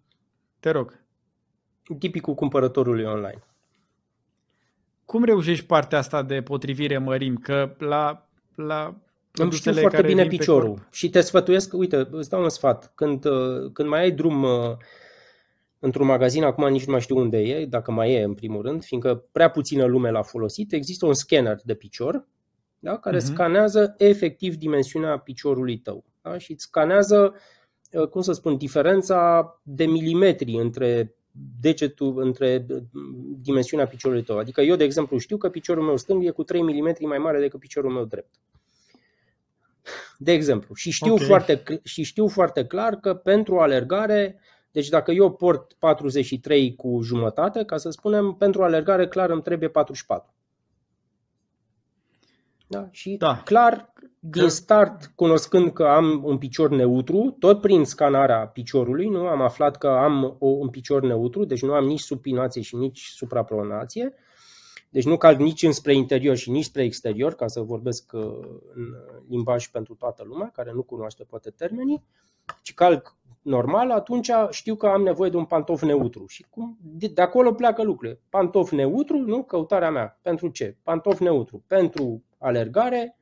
Te 0.60 0.70
rog. 0.70 0.98
Tipicul 1.98 2.34
cumpărătorului 2.34 3.04
online. 3.04 3.42
Cum 5.04 5.24
reușești 5.24 5.66
partea 5.66 5.98
asta 5.98 6.22
de 6.22 6.42
potrivire 6.42 6.98
mărim? 6.98 7.36
Că 7.36 7.74
la, 7.78 8.28
la 8.54 8.94
îmi 9.32 9.52
știu 9.52 9.72
foarte 9.72 10.02
bine 10.02 10.26
piciorul 10.26 10.86
și 10.90 11.10
te 11.10 11.20
sfătuiesc, 11.20 11.72
uite, 11.72 12.08
îți 12.10 12.28
dau 12.28 12.42
un 12.42 12.48
sfat. 12.48 12.92
Când, 12.94 13.24
uh, 13.24 13.70
când 13.72 13.88
mai 13.88 14.00
ai 14.00 14.10
drum 14.10 14.42
uh, 14.42 14.76
într-un 15.80 16.06
magazin, 16.06 16.42
acum 16.42 16.68
nici 16.68 16.84
nu 16.84 16.92
mai 16.92 17.00
știu 17.00 17.16
unde 17.16 17.38
e, 17.38 17.66
dacă 17.66 17.90
mai 17.90 18.12
e 18.12 18.22
în 18.22 18.34
primul 18.34 18.62
rând, 18.62 18.84
fiindcă 18.84 19.24
prea 19.32 19.50
puțină 19.50 19.84
lume 19.84 20.10
l-a 20.10 20.22
folosit, 20.22 20.72
există 20.72 21.06
un 21.06 21.14
scanner 21.14 21.60
de 21.64 21.74
picior 21.74 22.28
da, 22.78 22.98
care 22.98 23.16
uh-huh. 23.16 23.24
scanează 23.24 23.94
efectiv 23.98 24.56
dimensiunea 24.56 25.18
piciorului 25.18 25.78
tău 25.78 26.04
da, 26.22 26.38
și 26.38 26.52
îți 26.52 26.62
scanează, 26.62 27.34
uh, 27.92 28.08
cum 28.08 28.20
să 28.20 28.32
spun, 28.32 28.56
diferența 28.56 29.60
de 29.62 29.86
milimetri 29.86 30.52
între 30.52 31.14
degetul, 31.60 32.22
între 32.22 32.66
dimensiunea 33.40 33.86
piciorului 33.86 34.22
tău. 34.22 34.38
Adică 34.38 34.60
eu, 34.60 34.76
de 34.76 34.84
exemplu, 34.84 35.18
știu 35.18 35.36
că 35.36 35.48
piciorul 35.48 35.84
meu 35.84 35.96
stâng 35.96 36.24
e 36.24 36.30
cu 36.30 36.42
3 36.42 36.62
mm 36.62 36.96
mai 37.00 37.18
mare 37.18 37.40
decât 37.40 37.60
piciorul 37.60 37.90
meu 37.90 38.04
drept. 38.04 38.34
De 40.18 40.32
exemplu. 40.32 40.74
Și 40.74 40.90
știu, 40.90 41.12
okay. 41.12 41.26
foarte, 41.26 41.62
și 41.82 42.02
știu 42.02 42.28
foarte 42.28 42.66
clar 42.66 42.96
că 42.96 43.14
pentru 43.14 43.58
alergare, 43.58 44.40
deci 44.72 44.88
dacă 44.88 45.10
eu 45.10 45.32
port 45.32 45.72
43 45.72 46.74
cu 46.74 47.00
jumătate, 47.02 47.64
ca 47.64 47.76
să 47.76 47.90
spunem, 47.90 48.32
pentru 48.32 48.62
alergare 48.62 49.08
clar 49.08 49.30
îmi 49.30 49.42
trebuie 49.42 49.68
44. 49.68 50.34
Da? 52.66 52.88
Și 52.90 53.16
da. 53.18 53.42
clar, 53.44 53.92
din 54.18 54.48
start, 54.48 55.12
cunoscând 55.14 55.72
că 55.72 55.84
am 55.84 56.20
un 56.24 56.38
picior 56.38 56.70
neutru, 56.70 57.36
tot 57.38 57.60
prin 57.60 57.84
scanarea 57.84 58.46
piciorului, 58.46 59.08
nu 59.08 59.26
am 59.26 59.40
aflat 59.40 59.76
că 59.76 59.88
am 59.88 60.36
un 60.38 60.68
picior 60.68 61.02
neutru, 61.02 61.44
deci 61.44 61.62
nu 61.62 61.72
am 61.72 61.84
nici 61.84 62.00
supinație 62.00 62.62
și 62.62 62.76
nici 62.76 63.00
suprapronație, 63.14 64.14
deci 64.90 65.04
nu 65.04 65.16
calc 65.16 65.38
nici 65.38 65.62
înspre 65.62 65.94
interior 65.94 66.36
și 66.36 66.50
nici 66.50 66.64
spre 66.64 66.82
exterior, 66.82 67.34
ca 67.34 67.46
să 67.46 67.60
vorbesc 67.60 68.12
uh, 68.12 68.22
în 68.74 68.94
limbaj 69.28 69.66
pentru 69.66 69.94
toată 69.94 70.22
lumea, 70.26 70.50
care 70.54 70.72
nu 70.72 70.82
cunoaște 70.82 71.24
poate 71.24 71.50
termenii, 71.50 72.02
ci 72.62 72.74
calc 72.74 73.16
normal, 73.42 73.90
atunci 73.90 74.30
știu 74.50 74.74
că 74.74 74.86
am 74.86 75.02
nevoie 75.02 75.30
de 75.30 75.36
un 75.36 75.44
pantof 75.44 75.82
neutru. 75.82 76.26
Și 76.26 76.46
cum, 76.50 76.78
de, 76.82 77.06
de 77.06 77.22
acolo 77.22 77.52
pleacă 77.52 77.82
lucrurile. 77.82 78.20
Pantof 78.28 78.70
neutru, 78.70 79.18
nu? 79.18 79.42
Căutarea 79.42 79.90
mea. 79.90 80.18
Pentru 80.22 80.48
ce? 80.48 80.76
Pantof 80.82 81.18
neutru. 81.18 81.62
Pentru 81.66 82.22
alergare, 82.38 83.16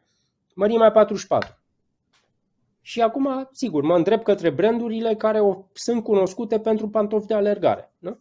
mărimea 0.55 0.91
44. 0.91 1.57
Și 2.81 3.01
acum, 3.01 3.49
sigur, 3.53 3.83
mă 3.83 3.97
îndrept 3.97 4.25
către 4.25 4.51
brandurile 4.51 5.15
care 5.15 5.41
o, 5.41 5.65
sunt 5.73 6.03
cunoscute 6.03 6.61
pentru 6.61 6.89
pantofi 6.89 7.27
de 7.27 7.35
alergare. 7.35 7.93
Nu? 7.99 8.19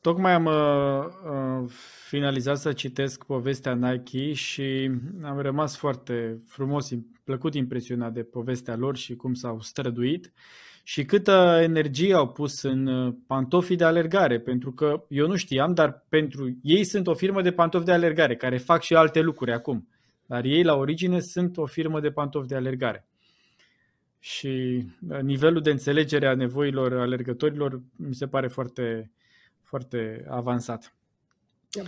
Tocmai 0.00 0.32
am 0.32 0.44
uh, 0.44 1.04
uh, 1.30 1.70
finalizat 2.08 2.58
să 2.58 2.72
citesc 2.72 3.24
povestea 3.24 3.74
Nike 3.74 4.32
și 4.32 4.90
am 5.22 5.40
rămas 5.40 5.76
foarte 5.76 6.42
frumos, 6.46 6.90
plăcut 7.24 7.54
impresionat 7.54 8.12
de 8.12 8.22
povestea 8.22 8.76
lor 8.76 8.96
și 8.96 9.16
cum 9.16 9.34
s-au 9.34 9.60
străduit 9.60 10.32
și 10.88 11.04
câtă 11.04 11.58
energie 11.62 12.14
au 12.14 12.28
pus 12.28 12.62
în 12.62 12.86
uh, 12.86 13.14
pantofii 13.26 13.76
de 13.76 13.84
alergare, 13.84 14.40
pentru 14.40 14.72
că 14.72 15.04
eu 15.08 15.26
nu 15.26 15.36
știam, 15.36 15.74
dar 15.74 16.06
pentru 16.08 16.56
ei 16.62 16.84
sunt 16.84 17.06
o 17.06 17.14
firmă 17.14 17.42
de 17.42 17.52
pantofi 17.52 17.84
de 17.84 17.92
alergare, 17.92 18.36
care 18.36 18.58
fac 18.58 18.82
și 18.82 18.94
alte 18.94 19.20
lucruri 19.20 19.52
acum. 19.52 19.88
Dar 20.26 20.44
ei, 20.44 20.62
la 20.62 20.76
origine, 20.76 21.20
sunt 21.20 21.56
o 21.56 21.66
firmă 21.66 22.00
de 22.00 22.10
pantofi 22.10 22.48
de 22.48 22.54
alergare. 22.54 23.08
Și 24.18 24.84
uh, 25.08 25.20
nivelul 25.20 25.60
de 25.60 25.70
înțelegere 25.70 26.26
a 26.26 26.34
nevoilor 26.34 26.92
alergătorilor 26.92 27.82
mi 27.96 28.14
se 28.14 28.26
pare 28.26 28.48
foarte, 28.48 29.10
foarte 29.68 30.24
avansat. 30.28 30.92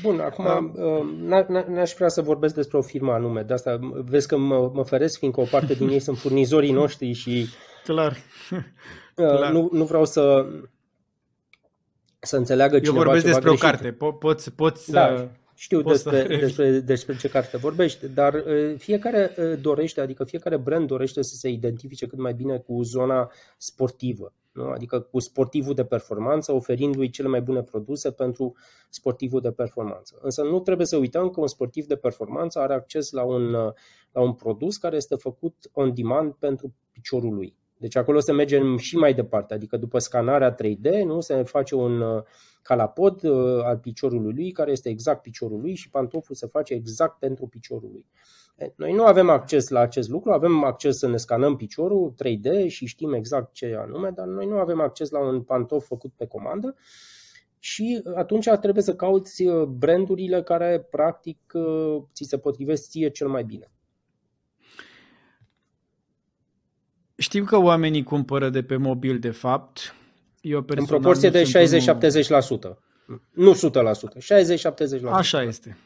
Bun, 0.03 0.21
acum 0.21 0.75
uh, 0.77 1.67
n-aș 1.67 1.93
vrea 1.95 2.09
să 2.09 2.23
vorbesc 2.23 2.55
despre 2.55 2.79
o 2.79 2.83
firmă 2.83 3.13
anume, 3.13 3.43
de 3.43 3.53
asta 3.53 3.79
vezi 3.93 4.29
că 4.29 4.37
mă, 4.37 4.71
mă 4.75 4.85
feresc, 4.85 5.19
fiindcă 5.19 5.41
o 5.41 5.47
parte 5.51 5.75
din 5.75 5.89
ei 5.89 6.01
sunt 6.01 6.19
furnizorii 6.19 6.73
noștri 6.73 7.13
și 7.13 7.47
Clar. 7.85 8.17
Uh, 9.17 9.27
Clar. 9.27 9.53
Nu, 9.53 9.69
nu 9.73 9.85
vreau 9.85 10.05
să 10.05 10.47
să 12.19 12.37
înțeleagă 12.37 12.79
cineva 12.79 12.97
Eu 12.97 13.03
vorbesc 13.03 13.25
despre 13.25 13.49
greșit. 13.49 13.65
o 13.65 13.67
carte, 13.67 13.93
po- 13.93 14.19
poți, 14.19 14.53
poți 14.53 14.91
da. 14.91 15.17
să 15.17 15.29
știu 15.55 15.83
despre, 15.83 16.37
despre, 16.41 16.81
despre 16.81 17.17
ce 17.17 17.29
carte 17.29 17.57
vorbești, 17.57 18.09
dar 18.09 18.35
uh, 18.35 18.75
fiecare 18.79 19.35
uh, 19.37 19.61
dorește, 19.61 20.01
adică 20.01 20.25
fiecare 20.25 20.57
brand 20.57 20.87
dorește 20.87 21.23
să 21.23 21.35
se 21.35 21.49
identifice 21.49 22.07
cât 22.07 22.19
mai 22.19 22.33
bine 22.35 22.59
cu 22.59 22.83
zona 22.83 23.31
sportivă, 23.57 24.33
nu? 24.61 24.71
adică 24.71 25.01
cu 25.01 25.19
sportivul 25.19 25.75
de 25.75 25.85
performanță, 25.85 26.53
oferindu-i 26.53 27.11
cele 27.11 27.29
mai 27.29 27.41
bune 27.41 27.63
produse 27.63 28.11
pentru 28.11 28.57
sportivul 28.89 29.41
de 29.41 29.51
performanță. 29.51 30.19
Însă 30.23 30.43
nu 30.43 30.61
trebuie 30.61 30.87
să 30.87 30.97
uităm 30.97 31.31
că 31.31 31.41
un 31.41 31.47
sportiv 31.47 31.87
de 31.87 31.97
performanță 31.97 32.59
are 32.59 32.75
acces 32.75 33.11
la 33.11 33.25
un, 33.25 33.55
uh, 33.55 33.73
la 34.13 34.21
un 34.21 34.33
produs 34.33 34.77
care 34.77 34.97
este 34.97 35.15
făcut 35.15 35.55
on 35.73 35.95
demand 35.95 36.33
pentru 36.33 36.75
piciorul 36.93 37.35
lui. 37.35 37.57
Deci 37.77 37.97
acolo 37.97 38.21
se 38.21 38.33
mergem 38.33 38.77
și 38.77 38.97
mai 38.97 39.15
departe, 39.15 39.55
adică 39.55 39.77
după 39.77 39.99
scanarea 39.99 40.55
3D, 40.55 41.03
nu 41.05 41.21
se 41.21 41.43
face 41.43 41.75
un 41.75 42.03
calapod 42.63 43.23
uh, 43.23 43.63
al 43.63 43.79
piciorului 43.79 44.33
lui, 44.33 44.51
care 44.51 44.71
este 44.71 44.89
exact 44.89 45.23
piciorul 45.23 45.61
lui 45.61 45.75
și 45.75 45.91
pantoful 45.91 46.35
se 46.35 46.47
face 46.47 46.75
exact 46.75 47.19
pentru 47.19 47.47
piciorul 47.47 47.91
lui. 47.93 48.07
Noi 48.77 48.93
nu 48.93 49.05
avem 49.05 49.29
acces 49.29 49.69
la 49.69 49.81
acest 49.81 50.09
lucru, 50.09 50.33
avem 50.33 50.65
acces 50.65 50.99
să 50.99 51.09
ne 51.09 51.17
scanăm 51.17 51.57
piciorul 51.57 52.15
3D 52.25 52.67
și 52.67 52.87
știm 52.87 53.13
exact 53.13 53.53
ce 53.53 53.77
anume, 53.79 54.11
dar 54.15 54.27
noi 54.27 54.47
nu 54.47 54.57
avem 54.57 54.81
acces 54.81 55.11
la 55.11 55.19
un 55.19 55.43
pantof 55.43 55.87
făcut 55.87 56.13
pe 56.17 56.27
comandă 56.27 56.77
și 57.59 58.03
atunci 58.15 58.49
trebuie 58.61 58.83
să 58.83 58.95
cauți 58.95 59.45
uh, 59.45 59.63
brandurile 59.65 60.43
care 60.43 60.87
practic 60.91 61.39
uh, 61.53 62.03
ți 62.13 62.25
se 62.25 62.39
potrivesc 62.39 62.91
ție 62.91 63.11
cel 63.11 63.29
mai 63.29 63.45
bine. 63.45 63.71
Știm 67.17 67.45
că 67.45 67.57
oamenii 67.57 68.03
cumpără 68.03 68.51
de 68.51 68.63
pe 68.63 68.77
mobil, 68.77 69.19
de 69.19 69.31
fapt, 69.31 69.95
eu 70.41 70.65
în 70.67 70.85
proporție 70.85 71.31
de 71.31 71.43
60-70%. 71.43 72.77
Nu 73.31 73.55
100%, 73.55 73.59
60-70%. 74.99 75.03
Așa 75.05 75.43
este. 75.43 75.77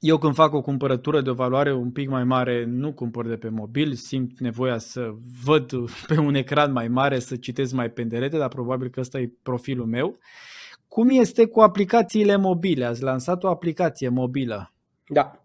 Eu 0.00 0.18
când 0.18 0.34
fac 0.34 0.52
o 0.52 0.60
cumpărătură 0.60 1.20
de 1.20 1.30
o 1.30 1.34
valoare 1.34 1.72
un 1.74 1.90
pic 1.90 2.08
mai 2.08 2.24
mare, 2.24 2.64
nu 2.64 2.92
cumpăr 2.92 3.26
de 3.26 3.36
pe 3.36 3.48
mobil, 3.48 3.92
simt 3.92 4.38
nevoia 4.40 4.78
să 4.78 5.14
văd 5.44 5.72
pe 6.08 6.18
un 6.18 6.34
ecran 6.34 6.72
mai 6.72 6.88
mare, 6.88 7.18
să 7.18 7.36
citesc 7.36 7.72
mai 7.72 7.90
pendelete, 7.90 8.38
dar 8.38 8.48
probabil 8.48 8.88
că 8.88 9.00
ăsta 9.00 9.18
e 9.18 9.32
profilul 9.42 9.86
meu. 9.86 10.18
Cum 10.88 11.08
este 11.10 11.46
cu 11.46 11.60
aplicațiile 11.60 12.36
mobile? 12.36 12.84
Ați 12.84 13.02
lansat 13.02 13.44
o 13.44 13.48
aplicație 13.48 14.08
mobilă? 14.08 14.72
Da. 15.08 15.38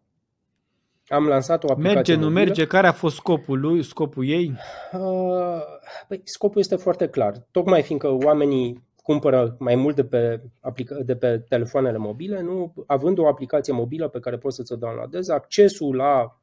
Am 1.08 1.28
lansat 1.28 1.64
o 1.64 1.72
aplicație 1.72 1.96
Merge, 1.96 2.14
mobilă. 2.14 2.30
nu 2.30 2.36
merge? 2.36 2.66
Care 2.66 2.88
a 2.88 2.92
fost 2.92 3.16
scopul 3.16 3.60
lui, 3.60 3.84
scopul 3.84 4.28
ei? 4.30 4.54
Uh, 4.94 5.62
păi, 6.08 6.22
scopul 6.24 6.60
este 6.62 6.76
foarte 6.76 7.08
clar. 7.08 7.34
Tocmai 7.52 7.82
fiindcă 7.82 8.08
oamenii 8.12 8.84
cumpără 9.10 9.56
mai 9.60 9.76
mult 9.76 9.96
de 9.96 10.04
pe, 10.04 10.42
aplica- 10.60 11.04
de 11.06 11.16
pe 11.16 11.38
telefoanele 11.48 11.98
mobile, 11.98 12.42
nu, 12.42 12.74
având 12.86 13.18
o 13.18 13.28
aplicație 13.28 13.74
mobilă 13.74 14.08
pe 14.08 14.20
care 14.20 14.38
poți 14.38 14.56
să-ți 14.56 14.74
o 14.74 14.76
downloadezi, 14.76 15.32
accesul 15.32 15.96
la 15.96 16.40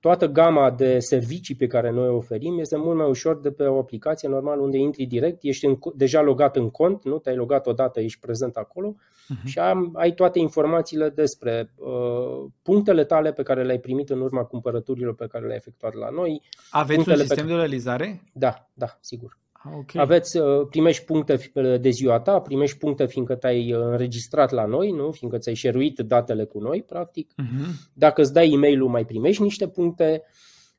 toată 0.00 0.26
gama 0.26 0.70
de 0.70 0.98
servicii 0.98 1.54
pe 1.54 1.66
care 1.66 1.90
noi 1.90 2.08
o 2.08 2.16
oferim 2.16 2.58
este 2.58 2.76
mult 2.76 2.96
mai 2.96 3.08
ușor 3.08 3.40
de 3.40 3.50
pe 3.50 3.62
o 3.62 3.78
aplicație 3.78 4.28
normal 4.28 4.60
unde 4.60 4.78
intri 4.78 5.06
direct, 5.06 5.38
ești 5.42 5.66
în, 5.66 5.78
deja 5.94 6.22
logat 6.22 6.56
în 6.56 6.70
cont, 6.70 7.04
nu 7.04 7.18
te-ai 7.18 7.36
logat 7.36 7.66
odată, 7.66 8.00
ești 8.00 8.20
prezent 8.20 8.56
acolo 8.56 8.94
uh-huh. 8.94 9.44
și 9.44 9.58
am, 9.58 9.90
ai 9.94 10.12
toate 10.12 10.38
informațiile 10.38 11.08
despre 11.08 11.72
uh, 11.76 12.50
punctele 12.62 13.04
tale 13.04 13.32
pe 13.32 13.42
care 13.42 13.64
le-ai 13.64 13.78
primit 13.78 14.10
în 14.10 14.20
urma 14.20 14.44
cumpărăturilor 14.44 15.14
pe 15.14 15.26
care 15.26 15.44
le-ai 15.44 15.56
efectuat 15.56 15.94
la 15.94 16.10
noi. 16.10 16.42
Aveți 16.70 17.08
un 17.08 17.16
sistem 17.16 17.46
pe... 17.46 17.50
de 17.50 17.56
realizare? 17.56 18.22
Da, 18.32 18.68
da, 18.74 18.98
sigur. 19.00 19.42
Ah, 19.66 19.72
okay. 19.76 20.02
Aveți, 20.02 20.36
uh, 20.36 20.66
primești 20.70 21.04
puncte 21.04 21.50
de 21.80 21.90
ziua 21.90 22.20
ta, 22.20 22.40
primești 22.40 22.78
puncte 22.78 23.06
fiindcă 23.06 23.34
te-ai 23.34 23.72
uh, 23.72 23.80
înregistrat 23.80 24.50
la 24.50 24.64
noi, 24.64 24.90
nu? 24.90 25.10
fiindcă 25.10 25.38
ți-ai 25.38 25.54
șeruit 25.54 25.98
datele 25.98 26.44
cu 26.44 26.58
noi, 26.58 26.82
practic. 26.82 27.32
Uh-huh. 27.32 27.90
Dacă 27.92 28.20
îți 28.20 28.32
dai 28.32 28.52
e-mail-ul, 28.52 28.88
mai 28.88 29.04
primești 29.04 29.42
niște 29.42 29.68
puncte. 29.68 30.22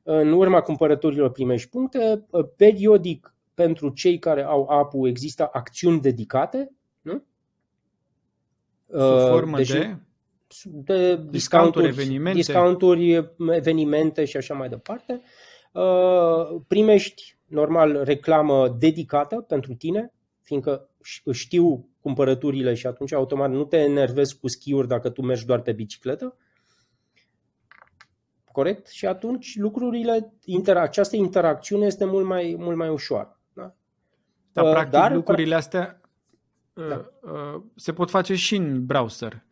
În 0.02 0.32
urma 0.32 0.60
cumpărăturilor 0.60 1.30
primești 1.30 1.68
puncte. 1.68 2.24
Uh, 2.30 2.44
periodic, 2.56 3.34
pentru 3.54 3.88
cei 3.88 4.18
care 4.18 4.42
au 4.42 4.68
app 4.68 4.92
există 5.06 5.48
acțiuni 5.52 6.00
dedicate. 6.00 6.72
Nu? 7.00 7.24
Sub 8.88 9.28
formă 9.28 9.56
deci, 9.56 9.70
de? 9.70 9.96
De 10.64 11.16
discounturi, 11.30 11.86
evenimente. 11.86 12.38
discounturi, 12.38 13.30
evenimente 13.50 14.24
și 14.24 14.36
așa 14.36 14.54
mai 14.54 14.68
departe. 14.68 15.20
Primești 16.66 17.35
normal 17.46 18.04
reclamă 18.04 18.68
dedicată 18.68 19.36
pentru 19.36 19.74
tine, 19.74 20.12
fiindcă 20.42 20.88
știu 21.32 21.88
cumpărăturile 22.00 22.74
și 22.74 22.86
atunci 22.86 23.12
automat 23.12 23.50
nu 23.50 23.64
te 23.64 23.76
enervezi 23.76 24.38
cu 24.38 24.48
schiuri 24.48 24.88
dacă 24.88 25.10
tu 25.10 25.22
mergi 25.22 25.46
doar 25.46 25.60
pe 25.60 25.72
bicicletă. 25.72 26.36
corect? 28.52 28.86
Și 28.86 29.06
atunci 29.06 29.56
lucrurile, 29.56 30.32
inter, 30.44 30.76
această 30.76 31.16
interacțiune 31.16 31.86
este 31.86 32.04
mult 32.04 32.26
mai, 32.26 32.56
mult 32.58 32.76
mai 32.76 32.88
ușoară. 32.88 33.40
Da? 33.52 33.74
Dar, 34.52 34.64
uh, 34.64 34.70
practic, 34.70 34.92
Dar, 34.92 35.14
lucrurile 35.14 35.54
astea 35.54 36.00
uh, 36.72 36.88
da. 36.88 37.10
uh, 37.20 37.62
se 37.74 37.92
pot 37.92 38.10
face 38.10 38.34
și 38.34 38.56
în 38.56 38.86
browser. 38.86 39.44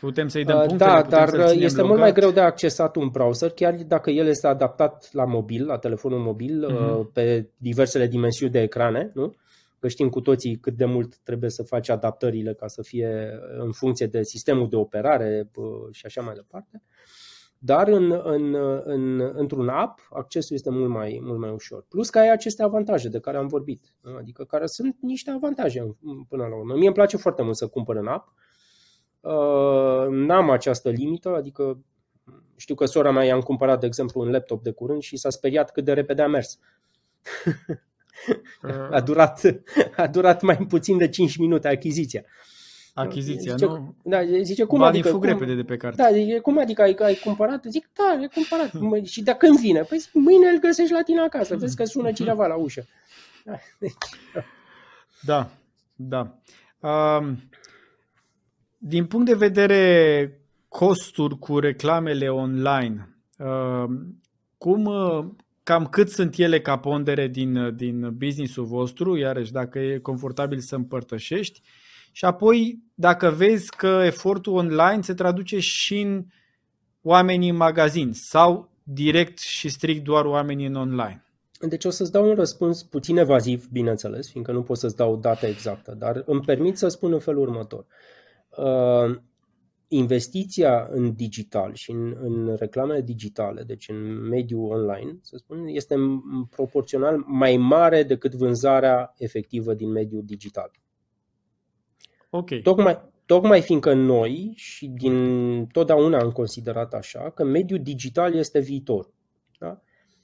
Putem 0.00 0.28
să-i 0.28 0.44
dăm 0.44 0.58
uh, 0.58 0.64
punctele, 0.66 0.90
Da, 0.90 1.02
dar 1.02 1.28
este 1.50 1.76
logat. 1.76 1.86
mult 1.86 1.98
mai 1.98 2.12
greu 2.12 2.30
de 2.30 2.40
accesat 2.40 2.96
un 2.96 3.08
browser, 3.08 3.50
chiar 3.50 3.74
dacă 3.74 4.10
el 4.10 4.26
este 4.26 4.46
adaptat 4.46 5.08
la 5.12 5.24
mobil, 5.24 5.66
la 5.66 5.78
telefonul 5.78 6.18
mobil, 6.18 6.66
uh-huh. 6.70 7.12
pe 7.12 7.50
diversele 7.56 8.06
dimensiuni 8.06 8.52
de 8.52 8.60
ecrane, 8.60 9.10
nu? 9.14 9.34
Că 9.78 9.88
știm 9.88 10.08
cu 10.08 10.20
toții 10.20 10.56
cât 10.56 10.74
de 10.76 10.84
mult 10.84 11.16
trebuie 11.16 11.50
să 11.50 11.62
faci 11.62 11.88
adaptările 11.88 12.54
ca 12.54 12.66
să 12.66 12.82
fie 12.82 13.30
în 13.58 13.72
funcție 13.72 14.06
de 14.06 14.22
sistemul 14.22 14.68
de 14.68 14.76
operare 14.76 15.50
și 15.90 16.06
așa 16.06 16.20
mai 16.20 16.34
departe. 16.34 16.82
Dar 17.58 17.88
în, 17.88 18.20
în, 18.24 18.54
în, 18.84 19.30
într-un 19.34 19.68
app, 19.68 19.98
accesul 20.10 20.56
este 20.56 20.70
mult 20.70 20.90
mai, 20.90 21.20
mult 21.22 21.38
mai 21.38 21.50
ușor. 21.50 21.84
Plus 21.88 22.10
că 22.10 22.18
ai 22.18 22.30
aceste 22.32 22.62
avantaje 22.62 23.08
de 23.08 23.20
care 23.20 23.36
am 23.36 23.46
vorbit. 23.46 23.94
Adică 24.18 24.44
care 24.44 24.66
sunt 24.66 24.96
niște 25.00 25.30
avantaje 25.30 25.96
până 26.28 26.46
la 26.46 26.56
urmă. 26.56 26.74
Mie 26.74 26.86
îmi 26.86 26.94
place 26.94 27.16
foarte 27.16 27.42
mult 27.42 27.56
să 27.56 27.66
cumpăr 27.66 27.96
în 27.96 28.06
app. 28.06 28.32
Uh, 29.26 30.06
n-am 30.08 30.50
această 30.50 30.90
limită, 30.90 31.34
adică 31.36 31.78
știu 32.56 32.74
că 32.74 32.84
sora 32.84 33.10
mea 33.10 33.24
i-am 33.24 33.40
cumpărat, 33.40 33.80
de 33.80 33.86
exemplu, 33.86 34.20
un 34.20 34.30
laptop 34.30 34.62
de 34.62 34.70
curând 34.70 35.02
și 35.02 35.16
s-a 35.16 35.30
speriat 35.30 35.72
cât 35.72 35.84
de 35.84 35.92
repede 35.92 36.22
a 36.22 36.26
mers. 36.26 36.58
a, 38.90 39.00
durat, 39.00 39.40
a 39.96 40.06
durat 40.06 40.42
mai 40.42 40.56
puțin 40.56 40.98
de 40.98 41.08
5 41.08 41.36
minute 41.36 41.68
achiziția. 41.68 42.24
Achiziția, 42.94 43.52
zice, 43.52 43.64
nu? 43.64 43.94
Da, 44.02 44.18
zice, 44.42 44.64
cum 44.64 44.78
Banii 44.78 44.98
adică? 44.98 45.12
fug 45.12 45.20
cum, 45.20 45.32
repede 45.32 45.54
de 45.54 45.62
pe 45.62 45.76
carte. 45.76 46.02
Da, 46.02 46.12
zice, 46.12 46.38
cum 46.38 46.58
adică 46.58 46.82
ai, 46.82 46.96
ai 46.98 47.14
cumpărat? 47.14 47.64
Zic, 47.64 47.88
da, 47.92 48.18
ai 48.18 48.28
cumpărat. 48.34 48.70
Hmm. 48.78 49.04
și 49.04 49.22
de 49.22 49.34
când 49.38 49.58
vine? 49.58 49.80
Păi 49.80 49.98
zic, 49.98 50.12
mâine 50.12 50.48
îl 50.48 50.58
găsești 50.58 50.92
la 50.92 51.02
tine 51.02 51.20
acasă, 51.20 51.56
vezi 51.60 51.76
că 51.76 51.84
sună 51.84 52.12
cineva 52.12 52.46
la 52.46 52.54
ușă. 52.54 52.86
Da, 53.44 53.58
deci, 53.78 53.92
da. 55.22 55.50
da. 55.94 56.38
Um, 56.88 57.38
din 58.88 59.06
punct 59.06 59.26
de 59.26 59.34
vedere 59.34 60.40
costuri 60.68 61.38
cu 61.38 61.58
reclamele 61.58 62.28
online, 62.28 63.16
um, 63.38 64.20
cum, 64.58 64.90
cam 65.62 65.86
cât 65.86 66.10
sunt 66.10 66.36
ele 66.36 66.60
ca 66.60 66.78
pondere 66.78 67.28
din, 67.28 67.76
din 67.76 68.16
business-ul 68.16 68.64
vostru, 68.64 69.16
iarăși 69.16 69.52
dacă 69.52 69.78
e 69.78 69.98
confortabil 69.98 70.58
să 70.58 70.74
împărtășești, 70.74 71.62
și 72.12 72.24
apoi 72.24 72.82
dacă 72.94 73.30
vezi 73.30 73.70
că 73.76 74.02
efortul 74.04 74.52
online 74.52 75.02
se 75.02 75.14
traduce 75.14 75.58
și 75.58 76.00
în 76.00 76.24
oamenii 77.02 77.48
în 77.48 77.56
magazin 77.56 78.12
sau 78.12 78.70
direct 78.82 79.38
și 79.38 79.68
strict 79.68 80.04
doar 80.04 80.24
oamenii 80.24 80.66
în 80.66 80.74
online. 80.74 81.24
Deci 81.60 81.84
o 81.84 81.90
să-ți 81.90 82.12
dau 82.12 82.28
un 82.28 82.34
răspuns 82.34 82.82
puțin 82.82 83.16
evaziv, 83.16 83.68
bineînțeles, 83.72 84.30
fiindcă 84.30 84.52
nu 84.52 84.62
pot 84.62 84.78
să-ți 84.78 84.96
dau 84.96 85.16
data 85.16 85.46
exactă, 85.46 85.94
dar 85.98 86.22
îmi 86.26 86.40
permit 86.40 86.76
să 86.76 86.88
spun 86.88 87.12
în 87.12 87.18
felul 87.20 87.42
următor. 87.42 87.78
Uh, 87.78 88.15
investiția 89.88 90.88
în 90.90 91.14
digital 91.14 91.74
și 91.74 91.90
în, 91.90 92.16
în 92.20 92.54
reclamele 92.58 93.00
digitale, 93.00 93.62
deci 93.62 93.88
în 93.88 94.28
mediul 94.28 94.70
online, 94.70 95.18
să 95.22 95.36
spun, 95.36 95.66
este 95.66 95.94
proporțional 96.50 97.24
mai 97.26 97.56
mare 97.56 98.02
decât 98.02 98.34
vânzarea 98.34 99.14
efectivă 99.16 99.74
din 99.74 99.90
mediul 99.90 100.22
digital. 100.24 100.70
Ok. 102.30 102.62
Tocmai, 102.62 103.00
tocmai 103.26 103.60
fiindcă 103.62 103.94
noi 103.94 104.52
și 104.56 104.86
din 104.86 105.66
totdeauna 105.66 106.18
am 106.18 106.30
considerat 106.30 106.94
așa 106.94 107.30
că 107.30 107.44
mediul 107.44 107.82
digital 107.82 108.34
este 108.34 108.58
viitor. 108.58 109.10
Da? 109.58 109.80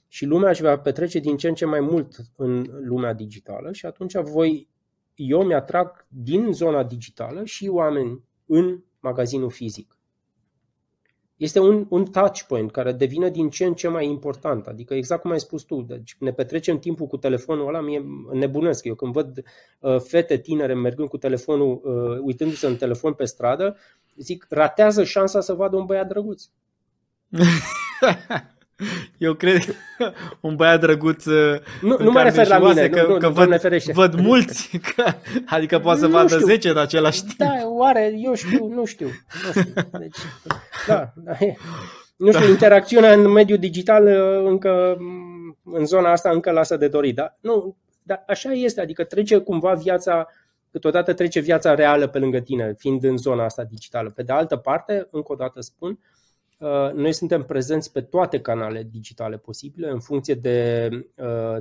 Și 0.07 0.25
lumea 0.25 0.49
își 0.49 0.61
va 0.61 0.79
petrece 0.79 1.19
din 1.19 1.37
ce 1.37 1.47
în 1.47 1.53
ce 1.53 1.65
mai 1.65 1.79
mult 1.79 2.15
în 2.35 2.65
lumea 2.83 3.13
digitală 3.13 3.71
și 3.71 3.85
atunci 3.85 4.13
voi, 4.15 4.69
eu 5.15 5.43
mi-atrag 5.43 6.05
din 6.09 6.51
zona 6.51 6.83
digitală 6.83 7.45
și 7.45 7.67
oameni 7.67 8.23
în 8.45 8.83
magazinul 8.99 9.49
fizic 9.49 9.97
este 11.43 11.59
un, 11.59 11.85
un 11.89 12.05
touch 12.05 12.41
point 12.41 12.71
care 12.71 12.91
devine 12.91 13.29
din 13.29 13.49
ce 13.49 13.65
în 13.65 13.73
ce 13.73 13.87
mai 13.87 14.07
important. 14.07 14.67
Adică 14.67 14.93
exact 14.93 15.21
cum 15.21 15.31
ai 15.31 15.39
spus 15.39 15.63
tu, 15.63 15.81
deci 15.81 16.15
ne 16.19 16.31
petrecem 16.31 16.79
timpul 16.79 17.07
cu 17.07 17.17
telefonul 17.17 17.67
ăla, 17.67 17.81
mie 17.81 18.05
nebunesc. 18.31 18.85
Eu 18.85 18.95
când 18.95 19.13
văd 19.13 19.43
uh, 19.79 19.99
fete 19.99 20.37
tinere 20.37 20.73
mergând 20.73 21.09
cu 21.09 21.17
telefonul, 21.17 21.81
uh, 21.83 22.19
uitându-se 22.21 22.67
în 22.67 22.75
telefon 22.75 23.13
pe 23.13 23.25
stradă, 23.25 23.77
zic, 24.15 24.45
ratează 24.49 25.03
șansa 25.03 25.41
să 25.41 25.53
vadă 25.53 25.75
un 25.75 25.85
băiat 25.85 26.07
drăguț. 26.07 26.43
Eu 29.17 29.33
cred 29.33 29.75
un 30.41 30.55
băiat 30.55 30.79
drăguț 30.79 31.25
uh, 31.25 31.59
Nu, 31.81 31.97
nu 31.99 32.11
mă 32.11 32.21
refer 32.21 32.47
la 32.47 32.59
mine, 32.59 32.89
că, 32.89 33.05
nu, 33.07 33.17
că 33.17 33.27
nu, 33.27 33.33
văd, 33.33 33.69
văd 33.93 34.13
mulți, 34.15 34.77
că, 34.95 35.03
adică 35.45 35.79
poate 35.79 35.99
să 35.99 36.07
vadă 36.07 36.35
știu. 36.35 36.45
10 36.45 36.69
în 36.69 36.77
același 36.77 37.21
timp. 37.23 37.37
Da, 37.37 37.53
oare, 37.63 38.13
eu 38.17 38.33
știu, 38.33 38.67
nu 38.67 38.85
știu. 38.85 39.07
Nu 39.07 39.61
știu. 39.61 39.73
Deci, 39.99 40.17
da, 40.87 41.13
da, 41.15 41.31
nu 42.15 42.31
știu, 42.31 42.45
da. 42.45 42.51
interacțiunea 42.51 43.13
în 43.13 43.31
mediul 43.31 43.57
digital 43.57 44.05
uh, 44.05 44.49
încă, 44.49 44.95
mm, 44.99 45.57
în 45.63 45.85
zona 45.85 46.11
asta 46.11 46.29
încă 46.29 46.51
lasă 46.51 46.77
de 46.77 46.87
dorit, 46.87 47.15
da? 47.15 47.37
Nu, 47.41 47.75
dar 48.03 48.23
așa 48.27 48.51
este, 48.51 48.81
adică 48.81 49.03
trece 49.03 49.37
cumva 49.37 49.73
viața, 49.73 50.27
câteodată 50.71 51.13
trece 51.13 51.39
viața 51.39 51.73
reală 51.73 52.07
pe 52.07 52.19
lângă 52.19 52.39
tine, 52.39 52.73
fiind 52.77 53.03
în 53.03 53.17
zona 53.17 53.43
asta 53.43 53.63
digitală. 53.63 54.09
Pe 54.09 54.23
de 54.23 54.33
altă 54.33 54.55
parte, 54.55 55.07
încă 55.11 55.31
o 55.31 55.35
dată 55.35 55.61
spun, 55.61 55.89
uh, 55.89 55.97
Uh, 55.97 56.12
noi 56.93 57.13
suntem 57.13 57.43
prezenți 57.43 57.91
pe 57.91 58.01
toate 58.01 58.39
canalele 58.41 58.87
digitale 58.91 59.37
posibile 59.37 59.89
în 59.89 59.99
funcție 59.99 60.33
de 60.33 60.89
uh, 61.15 61.57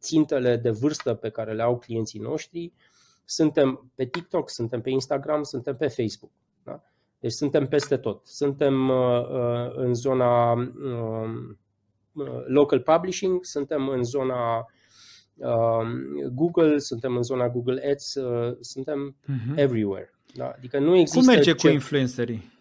țintele 0.00 0.56
de 0.56 0.70
vârstă 0.70 1.14
pe 1.14 1.28
care 1.28 1.52
le 1.52 1.62
au 1.62 1.78
clienții 1.78 2.20
noștri. 2.20 2.72
Suntem 3.24 3.90
pe 3.94 4.04
TikTok, 4.04 4.50
suntem 4.50 4.80
pe 4.80 4.90
Instagram, 4.90 5.42
suntem 5.42 5.76
pe 5.76 5.86
Facebook. 5.86 6.32
Da? 6.62 6.82
Deci 7.20 7.32
suntem 7.32 7.66
peste 7.66 7.96
tot. 7.96 8.26
Suntem 8.26 8.88
uh, 8.88 9.72
în 9.74 9.94
zona 9.94 10.52
um, 10.52 11.58
local 12.46 12.80
publishing, 12.80 13.44
suntem 13.44 13.88
în 13.88 14.02
zona 14.02 14.66
Google, 16.32 16.78
suntem 16.78 17.16
în 17.16 17.22
zona 17.22 17.48
Google 17.48 17.90
Ads, 17.90 18.16
suntem 18.60 19.16
uh-huh. 19.22 19.56
everywhere. 19.56 20.14
Da? 20.34 20.54
Adică 20.56 20.78
nu 20.78 20.96
există 20.96 21.18
Cum 21.18 21.34
merge 21.34 21.52
ce... 21.54 21.66
cu 21.66 21.72
influencerii? 21.72 22.53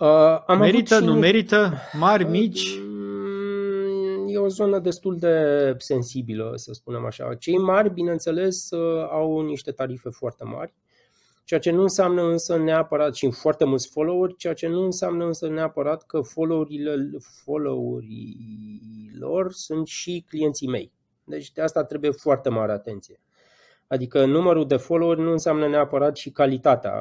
Uh, 0.00 0.42
am 0.46 0.58
merită, 0.58 0.94
avut 0.94 1.06
nu 1.06 1.14
merită? 1.14 1.72
Mari, 1.92 2.24
uh, 2.24 2.30
mici? 2.30 2.78
E 4.26 4.38
o 4.38 4.48
zonă 4.48 4.78
destul 4.78 5.18
de 5.18 5.74
sensibilă, 5.78 6.52
să 6.54 6.72
spunem 6.72 7.04
așa. 7.04 7.34
Cei 7.34 7.58
mari, 7.58 7.90
bineînțeles, 7.92 8.70
uh, 8.70 9.08
au 9.10 9.40
niște 9.40 9.70
tarife 9.70 10.08
foarte 10.10 10.44
mari, 10.44 10.74
ceea 11.44 11.60
ce 11.60 11.70
nu 11.70 11.82
înseamnă 11.82 12.22
însă 12.22 12.56
neapărat, 12.56 13.14
și 13.14 13.30
foarte 13.30 13.64
mulți 13.64 13.88
followeri, 13.88 14.36
ceea 14.36 14.54
ce 14.54 14.68
nu 14.68 14.84
înseamnă 14.84 15.24
însă 15.24 15.48
neapărat 15.48 16.06
că 16.06 16.20
followerile, 16.20 17.10
followerii 17.44 19.10
lor 19.18 19.52
sunt 19.52 19.86
și 19.86 20.24
clienții 20.28 20.68
mei. 20.68 20.92
Deci 21.24 21.52
de 21.52 21.62
asta 21.62 21.84
trebuie 21.84 22.10
foarte 22.10 22.48
mare 22.48 22.72
atenție. 22.72 23.20
Adică 23.86 24.24
numărul 24.24 24.66
de 24.66 24.76
followeri 24.76 25.20
nu 25.20 25.30
înseamnă 25.30 25.68
neapărat 25.68 26.16
și 26.16 26.30
calitatea, 26.30 26.94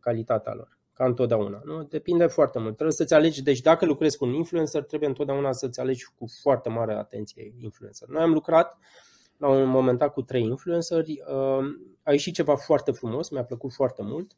calitatea 0.00 0.54
lor 0.54 0.74
ca 0.94 1.04
întotdeauna. 1.04 1.60
Nu? 1.64 1.82
Depinde 1.82 2.26
foarte 2.26 2.58
mult. 2.58 2.72
Trebuie 2.72 2.96
să-ți 2.96 3.14
alegi, 3.14 3.42
deci 3.42 3.60
dacă 3.60 3.84
lucrezi 3.84 4.16
cu 4.16 4.24
un 4.24 4.32
influencer, 4.32 4.82
trebuie 4.82 5.08
întotdeauna 5.08 5.52
să-ți 5.52 5.80
alegi 5.80 6.04
cu 6.18 6.26
foarte 6.42 6.68
mare 6.68 6.94
atenție 6.94 7.54
influencer. 7.58 8.08
Noi 8.08 8.22
am 8.22 8.32
lucrat 8.32 8.78
la 9.36 9.48
un 9.48 9.68
moment 9.68 9.98
dat 9.98 10.12
cu 10.12 10.22
trei 10.22 10.42
influenceri, 10.42 11.22
uh, 11.26 11.64
a 12.02 12.10
ieșit 12.10 12.34
ceva 12.34 12.56
foarte 12.56 12.90
frumos, 12.90 13.28
mi-a 13.28 13.44
plăcut 13.44 13.72
foarte 13.72 14.02
mult. 14.02 14.36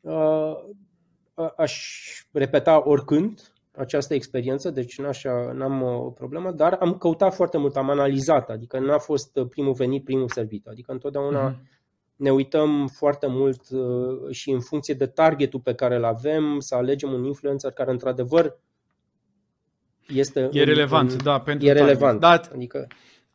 Uh, 0.00 0.54
aș 1.56 1.94
repeta 2.32 2.88
oricând 2.88 3.52
această 3.76 4.14
experiență, 4.14 4.70
deci 4.70 4.98
n-am 5.52 5.82
o 5.82 6.10
problemă, 6.10 6.50
dar 6.50 6.72
am 6.72 6.96
căutat 6.96 7.34
foarte 7.34 7.58
mult, 7.58 7.76
am 7.76 7.90
analizat, 7.90 8.50
adică 8.50 8.78
n-a 8.78 8.98
fost 8.98 9.40
primul 9.48 9.72
venit, 9.72 10.04
primul 10.04 10.28
servit, 10.28 10.66
adică 10.66 10.92
întotdeauna 10.92 11.52
mm-hmm 11.52 11.77
ne 12.18 12.30
uităm 12.30 12.86
foarte 12.86 13.26
mult 13.26 13.60
uh, 13.70 14.30
și 14.30 14.50
în 14.50 14.60
funcție 14.60 14.94
de 14.94 15.06
targetul 15.06 15.60
pe 15.60 15.74
care 15.74 15.96
îl 15.96 16.04
avem, 16.04 16.58
să 16.58 16.74
alegem 16.74 17.12
un 17.12 17.24
influencer 17.24 17.70
care 17.70 17.90
într-adevăr 17.90 18.58
este 20.06 20.48
e 20.52 20.64
relevant, 20.64 21.10
în, 21.10 21.18
da, 21.22 21.40
pentru 21.40 21.66
e 21.66 21.72
relevant. 21.72 22.20
Da, 22.20 22.40
adică 22.54 22.86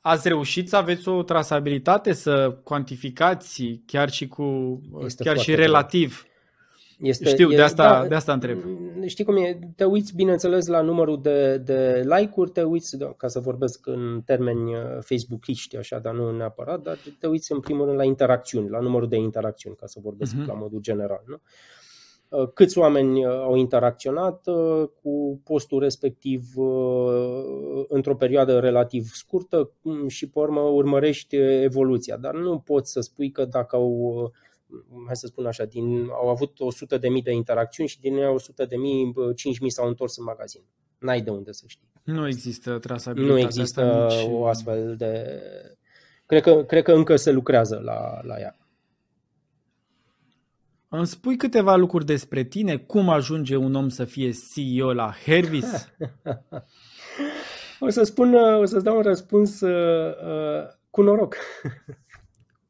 ați 0.01 0.27
reușit 0.27 0.69
să 0.69 0.75
aveți 0.75 1.07
o 1.07 1.23
trasabilitate, 1.23 2.13
să 2.13 2.57
cuantificați 2.63 3.81
chiar 3.85 4.09
și 4.09 4.27
cu 4.27 4.79
chiar 5.17 5.37
și 5.37 5.55
relativ 5.55 6.25
este, 7.01 7.29
Știu, 7.29 7.51
e, 7.51 7.55
de, 7.55 7.61
asta, 7.61 8.01
da, 8.01 8.07
de 8.07 8.15
asta 8.15 8.33
întreb. 8.33 8.57
Știi 9.05 9.23
cum 9.23 9.35
e? 9.35 9.59
Te 9.75 9.83
uiți, 9.83 10.15
bineînțeles, 10.15 10.67
la 10.67 10.81
numărul 10.81 11.21
de, 11.21 11.57
de 11.57 12.03
like-uri, 12.05 12.51
te 12.51 12.61
uiți, 12.61 12.97
da, 12.97 13.13
ca 13.17 13.27
să 13.27 13.39
vorbesc 13.39 13.87
în 13.87 14.21
termeni 14.25 14.73
uh, 14.73 14.79
Facebook-iști, 14.99 15.77
așa, 15.77 15.99
dar 15.99 16.13
nu 16.13 16.31
neapărat, 16.31 16.81
dar 16.81 16.97
te 17.19 17.27
uiți 17.27 17.51
în 17.51 17.59
primul 17.59 17.85
rând 17.85 17.97
la 17.97 18.03
interacțiuni, 18.03 18.69
la 18.69 18.79
numărul 18.79 19.07
de 19.07 19.17
interacțiuni, 19.17 19.75
ca 19.75 19.85
să 19.85 19.99
vorbesc 20.03 20.35
uh-huh. 20.35 20.45
la 20.45 20.53
modul 20.53 20.79
general. 20.79 21.23
Nu? 21.25 21.41
Uh, 22.33 22.49
câți 22.53 22.77
oameni 22.77 23.25
uh, 23.25 23.31
au 23.31 23.55
interacționat 23.55 24.47
uh, 24.47 24.87
cu 25.01 25.41
postul 25.43 25.79
respectiv 25.79 26.41
într-o 27.87 28.15
perioadă 28.15 28.59
relativ 28.59 29.09
scurtă 29.13 29.71
mm, 29.81 30.07
și 30.07 30.29
pe 30.29 30.39
urmă 30.39 30.59
urmărești 30.59 31.35
evoluția. 31.35 32.17
Dar 32.17 32.33
nu 32.33 32.59
poți 32.59 32.91
să 32.91 32.99
spui 32.99 33.31
că 33.31 33.45
dacă 33.45 33.75
au, 33.75 34.31
hai 35.05 35.15
să 35.15 35.27
spun 35.27 35.45
așa, 35.45 35.65
din, 35.65 36.07
au 36.09 36.29
avut 36.29 36.51
100.000 36.51 36.99
de, 36.99 37.19
de 37.23 37.31
interacțiuni 37.31 37.89
și 37.89 37.99
din 37.99 38.17
ele 38.17 38.35
100.000, 38.35 38.35
5.000 39.63 39.67
s-au 39.67 39.87
întors 39.87 40.17
în 40.17 40.23
magazin. 40.23 40.61
N-ai 40.99 41.21
de 41.21 41.29
unde 41.29 41.51
să 41.51 41.63
știi. 41.67 41.91
Nu 42.03 42.27
există 42.27 42.79
trasabilitate. 42.79 43.39
Nu 43.39 43.45
există 43.45 44.07
nici... 44.09 44.27
o 44.29 44.45
astfel 44.45 44.95
de... 44.95 45.41
Cred 46.25 46.41
că, 46.41 46.63
cred 46.63 46.83
că 46.83 46.93
încă 46.93 47.15
se 47.15 47.31
lucrează 47.31 47.81
la, 47.83 48.21
la 48.23 48.39
ea. 48.39 48.57
Îmi 50.89 51.07
spui 51.07 51.37
câteva 51.37 51.75
lucruri 51.75 52.05
despre 52.05 52.43
tine? 52.43 52.77
Cum 52.77 53.09
ajunge 53.09 53.55
un 53.55 53.75
om 53.75 53.89
să 53.89 54.05
fie 54.05 54.31
CEO 54.53 54.93
la 54.93 55.13
Hervis? 55.25 55.65
o 57.79 57.89
să 57.89 58.03
spun, 58.03 58.33
o 58.33 58.65
să-ți 58.65 58.83
dau 58.83 58.95
un 58.95 59.01
răspuns 59.01 59.61
uh, 59.61 60.15
uh 60.25 60.81
cu 60.93 61.01
noroc. 61.01 61.35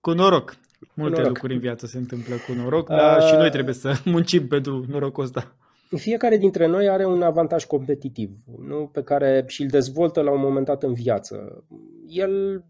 cu 0.01 0.12
noroc. 0.12 0.56
Multe 0.94 1.14
cu 1.14 1.20
noroc. 1.20 1.36
lucruri 1.36 1.54
în 1.54 1.60
viață 1.60 1.86
se 1.86 1.98
întâmplă 1.98 2.36
cu 2.36 2.54
noroc, 2.54 2.89
uh, 2.89 2.96
dar 2.96 3.22
și 3.22 3.36
noi 3.36 3.50
trebuie 3.50 3.74
să 3.74 3.94
muncim 4.06 4.48
pentru 4.48 4.86
norocul 4.88 5.24
ăsta. 5.24 5.56
Fiecare 5.96 6.38
dintre 6.38 6.66
noi 6.66 6.89
are 6.89 7.06
un 7.06 7.22
avantaj 7.22 7.66
competitiv, 7.66 8.30
nu? 8.68 8.89
pe 8.94 9.04
care 9.04 9.44
și-l 9.48 9.68
dezvoltă 9.68 10.22
la 10.22 10.32
un 10.32 10.39
moment 10.39 10.66
dat 10.66 10.84
în 10.84 10.94
viață. 10.94 11.64
El 12.08 12.64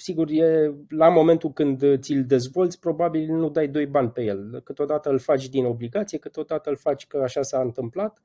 sigur, 0.00 0.30
e 0.30 0.74
la 0.88 1.08
momentul 1.08 1.52
când 1.52 1.98
ți-l 1.98 2.24
dezvolți, 2.26 2.78
probabil 2.80 3.34
nu 3.34 3.50
dai 3.50 3.68
doi 3.68 3.86
bani 3.86 4.10
pe 4.10 4.22
el. 4.22 4.60
Câteodată 4.64 5.10
îl 5.10 5.18
faci 5.18 5.48
din 5.48 5.64
obligație, 5.64 6.18
câteodată 6.18 6.70
îl 6.70 6.76
faci 6.76 7.06
că 7.06 7.20
așa 7.22 7.42
s-a 7.42 7.60
întâmplat. 7.60 8.18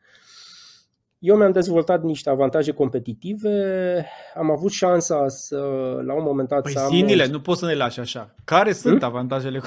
Eu 1.24 1.36
mi-am 1.36 1.51
dezvoltat 1.51 2.03
niște 2.03 2.30
avantaje 2.30 2.71
competitive, 2.71 4.05
am 4.36 4.51
avut 4.51 4.71
șansa 4.71 5.28
să, 5.28 5.57
la 6.05 6.13
un 6.13 6.24
moment 6.24 6.47
dat, 6.47 6.61
păi 6.61 6.71
să 6.71 6.80
am... 6.80 6.89
Sinile, 6.89 7.28
nu 7.28 7.41
poți 7.41 7.59
să 7.59 7.65
ne 7.65 7.74
lași 7.74 7.99
așa. 7.99 8.36
Care 8.43 8.71
sunt 8.71 8.97
hmm? 8.97 9.07
avantajele? 9.07 9.61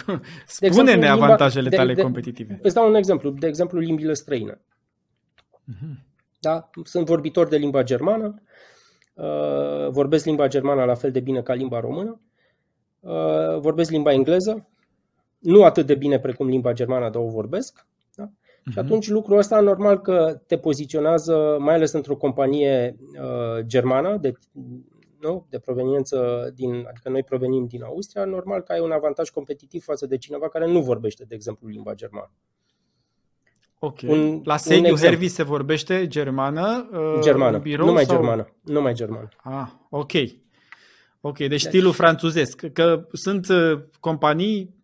Spune-ne 0.46 1.08
avantajele 1.08 1.68
tale 1.68 1.88
de, 1.88 1.94
de, 1.94 2.02
competitive. 2.02 2.58
Îți 2.62 2.74
dau 2.74 2.88
un 2.88 2.94
exemplu. 2.94 3.30
De 3.30 3.46
exemplu, 3.46 3.78
limbile 3.78 4.12
străine. 4.12 4.60
Uh-huh. 5.72 6.04
Da? 6.40 6.70
Sunt 6.84 7.06
vorbitor 7.06 7.48
de 7.48 7.56
limba 7.56 7.82
germană, 7.82 8.42
Uh, 9.16 9.88
vorbesc 9.88 10.24
limba 10.24 10.46
germană 10.46 10.84
la 10.84 10.94
fel 10.94 11.10
de 11.10 11.20
bine 11.20 11.42
ca 11.42 11.54
limba 11.54 11.80
română, 11.80 12.20
uh, 13.00 13.58
vorbesc 13.58 13.90
limba 13.90 14.12
engleză, 14.12 14.68
nu 15.38 15.64
atât 15.64 15.86
de 15.86 15.94
bine 15.94 16.18
precum 16.18 16.48
limba 16.48 16.72
germană, 16.72 17.10
dar 17.10 17.22
o 17.22 17.28
vorbesc. 17.28 17.86
Da? 18.66 18.72
Uh-huh. 18.72 18.74
Și 18.74 18.78
mhm. 18.78 18.86
atunci 18.86 19.08
lucrul 19.08 19.38
ăsta 19.38 19.60
normal 19.60 20.00
că 20.00 20.40
te 20.46 20.58
poziționează, 20.58 21.56
mai 21.60 21.74
ales 21.74 21.92
într-o 21.92 22.16
companie 22.16 22.96
uh, 22.98 23.64
germană, 23.66 24.16
de, 24.16 24.32
nu? 25.20 25.46
de 25.50 25.58
proveniență 25.58 26.50
din, 26.54 26.86
adică 26.88 27.08
noi 27.08 27.22
provenim 27.22 27.66
din 27.66 27.82
Austria, 27.82 28.24
normal 28.24 28.60
că 28.60 28.72
ai 28.72 28.80
un 28.80 28.90
avantaj 28.90 29.28
competitiv 29.28 29.82
față 29.82 30.06
de 30.06 30.16
cineva 30.16 30.48
care 30.48 30.66
nu 30.66 30.80
vorbește, 30.80 31.24
de 31.28 31.34
exemplu, 31.34 31.68
limba 31.68 31.94
germană. 31.94 32.32
Ok. 33.78 33.98
Un, 34.06 34.40
la 34.44 34.56
sediu 34.56 34.96
Hervis 34.96 35.34
se 35.34 35.42
vorbește 35.42 36.06
germană? 36.06 36.88
Uh, 36.92 37.20
germană, 37.20 37.58
birou 37.58 37.86
numai 37.86 38.04
sau... 38.04 38.16
germană. 38.16 38.48
Numai 38.62 38.94
germană. 38.94 39.28
Ah, 39.36 39.68
ok. 39.90 40.12
Ok, 41.20 41.38
deci, 41.38 41.48
deci 41.48 41.60
stilul 41.60 41.92
franțuzesc. 41.92 42.66
Că 42.72 43.06
sunt 43.12 43.48
uh, 43.48 43.80
companii, 44.00 44.75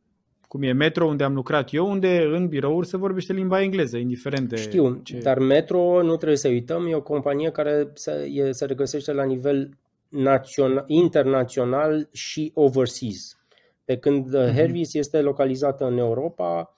cum 0.53 0.62
e 0.62 0.72
Metro, 0.72 1.07
unde 1.07 1.24
am 1.24 1.34
lucrat 1.34 1.72
eu, 1.72 1.90
unde 1.90 2.28
în 2.32 2.48
birouri 2.48 2.86
se 2.86 2.96
vorbește 2.96 3.32
limba 3.32 3.62
engleză, 3.62 3.96
indiferent 3.96 4.48
de 4.48 4.57
Știu, 4.57 5.00
ce... 5.03 5.18
dar 5.18 5.38
Metro, 5.38 6.03
nu 6.03 6.16
trebuie 6.16 6.36
să 6.36 6.48
uităm, 6.48 6.86
e 6.86 6.94
o 6.94 7.03
companie 7.03 7.50
care 7.50 7.90
se, 7.94 8.12
e, 8.32 8.53
se 8.53 8.64
regăsește 8.64 9.12
la 9.12 9.24
nivel 9.24 9.70
național, 10.09 10.84
internațional 10.86 12.09
și 12.11 12.50
overseas. 12.55 13.38
Pe 13.84 13.96
când 13.96 14.26
uh-huh. 14.26 14.55
Hervis 14.55 14.94
este 14.94 15.20
localizată 15.20 15.84
în 15.84 15.98
Europa, 15.98 16.74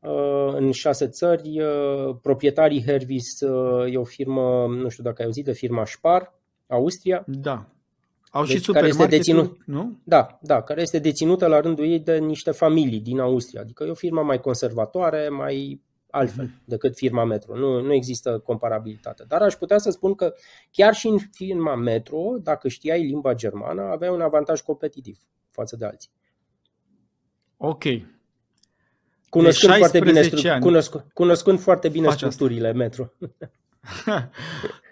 Uh, 0.00 0.52
în 0.54 0.70
șase 0.70 1.08
țări. 1.08 1.60
Uh, 1.60 2.16
proprietarii 2.22 2.84
Hervis 2.86 3.40
uh, 3.40 3.92
e 3.92 3.96
o 3.96 4.04
firmă, 4.04 4.66
nu 4.66 4.88
știu 4.88 5.02
dacă 5.02 5.16
ai 5.18 5.26
auzit, 5.26 5.44
de 5.44 5.52
firma 5.52 5.84
Spar, 5.84 6.34
Austria. 6.66 7.24
Da. 7.26 7.66
Au 8.30 8.44
deci, 8.44 8.62
și 8.62 8.70
care 8.70 8.86
este 8.86 9.06
deținut, 9.06 9.58
nu? 9.66 9.98
Da, 10.04 10.38
da, 10.42 10.62
care 10.62 10.80
este 10.80 10.98
deținută 10.98 11.46
la 11.46 11.60
rândul 11.60 11.86
ei 11.86 11.98
de 11.98 12.18
niște 12.18 12.50
familii 12.50 13.00
din 13.00 13.18
Austria. 13.18 13.60
Adică 13.60 13.84
e 13.84 13.90
o 13.90 13.94
firmă 13.94 14.22
mai 14.22 14.40
conservatoare, 14.40 15.28
mai 15.28 15.80
altfel 16.10 16.46
mm-hmm. 16.46 16.64
decât 16.64 16.96
firma 16.96 17.24
Metro. 17.24 17.56
Nu, 17.56 17.80
nu 17.80 17.92
există 17.92 18.38
comparabilitate. 18.38 19.24
Dar 19.28 19.42
aș 19.42 19.54
putea 19.54 19.78
să 19.78 19.90
spun 19.90 20.14
că 20.14 20.34
chiar 20.70 20.94
și 20.94 21.06
în 21.06 21.18
firma 21.32 21.74
Metro, 21.74 22.36
dacă 22.42 22.68
știai 22.68 23.02
limba 23.02 23.34
germană, 23.34 23.82
aveai 23.82 24.10
un 24.10 24.20
avantaj 24.20 24.60
competitiv 24.60 25.18
față 25.50 25.76
de 25.76 25.84
alții. 25.84 26.10
Ok, 27.56 27.84
Cunoscând 29.30 29.74
foarte 29.74 30.00
bine, 30.00 30.22
stru- 30.22 30.58
cunosc, 30.60 30.96
cunoscând 31.12 31.60
foarte 31.60 31.88
bine 31.88 32.10
structurile 32.10 32.66
asta. 32.66 32.78
metro. 32.78 33.12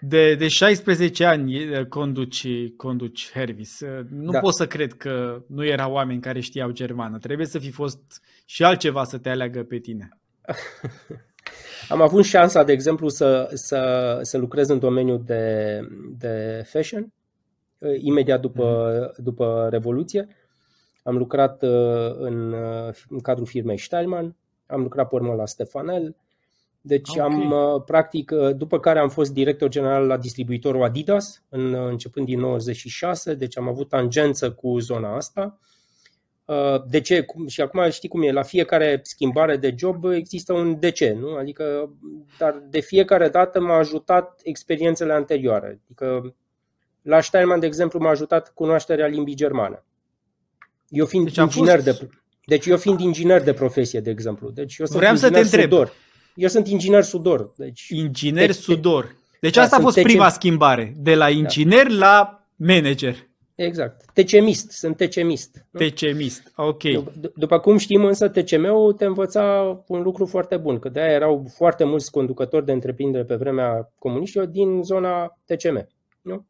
De, 0.01 0.35
de 0.35 0.47
16 0.47 1.25
ani 1.25 1.87
conduci, 1.87 2.47
conduci 2.75 3.31
Hervis. 3.33 3.81
Nu 4.09 4.31
da. 4.31 4.39
pot 4.39 4.53
să 4.53 4.67
cred 4.67 4.93
că 4.93 5.43
nu 5.47 5.65
erau 5.65 5.91
oameni 5.91 6.21
care 6.21 6.39
știau 6.39 6.71
germană. 6.71 7.17
Trebuie 7.17 7.47
să 7.47 7.59
fi 7.59 7.71
fost 7.71 7.99
și 8.45 8.63
altceva 8.63 9.03
să 9.03 9.17
te 9.17 9.29
aleagă 9.29 9.63
pe 9.63 9.77
tine. 9.77 10.09
Am 11.89 12.01
avut 12.01 12.23
șansa, 12.23 12.63
de 12.63 12.71
exemplu, 12.71 13.07
să, 13.07 13.49
să, 13.53 14.19
să 14.21 14.37
lucrez 14.37 14.69
în 14.69 14.79
domeniul 14.79 15.23
de, 15.25 15.79
de 16.17 16.63
fashion, 16.65 17.13
imediat 17.99 18.41
după, 18.41 18.91
mm. 19.17 19.23
după 19.23 19.67
Revoluție. 19.69 20.27
Am 21.03 21.17
lucrat 21.17 21.63
uh, 21.63 22.15
în, 22.17 22.51
uh, 22.51 22.93
în 23.09 23.19
cadrul 23.19 23.45
firmei 23.45 23.77
Steilman, 23.77 24.35
am 24.65 24.81
lucrat 24.81 25.07
pe 25.07 25.15
urmă 25.15 25.33
la 25.33 25.45
Stefanel, 25.45 26.15
deci 26.89 27.09
okay. 27.09 27.25
am, 27.25 27.51
uh, 27.51 27.81
practic, 27.85 28.31
după 28.31 28.79
care 28.79 28.99
am 28.99 29.09
fost 29.09 29.33
director 29.33 29.69
general 29.69 30.07
la 30.07 30.17
distribuitorul 30.17 30.83
Adidas, 30.83 31.43
în, 31.49 31.73
începând 31.73 32.25
din 32.25 32.39
96, 32.39 33.33
deci 33.33 33.57
am 33.57 33.67
avut 33.67 33.89
tangență 33.89 34.51
cu 34.51 34.79
zona 34.79 35.15
asta. 35.15 35.59
De 36.87 37.01
ce? 37.01 37.25
Și 37.47 37.61
acum 37.61 37.89
știi 37.89 38.09
cum 38.09 38.21
e, 38.21 38.31
la 38.31 38.41
fiecare 38.41 38.99
schimbare 39.03 39.57
de 39.57 39.75
job 39.77 40.05
există 40.05 40.53
un 40.53 40.79
de 40.79 40.91
ce, 40.91 41.17
nu? 41.19 41.35
Adică, 41.35 41.93
dar 42.37 42.63
de 42.69 42.79
fiecare 42.79 43.29
dată 43.29 43.61
m-a 43.61 43.77
ajutat 43.77 44.39
experiențele 44.43 45.13
anterioare. 45.13 45.81
Adică 45.83 46.35
la 47.01 47.21
Steinman, 47.21 47.59
de 47.59 47.65
exemplu, 47.65 47.99
m-a 47.99 48.09
ajutat 48.09 48.53
cunoașterea 48.53 49.07
limbii 49.07 49.35
germană. 49.35 49.85
Eu 50.87 51.05
fiind 51.05 51.25
deci 51.25 51.37
inginer 51.37 51.81
fost... 51.81 51.99
de 51.99 52.09
deci 52.49 52.65
eu 52.65 52.77
fiind 52.77 52.99
inginer 52.99 53.43
de 53.43 53.53
profesie, 53.53 53.99
de 53.99 54.09
exemplu. 54.09 54.49
Deci 54.49 54.77
eu 54.77 54.85
sunt 54.85 54.97
Vreau 54.97 55.15
să 55.15 55.29
te 55.29 55.39
întreb. 55.39 55.61
Sudor. 55.61 55.91
Eu 56.39 56.47
sunt 56.47 56.67
inginer 56.67 57.03
sudor. 57.03 57.51
Deci, 57.55 57.87
inginer 57.89 58.45
deci, 58.45 58.55
sudor. 58.55 59.15
Deci 59.39 59.53
da, 59.53 59.61
asta 59.61 59.75
a 59.75 59.79
fost 59.79 59.95
TC... 59.95 60.01
prima 60.01 60.29
schimbare. 60.29 60.93
De 60.97 61.15
la 61.15 61.25
da. 61.25 61.29
inginer 61.29 61.87
da. 61.87 61.93
la 61.93 62.45
manager. 62.55 63.15
Exact. 63.55 64.05
TCMist. 64.13 64.71
Sunt 64.71 64.97
TCMist. 64.97 65.65
TCMist. 65.71 66.51
Ok. 66.55 66.83
D- 66.83 67.33
după 67.35 67.59
cum 67.59 67.77
știm 67.77 68.03
însă, 68.03 68.27
TCM-ul 68.27 68.93
te 68.93 69.05
învăța 69.05 69.77
un 69.87 70.01
lucru 70.01 70.25
foarte 70.25 70.57
bun, 70.57 70.79
că 70.79 70.89
de-aia 70.89 71.11
erau 71.11 71.45
foarte 71.55 71.83
mulți 71.83 72.11
conducători 72.11 72.65
de 72.65 72.71
întreprindere 72.71 73.23
pe 73.23 73.35
vremea 73.35 73.91
comuniștilor 73.97 74.45
din 74.47 74.83
zona 74.83 75.37
TCM. 75.45 75.87
Nu? 76.21 76.45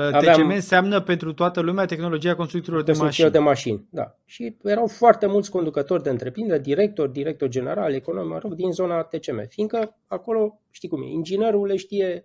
Aveam 0.00 0.40
TCM 0.40 0.50
înseamnă 0.50 1.00
pentru 1.00 1.32
toată 1.32 1.60
lumea 1.60 1.84
tehnologia 1.84 2.34
constructorilor 2.34 2.84
de 2.84 2.92
mașini. 2.92 3.30
de 3.30 3.38
mașini, 3.38 3.86
da. 3.90 4.14
Și 4.24 4.56
erau 4.62 4.86
foarte 4.86 5.26
mulți 5.26 5.50
conducători 5.50 6.02
de 6.02 6.10
întreprindere, 6.10 6.58
director, 6.58 7.08
director 7.08 7.48
general, 7.48 7.94
econom, 7.94 8.28
mă 8.28 8.38
rog, 8.38 8.54
din 8.54 8.72
zona 8.72 9.02
TCM. 9.02 9.48
Fiindcă 9.48 9.96
acolo, 10.06 10.60
știi 10.70 10.88
cum 10.88 11.02
e, 11.02 11.06
inginerul 11.06 11.66
le 11.66 11.76
știe 11.76 12.24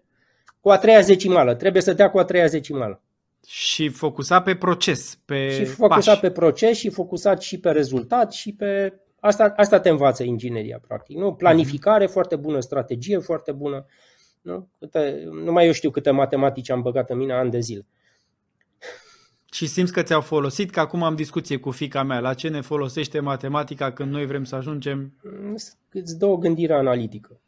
cu 0.60 0.70
a 0.70 0.78
treia 0.78 1.00
zecimală, 1.00 1.56
trebuie 1.56 1.82
să 1.82 1.94
dea 1.94 2.10
cu 2.10 2.20
a 2.20 2.24
treia 2.24 2.46
zecimală. 2.46 3.02
Și 3.48 3.90
focusa 3.90 4.42
pe 4.42 4.56
proces, 4.56 5.20
pe 5.26 5.50
Și 5.50 5.66
focusa 5.66 6.12
pași. 6.12 6.20
pe 6.20 6.32
proces 6.32 6.78
și 6.78 6.90
focusat 6.90 7.42
și 7.42 7.60
pe 7.60 7.72
rezultat 7.72 8.34
și 8.34 8.54
pe... 8.54 8.94
Asta, 9.20 9.54
asta 9.56 9.80
te 9.80 9.90
învață 9.90 10.24
ingineria, 10.24 10.80
practic. 10.88 11.18
Nu? 11.18 11.34
Planificare, 11.34 12.06
mm-hmm. 12.06 12.12
foarte 12.12 12.36
bună 12.36 12.60
strategie, 12.60 13.18
foarte 13.18 13.52
bună 13.52 13.86
nu? 14.44 14.68
Câte, 14.80 15.24
nu 15.44 15.52
mai 15.52 15.66
eu 15.66 15.72
știu 15.72 15.90
câte 15.90 16.12
matematici 16.12 16.70
am 16.70 16.82
băgat 16.82 17.10
în 17.10 17.18
mine 17.18 17.34
ani 17.34 17.52
de 17.52 17.60
zile. 17.60 17.86
Și 19.52 19.66
simți 19.66 19.94
că 19.94 20.02
ți-au 20.02 20.22
folosit, 20.22 20.70
că 20.70 20.80
acum 20.80 21.04
am 21.04 21.16
discuție 21.16 21.58
cu 21.58 21.72
fica 21.72 22.04
mea. 22.04 22.20
La 22.20 22.34
ce 22.34 22.48
ne 22.48 22.62
folosește 22.62 23.20
matematica 23.20 23.92
când 23.92 24.12
noi 24.12 24.26
vrem 24.26 24.44
să 24.44 24.56
ajungem? 24.56 25.14
Îți 25.92 26.18
dă 26.18 26.26
o 26.26 26.38
gândire 26.38 26.74
analitică. 26.74 27.40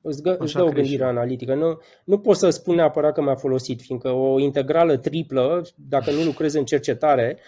Îți, 0.00 0.22
gă, 0.22 0.36
îți 0.38 0.54
dă 0.54 0.62
o 0.62 0.70
gândire 0.70 1.04
analitică. 1.04 1.54
Nu, 1.54 1.80
nu 2.04 2.18
pot 2.18 2.36
să 2.36 2.50
spun 2.50 2.74
neapărat 2.74 3.14
că 3.14 3.22
mi-a 3.22 3.34
folosit, 3.34 3.80
fiindcă 3.80 4.10
o 4.10 4.38
integrală 4.38 4.96
triplă, 4.96 5.66
dacă 5.74 6.10
nu 6.10 6.22
lucrezi 6.22 6.58
în 6.58 6.64
cercetare, 6.64 7.38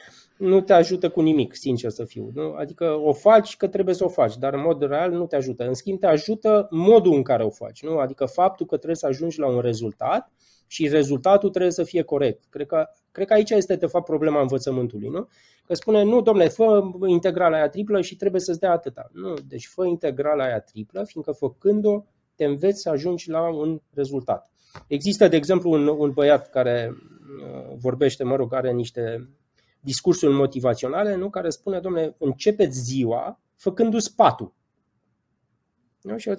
nu 0.40 0.60
te 0.60 0.72
ajută 0.72 1.10
cu 1.10 1.20
nimic, 1.20 1.54
sincer 1.54 1.90
să 1.90 2.04
fiu. 2.04 2.30
Nu? 2.34 2.52
Adică 2.52 2.84
o 2.84 3.12
faci 3.12 3.56
că 3.56 3.68
trebuie 3.68 3.94
să 3.94 4.04
o 4.04 4.08
faci, 4.08 4.36
dar 4.36 4.54
în 4.54 4.60
mod 4.60 4.82
real 4.82 5.10
nu 5.10 5.26
te 5.26 5.36
ajută. 5.36 5.66
În 5.66 5.74
schimb, 5.74 6.00
te 6.00 6.06
ajută 6.06 6.68
modul 6.70 7.14
în 7.14 7.22
care 7.22 7.44
o 7.44 7.50
faci. 7.50 7.82
Nu? 7.82 7.98
Adică 7.98 8.24
faptul 8.24 8.66
că 8.66 8.76
trebuie 8.76 8.96
să 8.96 9.06
ajungi 9.06 9.38
la 9.38 9.46
un 9.46 9.60
rezultat 9.60 10.32
și 10.66 10.88
rezultatul 10.88 11.50
trebuie 11.50 11.72
să 11.72 11.82
fie 11.82 12.02
corect. 12.02 12.44
Cred 12.50 12.66
că, 12.66 12.86
cred 13.12 13.26
că 13.26 13.32
aici 13.32 13.50
este, 13.50 13.76
de 13.76 13.86
fapt, 13.86 14.04
problema 14.04 14.40
învățământului. 14.40 15.08
Nu? 15.08 15.28
Că 15.66 15.74
spune, 15.74 16.02
nu, 16.02 16.20
domnule, 16.20 16.48
fă 16.48 16.82
integrala 17.06 17.56
aia 17.56 17.68
triplă 17.68 18.00
și 18.00 18.16
trebuie 18.16 18.40
să-ți 18.40 18.60
dea 18.60 18.72
atâta. 18.72 19.10
Nu, 19.12 19.34
deci 19.48 19.66
fă 19.66 19.86
integrala 19.86 20.44
aia 20.44 20.60
triplă, 20.60 21.04
fiindcă 21.04 21.32
făcând-o 21.32 22.04
te 22.34 22.44
înveți 22.44 22.80
să 22.80 22.88
ajungi 22.88 23.30
la 23.30 23.48
un 23.48 23.80
rezultat. 23.94 24.50
Există, 24.86 25.28
de 25.28 25.36
exemplu, 25.36 25.70
un, 25.70 25.86
un 25.86 26.10
băiat 26.10 26.50
care 26.50 26.90
uh, 26.90 27.76
vorbește, 27.76 28.24
mă 28.24 28.36
rog, 28.36 28.54
are 28.54 28.72
niște 28.72 29.28
discursuri 29.80 30.32
motivaționale, 30.32 31.14
nu? 31.14 31.30
care 31.30 31.50
spune, 31.50 31.80
domnule, 31.80 32.14
începeți 32.18 32.80
ziua 32.80 33.40
făcându-ți 33.56 34.14
patul. 34.14 34.54
Nu? 36.02 36.16
Și 36.16 36.30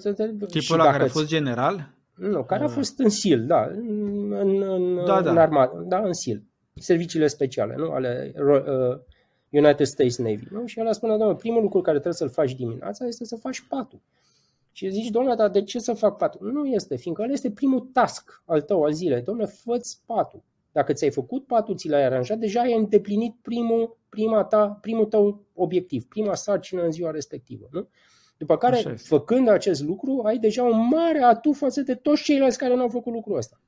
Tipul 0.48 0.80
ăla 0.80 0.90
care 0.90 1.02
a 1.02 1.08
fost 1.08 1.26
general? 1.26 1.94
Nu, 2.14 2.44
care 2.44 2.62
a 2.62 2.66
ah. 2.66 2.72
fost 2.72 2.98
în 2.98 3.08
SIL, 3.08 3.46
da, 3.46 3.62
în, 3.64 4.32
în, 4.32 5.04
da, 5.04 5.20
da. 5.22 5.30
în 5.30 5.38
armată, 5.38 5.84
da, 5.86 5.98
în 5.98 6.12
SIL, 6.12 6.44
serviciile 6.74 7.26
speciale, 7.26 7.74
nu, 7.76 7.90
ale 7.90 8.32
uh, 8.36 8.98
United 9.50 9.86
States 9.86 10.18
Navy. 10.18 10.46
Nu? 10.50 10.66
Și 10.66 10.80
el 10.80 10.92
spune, 10.92 11.16
domnule, 11.16 11.38
primul 11.38 11.62
lucru 11.62 11.80
care 11.80 11.98
trebuie 11.98 12.14
să-l 12.14 12.30
faci 12.30 12.54
dimineața 12.54 13.06
este 13.06 13.24
să 13.24 13.36
faci 13.36 13.60
patul. 13.68 14.00
Și 14.72 14.90
zici, 14.90 15.10
domnule, 15.10 15.34
dar 15.34 15.50
de 15.50 15.62
ce 15.62 15.78
să 15.78 15.92
fac 15.92 16.16
patul? 16.16 16.52
Nu 16.52 16.66
este, 16.66 16.96
fiindcă 16.96 17.22
ăla 17.22 17.32
este 17.32 17.50
primul 17.50 17.80
task 17.92 18.42
al 18.44 18.60
tău 18.60 18.84
a 18.84 18.90
zilei. 18.90 19.22
Domnule, 19.22 19.46
fă 19.46 19.80
patul. 20.06 20.42
Dacă 20.72 20.92
ți-ai 20.92 21.10
făcut 21.10 21.46
patul, 21.46 21.76
ți 21.76 21.88
l-ai 21.88 22.04
aranjat, 22.04 22.38
deja 22.38 22.60
ai 22.60 22.74
îndeplinit 22.74 23.34
primul, 23.42 23.96
prima 24.08 24.44
ta, 24.44 24.78
primul 24.80 25.04
tău 25.04 25.44
obiectiv, 25.54 26.04
prima 26.04 26.34
sarcină 26.34 26.82
în 26.82 26.90
ziua 26.90 27.10
respectivă. 27.10 27.68
Nu? 27.70 27.88
După 28.36 28.56
care, 28.56 28.94
făcând 28.96 29.48
acest 29.48 29.82
lucru, 29.82 30.22
ai 30.24 30.38
deja 30.38 30.62
un 30.62 30.88
mare 30.88 31.22
atu 31.22 31.52
față 31.52 31.80
de 31.80 31.94
toți 31.94 32.22
ceilalți 32.22 32.58
care 32.58 32.74
nu 32.74 32.80
au 32.80 32.88
făcut 32.88 33.12
lucrul 33.12 33.36
ăsta. 33.36 33.60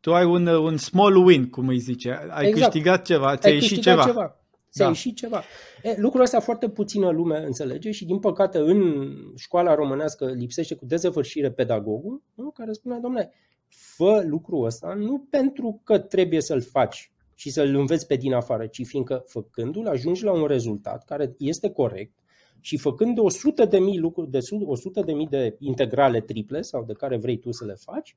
Tu 0.00 0.14
ai 0.14 0.24
un, 0.24 0.46
un 0.46 0.76
small 0.76 1.16
win, 1.16 1.50
cum 1.50 1.68
îi 1.68 1.78
zice. 1.78 2.10
Ai 2.30 2.48
exact. 2.48 2.72
câștigat 2.72 3.04
ceva, 3.04 3.36
ți-ai 3.36 3.54
ieșit 3.54 3.82
ceva. 3.82 4.04
ceva. 4.04 4.36
Ți-a 4.70 4.84
da. 4.84 4.90
ieșit 4.90 5.16
ceva. 5.16 5.42
E, 5.82 5.94
lucrul 6.00 6.22
ăsta 6.22 6.40
foarte 6.40 6.68
puțină 6.68 7.10
lume 7.10 7.38
înțelege 7.44 7.90
și, 7.90 8.04
din 8.04 8.18
păcate, 8.18 8.58
în 8.58 9.10
școala 9.36 9.74
românească 9.74 10.26
lipsește 10.26 10.74
cu 10.74 10.84
dezăvârșire 10.84 11.50
pedagogul, 11.50 12.22
nu? 12.34 12.50
care 12.50 12.72
spune, 12.72 12.98
domnule, 12.98 13.32
fă 13.68 14.24
lucrul 14.26 14.64
ăsta 14.64 14.94
nu 14.94 15.26
pentru 15.30 15.80
că 15.84 15.98
trebuie 15.98 16.40
să-l 16.40 16.60
faci 16.60 17.12
și 17.34 17.50
să-l 17.50 17.74
înveți 17.74 18.06
pe 18.06 18.16
din 18.16 18.32
afară, 18.32 18.66
ci 18.66 18.86
fiindcă 18.86 19.24
făcându-l 19.26 19.86
ajungi 19.86 20.24
la 20.24 20.32
un 20.32 20.46
rezultat 20.46 21.04
care 21.04 21.34
este 21.38 21.70
corect 21.70 22.12
și 22.60 22.78
făcând 22.78 23.18
100 23.18 23.64
de 23.64 23.78
mii 23.78 23.98
lucruri, 23.98 24.30
de 24.30 24.38
100 24.64 25.00
de 25.00 25.12
mii 25.12 25.26
de 25.26 25.56
integrale 25.58 26.20
triple 26.20 26.60
sau 26.60 26.84
de 26.84 26.92
care 26.92 27.16
vrei 27.16 27.38
tu 27.38 27.52
să 27.52 27.64
le 27.64 27.74
faci, 27.74 28.16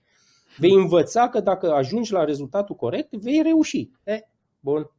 vei 0.57 0.73
învăța 0.73 1.29
că 1.29 1.39
dacă 1.39 1.73
ajungi 1.73 2.11
la 2.11 2.23
rezultatul 2.23 2.75
corect, 2.75 3.13
vei 3.13 3.41
reuși. 3.41 3.89
E, 4.03 4.19
bun, 4.59 4.91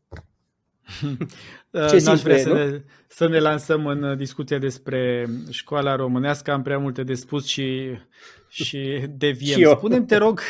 Ce 1.72 2.02
N-aș 2.04 2.20
vrea 2.20 2.38
să 2.38 2.52
ne, 2.52 2.82
să 3.08 3.28
ne 3.28 3.38
lansăm 3.38 3.86
în 3.86 4.16
discuția 4.16 4.58
despre 4.58 5.28
școala 5.50 5.96
românească, 5.96 6.52
am 6.52 6.62
prea 6.62 6.78
multe 6.78 7.02
de 7.02 7.14
spus 7.14 7.46
și, 7.46 7.98
și 8.48 9.06
deviem. 9.10 9.58
și 9.58 9.74
Spune-mi, 9.76 10.06
te 10.06 10.16
rog, 10.16 10.40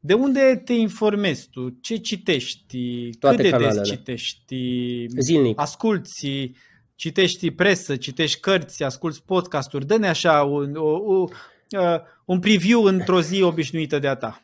de 0.00 0.14
unde 0.14 0.62
te 0.64 0.72
informezi 0.72 1.48
tu? 1.50 1.68
Ce 1.80 1.96
citești? 1.96 3.10
Toate 3.18 3.36
Cât 3.36 3.44
de 3.44 3.50
canalele. 3.50 3.80
des 3.80 3.88
citești? 3.88 5.06
Zilnic. 5.18 5.60
Asculți? 5.60 6.52
Citești 6.94 7.50
presă? 7.50 7.96
Citești 7.96 8.40
cărți? 8.40 8.82
Asculți 8.82 9.24
podcasturi? 9.24 9.86
Dă-ne 9.86 10.08
așa 10.08 10.42
un, 10.42 10.74
o, 10.76 10.90
o, 10.90 11.24
uh, 11.70 12.00
un 12.24 12.38
preview 12.38 12.82
într-o 12.82 13.20
zi 13.20 13.42
obișnuită 13.42 13.98
de-a 13.98 14.14
ta. 14.14 14.42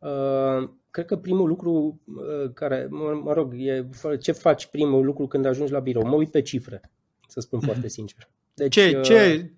Uh 0.00 0.68
cred 0.90 1.06
că 1.06 1.16
primul 1.16 1.48
lucru 1.48 2.00
uh, 2.04 2.50
care, 2.54 2.86
mă, 2.90 3.20
mă 3.22 3.32
rog, 3.32 3.54
e 3.56 3.86
ce 4.20 4.32
faci 4.32 4.66
primul 4.66 5.04
lucru 5.04 5.26
când 5.26 5.46
ajungi 5.46 5.72
la 5.72 5.78
birou? 5.78 6.06
Mă 6.06 6.14
uit 6.14 6.30
pe 6.30 6.42
cifre, 6.42 6.80
să 7.28 7.40
spun 7.40 7.60
foarte 7.60 7.88
sincer. 7.88 8.28
Deci, 8.54 8.72
ce, 8.72 8.96
uh, 8.96 9.02
ce, 9.02 9.50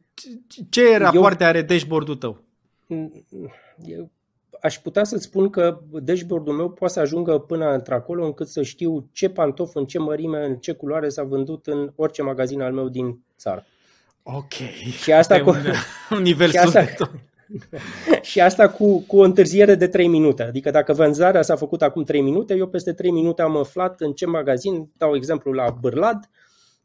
ce 0.68 0.96
rapoarte 0.96 1.42
eu, 1.42 1.48
are 1.48 1.62
dashboard-ul 1.62 2.16
tău? 2.16 2.42
Eu 3.84 4.10
aș 4.60 4.78
putea 4.78 5.04
să-ți 5.04 5.24
spun 5.24 5.50
că 5.50 5.80
dashboard-ul 6.02 6.54
meu 6.54 6.70
poate 6.70 6.92
să 6.92 7.00
ajungă 7.00 7.38
până 7.38 7.72
într-acolo 7.72 8.24
încât 8.24 8.48
să 8.48 8.62
știu 8.62 9.08
ce 9.12 9.28
pantof, 9.28 9.74
în 9.74 9.84
ce 9.84 9.98
mărime, 9.98 10.44
în 10.44 10.56
ce 10.56 10.72
culoare 10.72 11.08
s-a 11.08 11.22
vândut 11.22 11.66
în 11.66 11.92
orice 11.96 12.22
magazin 12.22 12.60
al 12.60 12.72
meu 12.72 12.88
din 12.88 13.20
țară. 13.36 13.66
Ok. 14.22 14.52
Și 15.02 15.12
asta 15.12 15.40
cu 15.40 15.48
un, 15.48 15.56
un 16.10 16.22
nivel 16.22 16.50
și 16.52 16.56
asta, 16.56 16.84
și 18.30 18.40
asta 18.40 18.68
cu, 18.68 19.00
cu 19.00 19.18
o 19.18 19.22
întârziere 19.22 19.74
de 19.74 19.88
3 19.88 20.06
minute. 20.06 20.42
Adică 20.42 20.70
dacă 20.70 20.92
vânzarea 20.92 21.42
s-a 21.42 21.56
făcut 21.56 21.82
acum 21.82 22.02
3 22.04 22.20
minute, 22.20 22.54
eu 22.54 22.66
peste 22.66 22.92
3 22.92 23.10
minute 23.10 23.42
am 23.42 23.56
aflat 23.56 24.00
în 24.00 24.12
ce 24.12 24.26
magazin, 24.26 24.90
dau 24.96 25.14
exemplu 25.14 25.52
la 25.52 25.76
Bârlad, 25.80 26.30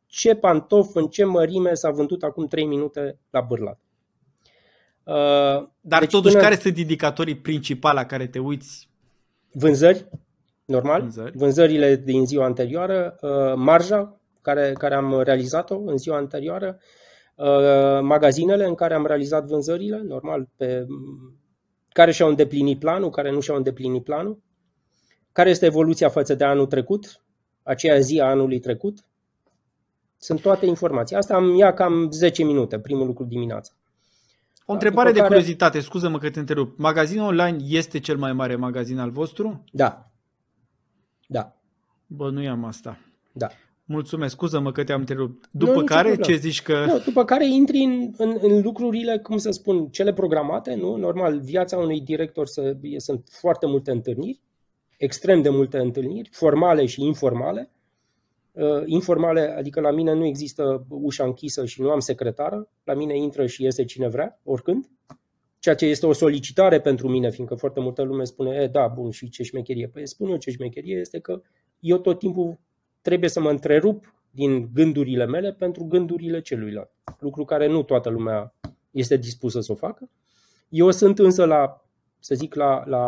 ce 0.05 0.35
pantof, 0.35 0.95
în 0.95 1.07
ce 1.07 1.23
mărime 1.23 1.73
s-a 1.73 1.89
vândut 1.89 2.23
acum 2.23 2.47
3 2.47 2.65
minute 2.65 3.19
la 3.29 3.41
Bârlad. 3.41 3.77
Uh, 5.03 5.67
Dar 5.81 5.99
deci 5.99 6.11
totuși, 6.11 6.33
până... 6.33 6.43
care 6.43 6.55
sunt 6.55 6.77
indicatorii 6.77 7.37
principali 7.37 7.95
la 7.95 8.05
care 8.05 8.27
te 8.27 8.39
uiți? 8.39 8.89
Vânzări, 9.51 10.09
normal. 10.65 11.01
Vânzări. 11.01 11.37
Vânzările 11.37 11.95
din 11.95 12.25
ziua 12.25 12.45
anterioară, 12.45 13.17
uh, 13.21 13.53
marja 13.55 14.19
care, 14.41 14.73
care 14.77 14.95
am 14.95 15.21
realizat-o 15.21 15.79
în 15.85 15.97
ziua 15.97 16.17
anterioară, 16.17 16.79
Uh, 16.79 16.85
magazinele 18.01 18.65
în 18.65 18.75
care 18.75 18.93
am 18.93 19.05
realizat 19.05 19.45
vânzările, 19.45 20.01
normal, 20.01 20.47
pe 20.55 20.87
care 21.89 22.11
și-au 22.11 22.29
îndeplinit 22.29 22.79
planul, 22.79 23.09
care 23.09 23.31
nu 23.31 23.39
și-au 23.39 23.57
îndeplinit 23.57 24.03
planul, 24.03 24.39
care 25.31 25.49
este 25.49 25.65
evoluția 25.65 26.09
față 26.09 26.35
de 26.35 26.43
anul 26.43 26.65
trecut, 26.65 27.21
aceea 27.63 27.99
zi 27.99 28.19
a 28.19 28.25
anului 28.25 28.59
trecut. 28.59 29.05
Sunt 30.17 30.41
toate 30.41 30.65
informații. 30.65 31.15
Asta 31.15 31.35
am 31.35 31.55
ia 31.55 31.73
cam 31.73 32.11
10 32.11 32.43
minute, 32.43 32.79
primul 32.79 33.05
lucru 33.05 33.23
dimineața. 33.23 33.71
O 34.65 34.73
întrebare 34.73 35.11
de 35.11 35.17
care... 35.17 35.27
curiozitate, 35.27 35.79
scuză-mă 35.79 36.17
că 36.17 36.29
te 36.29 36.39
întrerup. 36.39 36.77
Magazinul 36.77 37.27
online 37.27 37.57
este 37.67 37.99
cel 37.99 38.17
mai 38.17 38.33
mare 38.33 38.55
magazin 38.55 38.99
al 38.99 39.11
vostru? 39.11 39.63
Da. 39.71 40.11
Da. 41.27 41.55
Bă, 42.07 42.29
nu 42.29 42.49
am 42.49 42.65
asta. 42.65 42.99
Da. 43.31 43.47
Mulțumesc, 43.89 44.33
scuză-mă 44.33 44.71
că 44.71 44.83
te-am 44.83 44.99
întrerupt. 44.99 45.49
După 45.51 45.79
nu, 45.79 45.83
care, 45.83 46.15
ce 46.15 46.35
zici 46.35 46.61
că... 46.61 46.85
Nu, 46.87 46.99
după 46.99 47.25
care 47.25 47.47
intri 47.47 47.77
în, 47.77 48.13
în, 48.17 48.37
în 48.41 48.61
lucrurile, 48.61 49.17
cum 49.17 49.37
să 49.37 49.51
spun, 49.51 49.87
cele 49.87 50.13
programate, 50.13 50.75
nu? 50.75 50.95
Normal, 50.95 51.39
viața 51.39 51.77
unui 51.77 52.01
director 52.01 52.47
să, 52.47 52.77
sunt 52.97 53.27
foarte 53.31 53.65
multe 53.65 53.91
întâlniri, 53.91 54.41
extrem 54.97 55.41
de 55.41 55.49
multe 55.49 55.77
întâlniri, 55.77 56.29
formale 56.31 56.85
și 56.85 57.03
informale. 57.03 57.71
Uh, 58.51 58.83
informale, 58.85 59.55
adică 59.57 59.79
la 59.79 59.91
mine 59.91 60.13
nu 60.13 60.25
există 60.25 60.85
ușa 60.89 61.23
închisă 61.23 61.65
și 61.65 61.81
nu 61.81 61.89
am 61.89 61.99
secretară, 61.99 62.69
la 62.83 62.93
mine 62.93 63.17
intră 63.17 63.45
și 63.45 63.63
iese 63.63 63.83
cine 63.83 64.07
vrea, 64.07 64.39
oricând. 64.43 64.89
Ceea 65.59 65.75
ce 65.75 65.85
este 65.85 66.05
o 66.05 66.13
solicitare 66.13 66.79
pentru 66.79 67.07
mine, 67.07 67.29
fiindcă 67.29 67.55
foarte 67.55 67.79
multă 67.79 68.01
lume 68.01 68.23
spune, 68.23 68.55
e, 68.55 68.67
da, 68.67 68.87
bun, 68.87 69.11
și 69.11 69.29
ce 69.29 69.43
șmecherie? 69.43 69.87
Păi 69.87 70.07
spun 70.07 70.29
eu 70.29 70.37
ce 70.37 70.51
șmecherie 70.51 70.97
este 70.99 71.19
că 71.19 71.41
eu 71.79 71.97
tot 71.97 72.19
timpul 72.19 72.59
trebuie 73.07 73.29
să 73.29 73.39
mă 73.39 73.49
întrerup 73.49 74.13
din 74.31 74.69
gândurile 74.73 75.25
mele 75.25 75.53
pentru 75.53 75.83
gândurile 75.83 76.41
celuilalt. 76.41 76.89
Lucru 77.19 77.45
care 77.45 77.67
nu 77.67 77.83
toată 77.83 78.09
lumea 78.09 78.53
este 78.91 79.17
dispusă 79.17 79.59
să 79.59 79.71
o 79.71 79.75
facă. 79.75 80.09
Eu 80.69 80.91
sunt 80.91 81.19
însă 81.19 81.45
la, 81.45 81.85
să 82.19 82.35
zic, 82.35 82.55
la, 82.55 82.83
la 82.85 83.05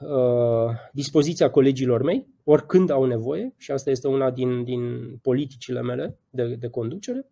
uh, 0.00 0.70
dispoziția 0.92 1.50
colegilor 1.50 2.02
mei, 2.02 2.26
oricând 2.44 2.90
au 2.90 3.04
nevoie, 3.04 3.54
și 3.56 3.70
asta 3.70 3.90
este 3.90 4.08
una 4.08 4.30
din, 4.30 4.64
din 4.64 5.14
politicile 5.22 5.82
mele 5.82 6.18
de, 6.30 6.54
de 6.54 6.68
conducere. 6.68 7.26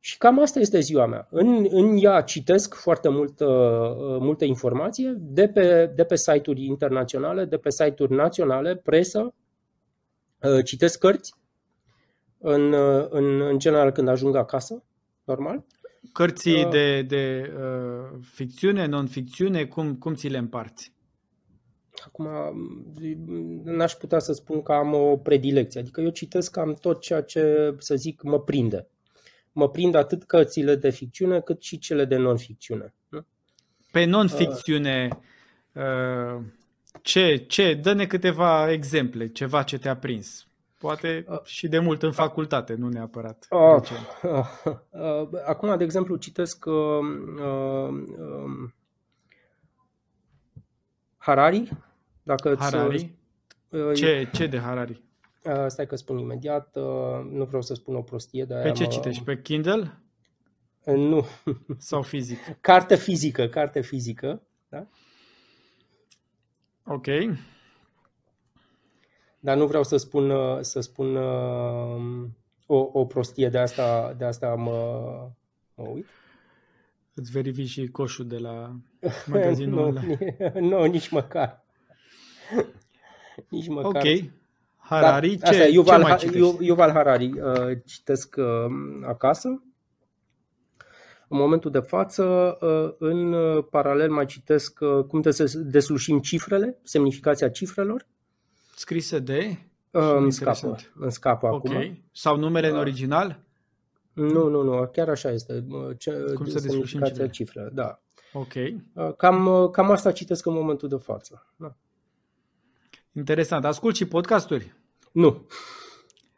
Și 0.00 0.18
cam 0.18 0.40
asta 0.40 0.60
este 0.60 0.80
ziua 0.80 1.06
mea. 1.06 1.28
În, 1.30 1.66
în 1.70 1.96
ea 2.00 2.20
citesc 2.20 2.74
foarte 2.74 3.08
multă, 3.08 3.46
uh, 3.46 4.18
multă 4.20 4.44
informație 4.44 5.14
de 5.18 5.48
pe, 5.48 5.92
de 5.94 6.04
pe 6.04 6.16
site-uri 6.16 6.64
internaționale, 6.64 7.44
de 7.44 7.56
pe 7.56 7.70
site-uri 7.70 8.14
naționale, 8.14 8.76
presă, 8.76 9.18
Uh, 9.18 9.37
citesc 10.64 10.98
cărți 10.98 11.34
în, 12.38 12.72
uh, 12.72 13.06
în, 13.08 13.40
în 13.40 13.58
general 13.58 13.90
când 13.90 14.08
ajung 14.08 14.36
acasă, 14.36 14.84
normal. 15.24 15.64
Cărții 16.12 16.64
uh, 16.64 16.70
de, 16.70 17.02
de 17.02 17.52
uh, 17.56 18.18
ficțiune, 18.32 18.86
non-ficțiune, 18.86 19.64
cum, 19.64 19.96
cum 19.96 20.14
ți 20.14 20.28
le 20.28 20.38
împarți? 20.38 20.92
Acum, 22.06 22.26
n-aș 23.64 23.92
putea 23.92 24.18
să 24.18 24.32
spun 24.32 24.62
că 24.62 24.72
am 24.72 24.94
o 24.94 25.16
predilecție. 25.16 25.80
Adică 25.80 26.00
eu 26.00 26.08
citesc 26.08 26.50
cam 26.50 26.74
tot 26.74 27.00
ceea 27.00 27.22
ce, 27.22 27.74
să 27.78 27.94
zic, 27.94 28.22
mă 28.22 28.40
prinde. 28.40 28.86
Mă 29.52 29.68
prind 29.70 29.94
atât 29.94 30.24
cărțile 30.24 30.74
de 30.74 30.90
ficțiune, 30.90 31.40
cât 31.40 31.62
și 31.62 31.78
cele 31.78 32.04
de 32.04 32.16
non-ficțiune. 32.16 32.94
Pe 33.92 34.04
non-ficțiune, 34.04 35.08
uh, 35.72 36.42
Ce, 37.02 37.36
ce? 37.36 37.74
Dă-ne 37.74 38.06
câteva 38.06 38.70
exemple, 38.70 39.28
ceva 39.28 39.62
ce 39.62 39.78
te-a 39.78 39.96
prins. 39.96 40.46
Poate 40.78 41.24
uh, 41.28 41.42
și 41.44 41.68
de 41.68 41.78
mult 41.78 42.02
în 42.02 42.12
facultate, 42.12 42.74
nu 42.74 42.88
neapărat. 42.88 43.46
Uh, 43.50 43.90
uh, 44.22 44.46
uh, 44.90 45.28
acum, 45.46 45.76
de 45.76 45.84
exemplu, 45.84 46.16
citesc 46.16 46.64
uh, 46.66 46.74
uh, 46.74 47.88
uh, 48.18 48.70
Harari. 51.16 51.70
Dacă 52.22 52.56
Harari? 52.58 53.14
Uh, 53.68 53.94
ce, 53.94 54.28
ce 54.32 54.46
de 54.46 54.58
Harari? 54.58 55.02
Uh, 55.44 55.64
stai 55.66 55.86
că 55.86 55.96
spun 55.96 56.18
imediat. 56.18 56.76
Uh, 56.76 57.28
nu 57.30 57.44
vreau 57.44 57.62
să 57.62 57.74
spun 57.74 57.94
o 57.94 58.02
prostie. 58.02 58.44
De 58.44 58.54
Pe 58.54 58.70
ce 58.70 58.82
mă... 58.84 58.88
citești? 58.88 59.22
Pe 59.22 59.40
Kindle? 59.40 59.98
Uh, 60.84 60.94
nu. 60.94 61.26
Sau 61.78 62.02
fizic? 62.02 62.38
Carte 62.60 62.96
fizică, 62.96 63.48
carte 63.48 63.80
fizică. 63.80 64.42
Da? 64.68 64.86
Ok. 66.88 67.06
Dar 69.40 69.56
nu 69.56 69.66
vreau 69.66 69.82
să 69.82 69.96
spun, 69.96 70.30
uh, 70.30 70.58
să 70.60 70.80
spun 70.80 71.16
uh, 71.16 72.26
o, 72.66 72.90
o 72.92 73.04
prostie 73.04 73.48
de 73.48 73.58
asta, 73.58 74.14
de 74.18 74.24
asta 74.24 74.54
mă, 74.54 74.72
mă 75.74 75.84
uit. 75.84 76.06
Îți 77.14 77.30
verifici 77.30 77.68
și 77.68 77.86
coșul 77.86 78.26
de 78.26 78.38
la 78.38 78.76
magazinul 79.26 79.80
nu, 79.80 79.86
online. 79.86 80.36
nu, 80.70 80.84
nici 80.84 81.08
măcar. 81.08 81.64
nici 83.48 83.68
măcar. 83.68 84.06
Ok. 84.06 84.30
Harari, 84.76 85.36
da, 85.36 85.50
ce, 85.50 85.68
Yuval, 85.70 86.00
ce 86.00 86.08
mai 86.08 86.16
citești? 86.16 86.64
Yuval 86.64 86.90
Harari 86.90 87.40
uh, 87.40 87.78
citesc 87.84 88.36
uh, 88.38 88.44
acasă. 89.06 89.62
În 91.28 91.38
momentul 91.38 91.70
de 91.70 91.78
față, 91.78 92.24
uh, 92.60 92.94
în 92.98 93.34
paralel 93.70 94.10
mai 94.10 94.26
citesc 94.26 94.78
uh, 94.80 94.88
cum 94.88 95.20
trebuie 95.20 95.48
să 95.48 95.58
deslușim 95.58 96.20
cifrele, 96.20 96.78
semnificația 96.82 97.48
cifrelor. 97.48 98.06
Scrise 98.74 99.18
de? 99.18 99.58
Uh, 99.90 100.14
îmi 100.16 100.32
scapă, 100.32 100.76
îmi 100.94 101.12
scapă 101.12 101.46
okay. 101.46 101.76
acum. 101.76 102.02
Sau 102.12 102.36
numele 102.36 102.68
în 102.68 102.76
original? 102.76 103.40
Nu, 104.12 104.48
nu, 104.48 104.62
nu, 104.62 104.88
chiar 104.92 105.08
așa 105.08 105.30
este. 105.30 105.66
Ce, 105.98 106.24
cum 106.34 106.46
să 106.46 106.60
deslușim 106.60 107.00
cifrele? 107.00 107.30
cifrele? 107.30 107.70
Da. 107.72 108.02
Ok. 108.32 108.52
Cam, 109.16 109.68
cam 109.72 109.90
asta 109.90 110.12
citesc 110.12 110.46
în 110.46 110.52
momentul 110.52 110.88
de 110.88 110.96
față. 110.96 111.46
Da. 111.56 111.76
Interesant. 113.12 113.64
Ascult 113.64 113.96
și 113.96 114.06
podcasturi? 114.06 114.74
Nu. 115.12 115.46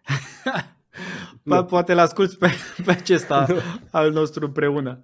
nu. 1.42 1.64
Poate 1.64 1.94
l-asculti 1.94 2.36
pe, 2.36 2.48
pe 2.84 2.90
acesta 2.90 3.46
nu. 3.48 3.54
al 3.90 4.12
nostru 4.12 4.46
împreună. 4.46 5.02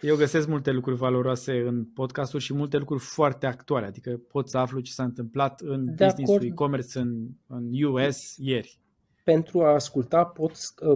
Eu 0.00 0.16
găsesc 0.16 0.48
multe 0.48 0.70
lucruri 0.70 0.96
valoroase 0.96 1.58
în 1.66 1.84
podcasturi 1.84 2.42
și 2.42 2.54
multe 2.54 2.76
lucruri 2.76 3.00
foarte 3.02 3.46
actuale, 3.46 3.86
adică 3.86 4.20
pot 4.28 4.48
să 4.48 4.58
aflu 4.58 4.80
ce 4.80 4.92
s-a 4.92 5.02
întâmplat 5.02 5.60
în 5.60 5.94
de 5.94 6.04
business 6.04 6.44
e-commerce 6.44 6.98
în, 6.98 7.26
în 7.46 7.82
US 7.84 8.36
ieri. 8.36 8.78
Pentru 9.24 9.62
a 9.62 9.72
asculta 9.72 10.24
pod, 10.24 10.52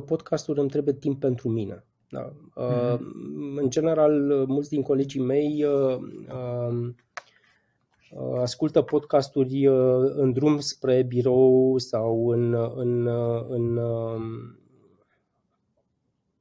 podcasturi 0.07 0.61
îmi 0.61 0.69
trebuie 0.69 0.95
timp 0.95 1.21
pentru 1.21 1.49
mine. 1.49 1.85
Da. 2.09 2.33
Mm-hmm. 2.33 2.55
Uh, 2.55 2.99
în 3.57 3.71
general, 3.71 4.13
mulți 4.47 4.69
din 4.69 4.83
colegii 4.83 5.21
mei 5.21 5.65
uh, 5.65 5.97
uh, 6.29 6.95
Uh, 8.15 8.39
ascultă 8.41 8.83
podcasturi 8.83 9.67
uh, 9.67 10.13
în 10.17 10.33
drum 10.33 10.59
spre 10.59 11.03
birou 11.03 11.79
sau 11.79 12.29
în, 12.29 12.57
în, 12.75 13.07
uh, 13.07 13.45
în, 13.49 13.77
um, 13.77 14.59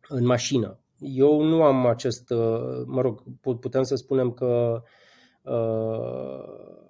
în 0.07 0.25
mașină. 0.25 0.77
Eu 0.99 1.41
nu 1.41 1.63
am 1.63 1.85
acest, 1.85 2.29
mă 2.85 3.01
rog, 3.01 3.23
putem 3.59 3.83
să 3.83 3.95
spunem 3.95 4.31
că 4.31 4.81
uh, 5.41 6.83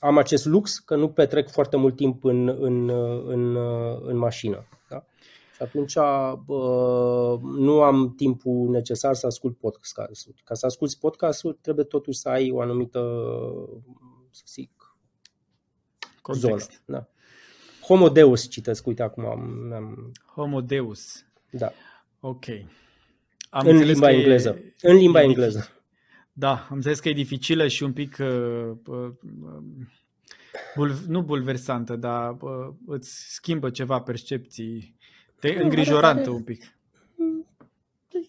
am 0.00 0.18
acest 0.18 0.44
lux, 0.44 0.78
că 0.78 0.96
nu 0.96 1.08
petrec 1.08 1.50
foarte 1.50 1.76
mult 1.76 1.96
timp 1.96 2.24
în, 2.24 2.48
în, 2.48 2.88
în, 3.26 3.56
în 4.02 4.16
mașină. 4.16 4.66
Da? 4.88 5.04
Și 5.54 5.62
atunci 5.62 5.94
uh, 5.94 7.40
nu 7.58 7.82
am 7.82 8.14
timpul 8.16 8.70
necesar 8.70 9.14
să 9.14 9.26
ascult 9.26 9.58
podcast-uri. 9.58 10.42
Ca 10.44 10.54
să 10.54 10.66
asculti 10.66 10.98
podcast-uri 11.00 11.58
trebuie 11.60 11.84
totuși 11.84 12.18
să 12.18 12.28
ai 12.28 12.50
o 12.50 12.60
anumită 12.60 13.00
să 14.30 14.42
zic, 14.46 14.96
Context. 16.22 16.82
zonă. 16.86 16.98
Da. 16.98 17.08
Homo 17.86 18.08
Deus 18.08 18.48
citesc, 18.48 18.86
uite 18.86 19.02
acum 19.02 19.26
am... 19.26 19.72
am... 19.74 20.12
Homo 20.34 20.60
Deus. 20.60 21.24
Da. 21.50 21.72
Ok. 22.20 22.44
Am 23.50 23.66
în 23.66 23.76
limba 23.76 24.10
engleză. 24.10 24.58
E, 24.80 24.90
în 24.90 24.96
limba 24.96 25.22
engleză. 25.22 25.58
Dificil. 25.58 25.78
Da, 26.32 26.66
am 26.70 26.76
înțeles 26.76 27.00
că 27.00 27.08
e 27.08 27.12
dificilă 27.12 27.68
și 27.68 27.82
un 27.82 27.92
pic 27.92 28.16
uh, 28.20 28.70
uh, 28.86 29.12
bul, 30.76 30.94
nu 31.08 31.22
bulversantă, 31.22 31.96
dar 31.96 32.36
uh, 32.40 32.74
îți 32.86 33.34
schimbă 33.34 33.70
ceva 33.70 34.00
percepții, 34.00 34.96
te 35.38 35.48
îngrijorantă 35.48 36.30
un 36.30 36.42
pic 36.42 36.62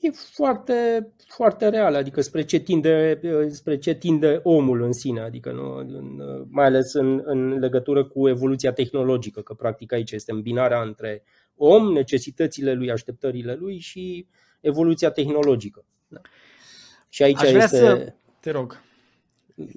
e 0.01 0.09
foarte, 0.11 1.07
foarte 1.27 1.69
real, 1.69 1.95
adică 1.95 2.21
spre 2.21 2.41
ce, 2.43 2.59
tinde, 2.59 3.19
spre 3.49 3.77
ce 3.77 3.93
tinde 3.93 4.39
omul 4.43 4.81
în 4.81 4.91
sine, 4.91 5.19
adică 5.19 5.51
nu, 5.51 5.75
în, 5.75 6.21
mai 6.49 6.65
ales 6.65 6.93
în, 6.93 7.21
în 7.25 7.59
legătură 7.59 8.05
cu 8.05 8.27
evoluția 8.27 8.71
tehnologică, 8.71 9.41
că 9.41 9.53
practic 9.53 9.93
aici 9.93 10.11
este 10.11 10.31
îmbinarea 10.31 10.81
între 10.81 11.23
om, 11.63 11.91
necesitățile 11.91 12.73
lui, 12.73 12.91
așteptările 12.91 13.53
lui 13.53 13.79
și 13.79 14.27
evoluția 14.59 15.09
tehnologică. 15.09 15.85
Da. 16.07 16.21
Și 17.09 17.23
aici 17.23 17.41
Aș 17.41 17.49
vrea 17.49 17.63
este... 17.63 17.77
să... 17.77 18.13
Te 18.39 18.51
rog. 18.51 18.81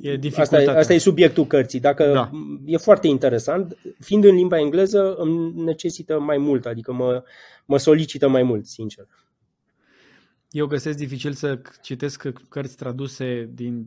E 0.01 0.19
asta, 0.37 0.63
e, 0.63 0.69
asta 0.69 0.93
e 0.93 0.99
subiectul 0.99 1.47
cărții. 1.47 1.81
Dacă 1.81 2.13
da. 2.13 2.31
e 2.65 2.77
foarte 2.77 3.07
interesant, 3.07 3.77
fiind 3.99 4.25
în 4.25 4.35
limba 4.35 4.59
engleză, 4.59 5.15
îmi 5.15 5.53
necesită 5.63 6.19
mai 6.19 6.39
mult, 6.39 6.67
adică 6.67 6.93
mă, 6.93 7.23
mă 7.65 7.79
solicită 7.79 8.29
mai 8.29 8.43
mult, 8.43 8.67
sincer. 8.67 9.07
Eu 10.55 10.67
găsesc 10.67 10.97
dificil 10.97 11.33
să 11.33 11.61
citesc 11.83 12.29
cărți 12.49 12.77
traduse 12.77 13.51
din 13.53 13.87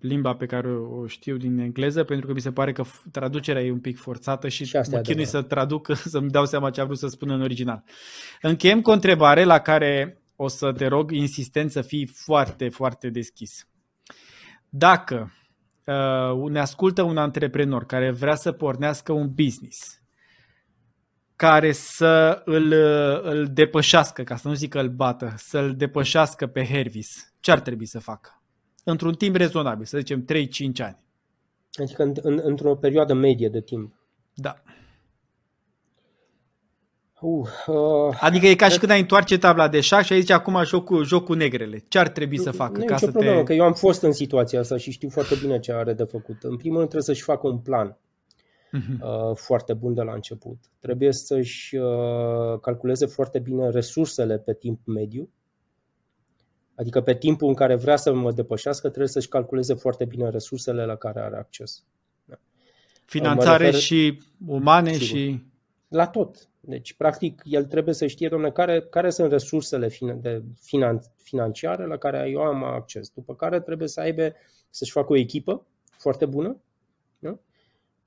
limba 0.00 0.34
pe 0.34 0.46
care 0.46 0.68
o 0.76 1.06
știu 1.06 1.36
din 1.36 1.58
engleză, 1.58 2.04
pentru 2.04 2.26
că 2.26 2.32
mi 2.32 2.40
se 2.40 2.52
pare 2.52 2.72
că 2.72 2.84
traducerea 3.10 3.62
e 3.62 3.70
un 3.70 3.80
pic 3.80 3.98
forțată 3.98 4.48
și, 4.48 4.64
și 4.64 4.76
mă 4.90 4.98
chinui 4.98 5.24
să 5.24 5.42
traduc, 5.42 5.96
să-mi 6.04 6.30
dau 6.30 6.46
seama 6.46 6.70
ce 6.70 6.80
a 6.80 6.84
vrut 6.84 6.98
să 6.98 7.06
spun 7.06 7.30
în 7.30 7.42
original. 7.42 7.84
Încheiem 8.40 8.80
cu 8.80 8.90
o 8.90 8.92
întrebare 8.92 9.44
la 9.44 9.58
care 9.58 10.22
o 10.36 10.48
să 10.48 10.72
te 10.72 10.86
rog 10.86 11.10
insistent 11.10 11.70
să 11.70 11.82
fii 11.82 12.06
foarte, 12.06 12.68
foarte 12.68 13.10
deschis. 13.10 13.68
Dacă 14.68 15.32
uh, 15.84 16.50
ne 16.50 16.60
ascultă 16.60 17.02
un 17.02 17.16
antreprenor 17.16 17.86
care 17.86 18.10
vrea 18.10 18.34
să 18.34 18.52
pornească 18.52 19.12
un 19.12 19.32
business, 19.34 20.01
care 21.42 21.72
să 21.72 22.42
îl, 22.44 22.72
îl 23.22 23.46
depășească, 23.52 24.22
ca 24.22 24.36
să 24.36 24.48
nu 24.48 24.54
zic 24.54 24.70
că 24.70 24.78
îl 24.78 24.88
bată, 24.88 25.34
să-l 25.36 25.74
depășească 25.76 26.46
pe 26.46 26.64
Hervis, 26.64 27.32
ce 27.40 27.50
ar 27.50 27.60
trebui 27.60 27.86
să 27.86 27.98
facă? 27.98 28.42
Într-un 28.84 29.14
timp 29.14 29.36
rezonabil, 29.36 29.84
să 29.84 29.98
zicem 29.98 30.24
3-5 30.24 30.26
ani. 30.78 30.98
Adică 31.72 32.02
în, 32.02 32.12
în, 32.22 32.40
într-o 32.42 32.76
perioadă 32.76 33.14
medie 33.14 33.48
de 33.48 33.60
timp. 33.60 33.94
Da. 34.34 34.62
Uh, 37.20 37.48
uh, 37.66 38.16
adică 38.20 38.46
e 38.46 38.54
ca 38.54 38.68
și 38.68 38.78
când 38.78 38.90
ai 38.90 39.00
întoarce 39.00 39.38
tabla 39.38 39.68
de 39.68 39.80
șah 39.80 40.04
și 40.04 40.12
ai 40.12 40.20
zice 40.20 40.32
acum 40.32 40.64
joc 40.64 40.84
cu, 40.84 41.02
joc 41.02 41.24
cu 41.24 41.32
negrele. 41.32 41.84
Ce 41.88 41.98
ar 41.98 42.08
trebui 42.08 42.36
nu, 42.36 42.42
să 42.42 42.50
facă? 42.50 42.78
Nu 42.78 42.84
ca 42.84 42.94
nicio 42.94 43.06
să 43.06 43.10
problemă, 43.10 43.38
te... 43.38 43.42
că 43.42 43.52
eu 43.52 43.64
am 43.64 43.74
fost 43.74 44.02
în 44.02 44.12
situația 44.12 44.60
asta 44.60 44.76
și 44.76 44.90
știu 44.90 45.08
foarte 45.08 45.34
bine 45.40 45.58
ce 45.58 45.72
are 45.72 45.92
de 45.92 46.04
făcut. 46.04 46.42
În 46.42 46.56
primul 46.56 46.76
rând 46.76 46.88
trebuie 46.88 47.14
să-și 47.14 47.22
facă 47.22 47.46
un 47.46 47.58
plan 47.58 47.96
uh-huh. 48.78 49.34
foarte 49.34 49.74
bun 49.74 49.94
de 49.94 50.02
la 50.02 50.12
început. 50.12 50.58
Trebuie 50.78 51.12
să-și 51.12 51.76
uh, 51.76 52.60
calculeze 52.60 53.06
foarte 53.06 53.38
bine 53.38 53.70
resursele 53.70 54.38
pe 54.38 54.54
timp 54.54 54.86
mediu, 54.86 55.30
adică 56.74 57.00
pe 57.00 57.14
timpul 57.14 57.48
în 57.48 57.54
care 57.54 57.74
vrea 57.74 57.96
să 57.96 58.12
mă 58.12 58.32
depășească, 58.32 58.88
trebuie 58.88 59.08
să-și 59.08 59.28
calculeze 59.28 59.74
foarte 59.74 60.04
bine 60.04 60.30
resursele 60.30 60.84
la 60.84 60.96
care 60.96 61.20
are 61.20 61.36
acces. 61.36 61.84
Da. 62.24 62.38
Finanțare 63.04 63.64
refer... 63.64 63.80
și 63.80 64.22
umane 64.46 64.92
Sigur. 64.92 65.06
și... 65.06 65.42
La 65.88 66.06
tot. 66.06 66.48
Deci, 66.60 66.94
practic, 66.94 67.42
el 67.44 67.64
trebuie 67.64 67.94
să 67.94 68.06
știe, 68.06 68.28
domnule, 68.28 68.52
care, 68.52 68.82
care 68.82 69.10
sunt 69.10 69.30
resursele 69.30 69.88
de 70.20 70.42
finan- 70.54 71.12
financiare 71.16 71.86
la 71.86 71.96
care 71.96 72.28
eu 72.30 72.40
am 72.40 72.64
acces. 72.64 73.08
După 73.08 73.34
care 73.34 73.60
trebuie 73.60 73.88
să 73.88 74.00
aibă, 74.00 74.32
să-și 74.70 74.92
facă 74.92 75.12
o 75.12 75.16
echipă 75.16 75.66
foarte 75.98 76.26
bună, 76.26 76.48
da? 76.48 76.56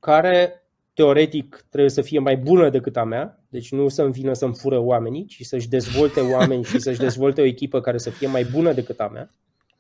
Care 0.06 0.64
teoretic 0.94 1.66
trebuie 1.70 1.90
să 1.90 2.02
fie 2.02 2.20
mai 2.20 2.38
bună 2.38 2.70
decât 2.70 2.98
a 2.98 3.04
mea, 3.04 3.44
deci 3.50 3.72
nu 3.72 3.88
să-mi 3.88 4.12
vină 4.12 4.34
să-mi 4.34 4.56
fură 4.56 4.80
oamenii, 4.80 5.26
ci 5.26 5.42
să-și 5.42 5.70
dezvolte 5.70 6.20
oameni 6.20 6.64
și 6.64 6.80
să-și 6.80 7.00
dezvolte 7.00 7.42
o 7.42 7.46
echipă 7.46 7.82
care 7.82 7.98
să 7.98 8.10
fie 8.10 8.28
mai 8.28 8.44
bună 8.44 8.74
decât 8.74 9.00
a 9.00 9.08
mea. 9.08 9.30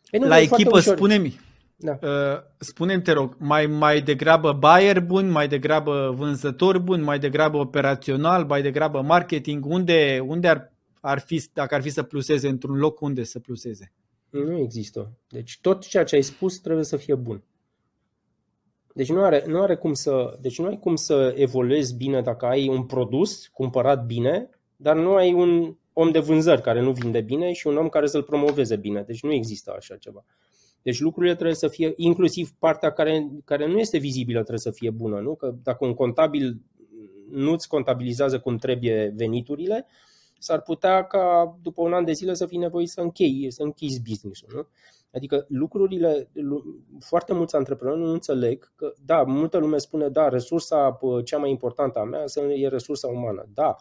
Ei, 0.09 0.19
nu, 0.19 0.28
La 0.28 0.39
echipă, 0.39 0.80
spune-mi, 0.80 1.39
da. 1.76 1.99
uh, 2.01 2.41
spune 2.57 2.99
te 2.99 3.11
rog, 3.11 3.36
mai, 3.39 3.65
mai 3.65 4.01
degrabă 4.01 4.51
buyer 4.51 4.99
bun, 4.99 5.30
mai 5.30 5.47
degrabă 5.47 6.13
vânzător 6.17 6.80
bun, 6.80 7.01
mai 7.01 7.19
degrabă 7.19 7.57
operațional, 7.57 8.45
mai 8.45 8.61
degrabă 8.61 9.01
marketing, 9.01 9.65
unde, 9.65 10.23
unde 10.28 10.47
ar, 10.47 10.73
ar 10.99 11.19
fi, 11.19 11.43
dacă 11.53 11.76
ar 11.76 11.82
fi 11.82 11.89
să 11.89 12.03
pluseze 12.03 12.47
într-un 12.47 12.78
loc, 12.78 13.01
unde 13.01 13.23
să 13.23 13.39
pluseze? 13.39 13.91
Nu 14.30 14.57
există. 14.57 15.11
Deci 15.30 15.59
tot 15.61 15.88
ceea 15.88 16.03
ce 16.03 16.15
ai 16.15 16.21
spus 16.21 16.57
trebuie 16.57 16.86
să 16.86 16.97
fie 16.97 17.15
bun. 17.15 17.43
Deci 18.95 19.09
nu 19.09 19.23
are, 19.23 19.43
nu 19.47 19.61
are 19.61 19.75
cum 19.75 19.93
să, 19.93 20.37
deci 20.41 20.59
nu 20.59 20.65
ai 20.65 20.79
cum 20.79 20.95
să 20.95 21.33
evoluezi 21.37 21.95
bine 21.95 22.21
dacă 22.21 22.45
ai 22.45 22.67
un 22.67 22.83
produs 22.83 23.47
cumpărat 23.47 24.05
bine, 24.05 24.49
dar 24.75 24.95
nu 24.95 25.15
ai 25.15 25.33
un 25.33 25.75
om 25.93 26.11
de 26.11 26.19
vânzări 26.19 26.61
care 26.61 26.81
nu 26.81 26.91
vinde 26.91 27.21
bine 27.21 27.51
și 27.51 27.67
un 27.67 27.77
om 27.77 27.89
care 27.89 28.07
să-l 28.07 28.23
promoveze 28.23 28.75
bine. 28.75 29.01
Deci 29.01 29.23
nu 29.23 29.31
există 29.31 29.73
așa 29.77 29.95
ceva. 29.95 30.25
Deci 30.81 30.99
lucrurile 30.99 31.33
trebuie 31.33 31.55
să 31.55 31.67
fie, 31.67 31.93
inclusiv 31.95 32.49
partea 32.59 32.91
care, 32.91 33.27
care 33.45 33.67
nu 33.67 33.79
este 33.79 33.97
vizibilă 33.97 34.39
trebuie 34.39 34.59
să 34.59 34.71
fie 34.71 34.89
bună. 34.89 35.19
Nu? 35.19 35.35
Că 35.35 35.55
dacă 35.63 35.85
un 35.85 35.93
contabil 35.93 36.61
nu-ți 37.29 37.67
contabilizează 37.67 38.39
cum 38.39 38.57
trebuie 38.57 39.13
veniturile, 39.15 39.85
s-ar 40.39 40.61
putea 40.61 41.03
ca 41.03 41.57
după 41.61 41.81
un 41.81 41.93
an 41.93 42.05
de 42.05 42.11
zile 42.11 42.33
să 42.33 42.45
fii 42.45 42.57
nevoit 42.57 42.89
să 42.89 43.01
închei, 43.01 43.51
să 43.51 43.63
închizi 43.63 44.01
business-ul. 44.01 44.49
Nu? 44.55 44.67
Adică 45.16 45.45
lucrurile, 45.47 46.32
foarte 46.99 47.34
mulți 47.34 47.55
antreprenori 47.55 47.99
nu 47.99 48.11
înțeleg 48.11 48.72
că, 48.76 48.93
da, 49.05 49.24
multă 49.24 49.57
lume 49.57 49.78
spune, 49.78 50.09
da, 50.09 50.30
resursa 50.30 50.99
cea 51.24 51.38
mai 51.38 51.49
importantă 51.49 51.99
a 51.99 52.03
mea 52.03 52.24
e 52.55 52.68
resursa 52.68 53.07
umană. 53.07 53.49
Da, 53.53 53.76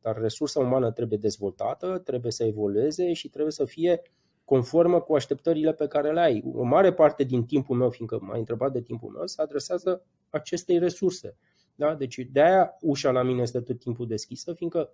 dar 0.00 0.20
resursa 0.20 0.60
umană 0.60 0.90
trebuie 0.90 1.18
dezvoltată, 1.18 1.98
trebuie 1.98 2.32
să 2.32 2.44
evolueze 2.44 3.12
și 3.12 3.28
trebuie 3.28 3.52
să 3.52 3.64
fie 3.64 4.02
conformă 4.44 5.00
cu 5.00 5.14
așteptările 5.14 5.72
pe 5.72 5.86
care 5.86 6.12
le 6.12 6.20
ai. 6.20 6.42
O 6.54 6.62
mare 6.62 6.92
parte 6.92 7.24
din 7.24 7.44
timpul 7.44 7.76
meu, 7.76 7.90
fiindcă 7.90 8.18
m-ai 8.20 8.38
întrebat 8.38 8.72
de 8.72 8.80
timpul 8.80 9.10
meu, 9.10 9.26
se 9.26 9.42
adresează 9.42 10.04
acestei 10.30 10.78
resurse. 10.78 11.36
Da? 11.74 11.94
Deci 11.94 12.28
de 12.32 12.40
aia 12.40 12.76
ușa 12.80 13.10
la 13.10 13.22
mine 13.22 13.42
este 13.42 13.60
tot 13.60 13.78
timpul 13.78 14.06
deschisă, 14.06 14.52
fiindcă 14.52 14.92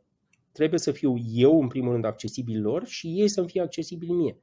trebuie 0.53 0.79
să 0.79 0.93
fiu 0.93 1.15
eu, 1.33 1.61
în 1.61 1.69
primul 1.69 1.93
rând, 1.93 2.05
accesibil 2.05 2.63
lor 2.63 2.85
și 2.85 3.07
ei 3.07 3.29
să 3.29 3.43
fie 3.43 3.61
accesibili 3.61 4.13
mie. 4.13 4.39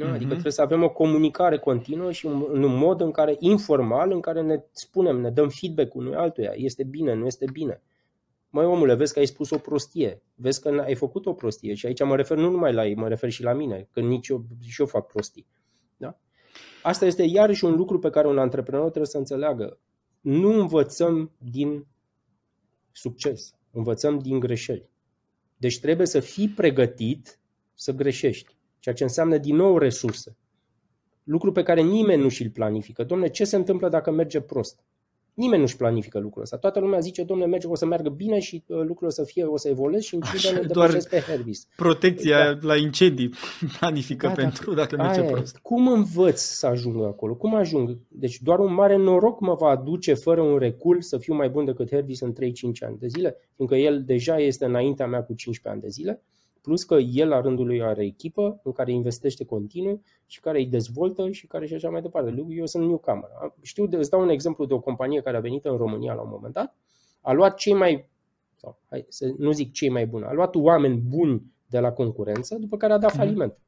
Da? 0.00 0.12
Adică 0.12 0.24
uh-huh. 0.24 0.30
trebuie 0.30 0.52
să 0.52 0.62
avem 0.62 0.82
o 0.82 0.90
comunicare 0.90 1.58
continuă 1.58 2.12
și 2.12 2.26
un, 2.26 2.46
în 2.48 2.62
un 2.62 2.76
mod 2.76 3.00
în 3.00 3.10
care, 3.10 3.36
informal, 3.38 4.12
în 4.12 4.20
care 4.20 4.42
ne 4.42 4.62
spunem, 4.70 5.20
ne 5.20 5.30
dăm 5.30 5.48
feedback 5.48 5.94
unui 5.94 6.14
altuia. 6.14 6.52
Este 6.54 6.84
bine, 6.84 7.14
nu 7.14 7.26
este 7.26 7.44
bine. 7.52 7.82
Măi 8.50 8.64
omule, 8.64 8.94
vezi 8.94 9.12
că 9.12 9.18
ai 9.18 9.26
spus 9.26 9.50
o 9.50 9.58
prostie, 9.58 10.22
vezi 10.34 10.60
că 10.60 10.68
ai 10.68 10.94
făcut 10.94 11.26
o 11.26 11.32
prostie 11.32 11.74
și 11.74 11.86
aici 11.86 12.04
mă 12.04 12.16
refer 12.16 12.36
nu 12.36 12.50
numai 12.50 12.72
la 12.72 12.86
ei, 12.86 12.94
mă 12.94 13.08
refer 13.08 13.30
și 13.30 13.42
la 13.42 13.52
mine, 13.52 13.88
că 13.90 14.00
nici 14.00 14.28
eu, 14.28 14.44
și 14.60 14.80
eu 14.80 14.86
fac 14.86 15.06
prostii. 15.06 15.46
Da? 15.96 16.18
Asta 16.82 17.06
este 17.06 17.22
iarăși 17.22 17.64
un 17.64 17.74
lucru 17.74 17.98
pe 17.98 18.10
care 18.10 18.28
un 18.28 18.38
antreprenor 18.38 18.86
trebuie 18.86 19.06
să 19.06 19.18
înțeleagă. 19.18 19.78
Nu 20.20 20.60
învățăm 20.60 21.32
din 21.38 21.86
succes, 22.92 23.54
învățăm 23.70 24.18
din 24.18 24.38
greșeli. 24.38 24.88
Deci 25.56 25.80
trebuie 25.80 26.06
să 26.06 26.20
fii 26.20 26.48
pregătit 26.48 27.40
să 27.74 27.92
greșești, 27.92 28.56
ceea 28.80 28.94
ce 28.94 29.02
înseamnă 29.02 29.38
din 29.38 29.56
nou 29.56 29.78
resurse. 29.78 30.36
Lucru 31.24 31.52
pe 31.52 31.62
care 31.62 31.80
nimeni 31.80 32.22
nu 32.22 32.28
și-l 32.28 32.50
planifică. 32.50 33.04
Domne, 33.04 33.28
ce 33.28 33.44
se 33.44 33.56
întâmplă 33.56 33.88
dacă 33.88 34.10
merge 34.10 34.40
prost? 34.40 34.80
Nimeni 35.34 35.60
nu-și 35.60 35.76
planifică 35.76 36.18
lucrul 36.18 36.42
ăsta. 36.42 36.56
Toată 36.56 36.80
lumea 36.80 36.98
zice, 36.98 37.22
domnule, 37.22 37.48
merge, 37.50 37.66
o 37.66 37.74
să 37.74 37.86
meargă 37.86 38.08
bine 38.08 38.38
și 38.38 38.64
uh, 38.66 38.76
lucrurile 38.76 39.06
o 39.06 39.10
să 39.10 39.24
fie, 39.24 39.44
o 39.44 39.56
să 39.56 39.68
evolueze 39.68 40.04
și 40.04 40.14
închide 40.14 40.60
Doar 40.66 40.96
pe 41.10 41.18
Herbis. 41.18 41.66
protecția 41.76 42.54
da. 42.54 42.66
la 42.66 42.76
incendii 42.76 43.30
planifică 43.78 44.26
da, 44.26 44.32
da. 44.32 44.42
pentru 44.42 44.74
da, 44.74 44.76
dacă 44.76 44.96
merge 44.96 45.20
aia, 45.20 45.30
prost. 45.30 45.58
Cum 45.58 45.88
învăț 45.88 46.40
să 46.40 46.66
ajung 46.66 47.04
acolo? 47.04 47.34
Cum 47.34 47.54
ajung? 47.54 47.98
Deci 48.08 48.40
doar 48.40 48.58
un 48.58 48.72
mare 48.74 48.96
noroc 48.96 49.40
mă 49.40 49.54
va 49.54 49.68
aduce 49.68 50.14
fără 50.14 50.40
un 50.40 50.58
recul 50.58 51.00
să 51.00 51.18
fiu 51.18 51.34
mai 51.34 51.48
bun 51.48 51.64
decât 51.64 51.90
Herbis 51.90 52.20
în 52.20 52.32
3-5 52.32 52.36
ani 52.80 52.98
de 52.98 53.06
zile, 53.06 53.36
fiindcă 53.56 53.76
el 53.76 54.02
deja 54.04 54.38
este 54.38 54.64
înaintea 54.64 55.06
mea 55.06 55.22
cu 55.22 55.34
15 55.34 55.68
ani 55.68 55.80
de 55.80 55.88
zile 55.88 56.22
Plus 56.62 56.84
că 56.84 56.94
el 56.94 57.28
la 57.28 57.40
rândul 57.40 57.66
lui 57.66 57.82
are 57.82 58.04
echipă 58.04 58.60
în 58.62 58.72
care 58.72 58.92
investește 58.92 59.44
continuu 59.44 60.02
și 60.26 60.40
care 60.40 60.58
îi 60.58 60.66
dezvoltă 60.66 61.30
și 61.30 61.46
care 61.46 61.66
și 61.66 61.74
așa 61.74 61.90
mai 61.90 62.02
departe. 62.02 62.44
Eu 62.48 62.66
sunt 62.66 62.86
newcomer. 62.86 63.28
Știu, 63.62 63.86
de, 63.86 63.96
îți 63.96 64.10
dau 64.10 64.20
un 64.20 64.28
exemplu 64.28 64.64
de 64.64 64.74
o 64.74 64.80
companie 64.80 65.20
care 65.20 65.36
a 65.36 65.40
venit 65.40 65.64
în 65.64 65.76
România 65.76 66.14
la 66.14 66.22
un 66.22 66.28
moment 66.32 66.54
dat, 66.54 66.76
a 67.20 67.32
luat 67.32 67.54
cei 67.54 67.74
mai, 67.74 68.08
sau, 68.56 68.78
hai 68.88 69.06
să 69.08 69.34
nu 69.38 69.52
zic 69.52 69.72
cei 69.72 69.88
mai 69.88 70.06
buni, 70.06 70.24
a 70.24 70.32
luat 70.32 70.54
oameni 70.54 70.96
buni 70.96 71.42
de 71.66 71.78
la 71.78 71.92
concurență, 71.92 72.54
după 72.54 72.76
care 72.76 72.92
a 72.92 72.98
dat 72.98 73.10
mhm. 73.10 73.18
faliment. 73.18 73.58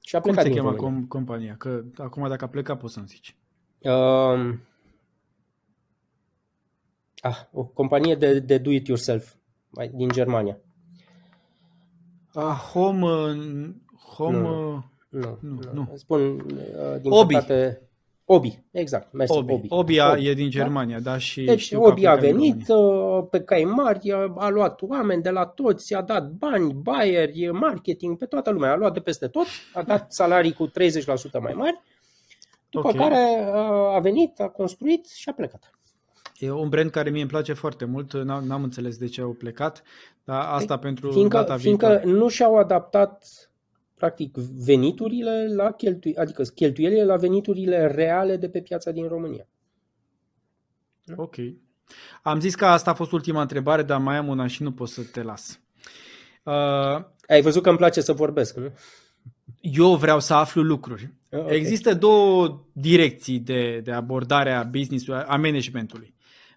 Și 0.00 0.16
a 0.16 0.20
Cum 0.20 0.32
plecat 0.32 0.52
se 0.52 0.58
cheamă 0.58 0.74
com- 0.74 1.08
compania? 1.08 1.56
Că 1.58 1.84
acum 1.96 2.28
dacă 2.28 2.44
a 2.44 2.48
plecat 2.48 2.78
poți 2.78 2.92
să-mi 2.92 3.06
zici. 3.06 3.36
Uh, 3.78 4.54
ah, 7.20 7.36
o 7.52 7.64
companie 7.64 8.14
de, 8.14 8.38
de 8.38 8.58
do-it-yourself 8.58 9.34
din 9.92 10.08
Germania. 10.08 10.58
Ah, 12.34 12.70
home... 12.72 13.06
home 14.16 14.38
nu, 14.38 14.84
nu, 15.08 15.38
nu, 15.40 15.60
nu. 15.72 15.92
Spun, 15.94 16.20
uh, 16.20 17.00
din 17.00 17.10
Obi. 17.10 17.34
păcate... 17.34 17.80
Obi, 18.24 18.62
exact. 18.70 19.12
Mersi, 19.12 19.36
Obi. 19.36 19.52
Obi. 19.52 19.66
Obi, 19.70 20.00
a, 20.00 20.10
Obi 20.10 20.28
e 20.28 20.34
din 20.34 20.44
da? 20.44 20.50
Germania, 20.50 21.00
da? 21.00 21.10
da 21.10 21.18
și 21.18 21.44
deci 21.44 21.60
știu 21.60 21.82
Obi 21.82 22.06
a 22.06 22.14
venit 22.14 22.68
uh, 22.68 23.24
pe 23.30 23.40
cai 23.40 23.64
mari, 23.64 24.12
a, 24.12 24.32
a 24.36 24.48
luat 24.48 24.82
oameni 24.82 25.22
de 25.22 25.30
la 25.30 25.46
toți, 25.46 25.94
a 25.94 26.02
dat 26.02 26.30
bani, 26.30 26.72
buyeri, 26.72 27.50
marketing, 27.50 28.18
pe 28.18 28.26
toată 28.26 28.50
lumea. 28.50 28.72
A 28.72 28.76
luat 28.76 28.92
de 28.92 29.00
peste 29.00 29.26
tot, 29.28 29.46
a 29.72 29.82
dat 29.82 30.12
salarii 30.12 30.52
cu 30.52 30.68
30% 30.68 30.72
mai 31.40 31.52
mari, 31.52 31.80
după 32.70 32.88
okay. 32.88 33.08
care 33.08 33.50
uh, 33.50 33.94
a 33.94 33.98
venit, 33.98 34.40
a 34.40 34.48
construit 34.48 35.06
și 35.06 35.28
a 35.28 35.32
plecat. 35.32 35.70
E 36.42 36.50
un 36.50 36.68
brand 36.68 36.90
care 36.90 37.10
mie 37.10 37.20
îmi 37.20 37.30
place 37.30 37.52
foarte 37.52 37.84
mult, 37.84 38.12
n-am, 38.12 38.44
n-am 38.44 38.62
înțeles 38.62 38.96
de 38.96 39.06
ce 39.06 39.20
au 39.20 39.32
plecat, 39.32 39.82
dar 40.24 40.44
asta 40.44 40.78
păi, 40.78 40.82
pentru 40.82 41.10
fiindcă, 41.10 41.36
data 41.36 41.56
fiindcă 41.56 41.86
viitoare. 41.86 42.10
nu 42.18 42.28
și-au 42.28 42.56
adaptat 42.56 43.24
practic 43.94 44.36
veniturile 44.64 45.54
la 45.54 45.72
cheltui, 45.72 46.16
adică 46.16 46.42
cheltuielile 46.42 47.04
la 47.04 47.16
veniturile 47.16 47.86
reale 47.86 48.36
de 48.36 48.48
pe 48.48 48.60
piața 48.60 48.90
din 48.90 49.08
România. 49.08 49.46
Ok. 51.16 51.34
Am 52.22 52.40
zis 52.40 52.54
că 52.54 52.66
asta 52.66 52.90
a 52.90 52.94
fost 52.94 53.12
ultima 53.12 53.40
întrebare, 53.40 53.82
dar 53.82 54.00
mai 54.00 54.16
am 54.16 54.28
una 54.28 54.46
și 54.46 54.62
nu 54.62 54.72
pot 54.72 54.88
să 54.88 55.02
te 55.02 55.22
las. 55.22 55.60
Uh, 56.42 57.04
Ai 57.28 57.42
văzut 57.42 57.62
că 57.62 57.68
îmi 57.68 57.78
place 57.78 58.00
să 58.00 58.12
vorbesc, 58.12 58.56
nu? 58.56 58.72
Eu 59.60 59.96
vreau 59.96 60.20
să 60.20 60.34
aflu 60.34 60.62
lucruri. 60.62 61.12
Ah, 61.30 61.38
okay. 61.38 61.56
Există 61.56 61.94
două 61.94 62.64
direcții 62.72 63.38
de, 63.38 63.80
de 63.84 63.92
abordare 63.92 64.52
a 64.52 64.62
business-ului, 64.62 65.24
a 65.26 65.36
managementului. 65.36 66.14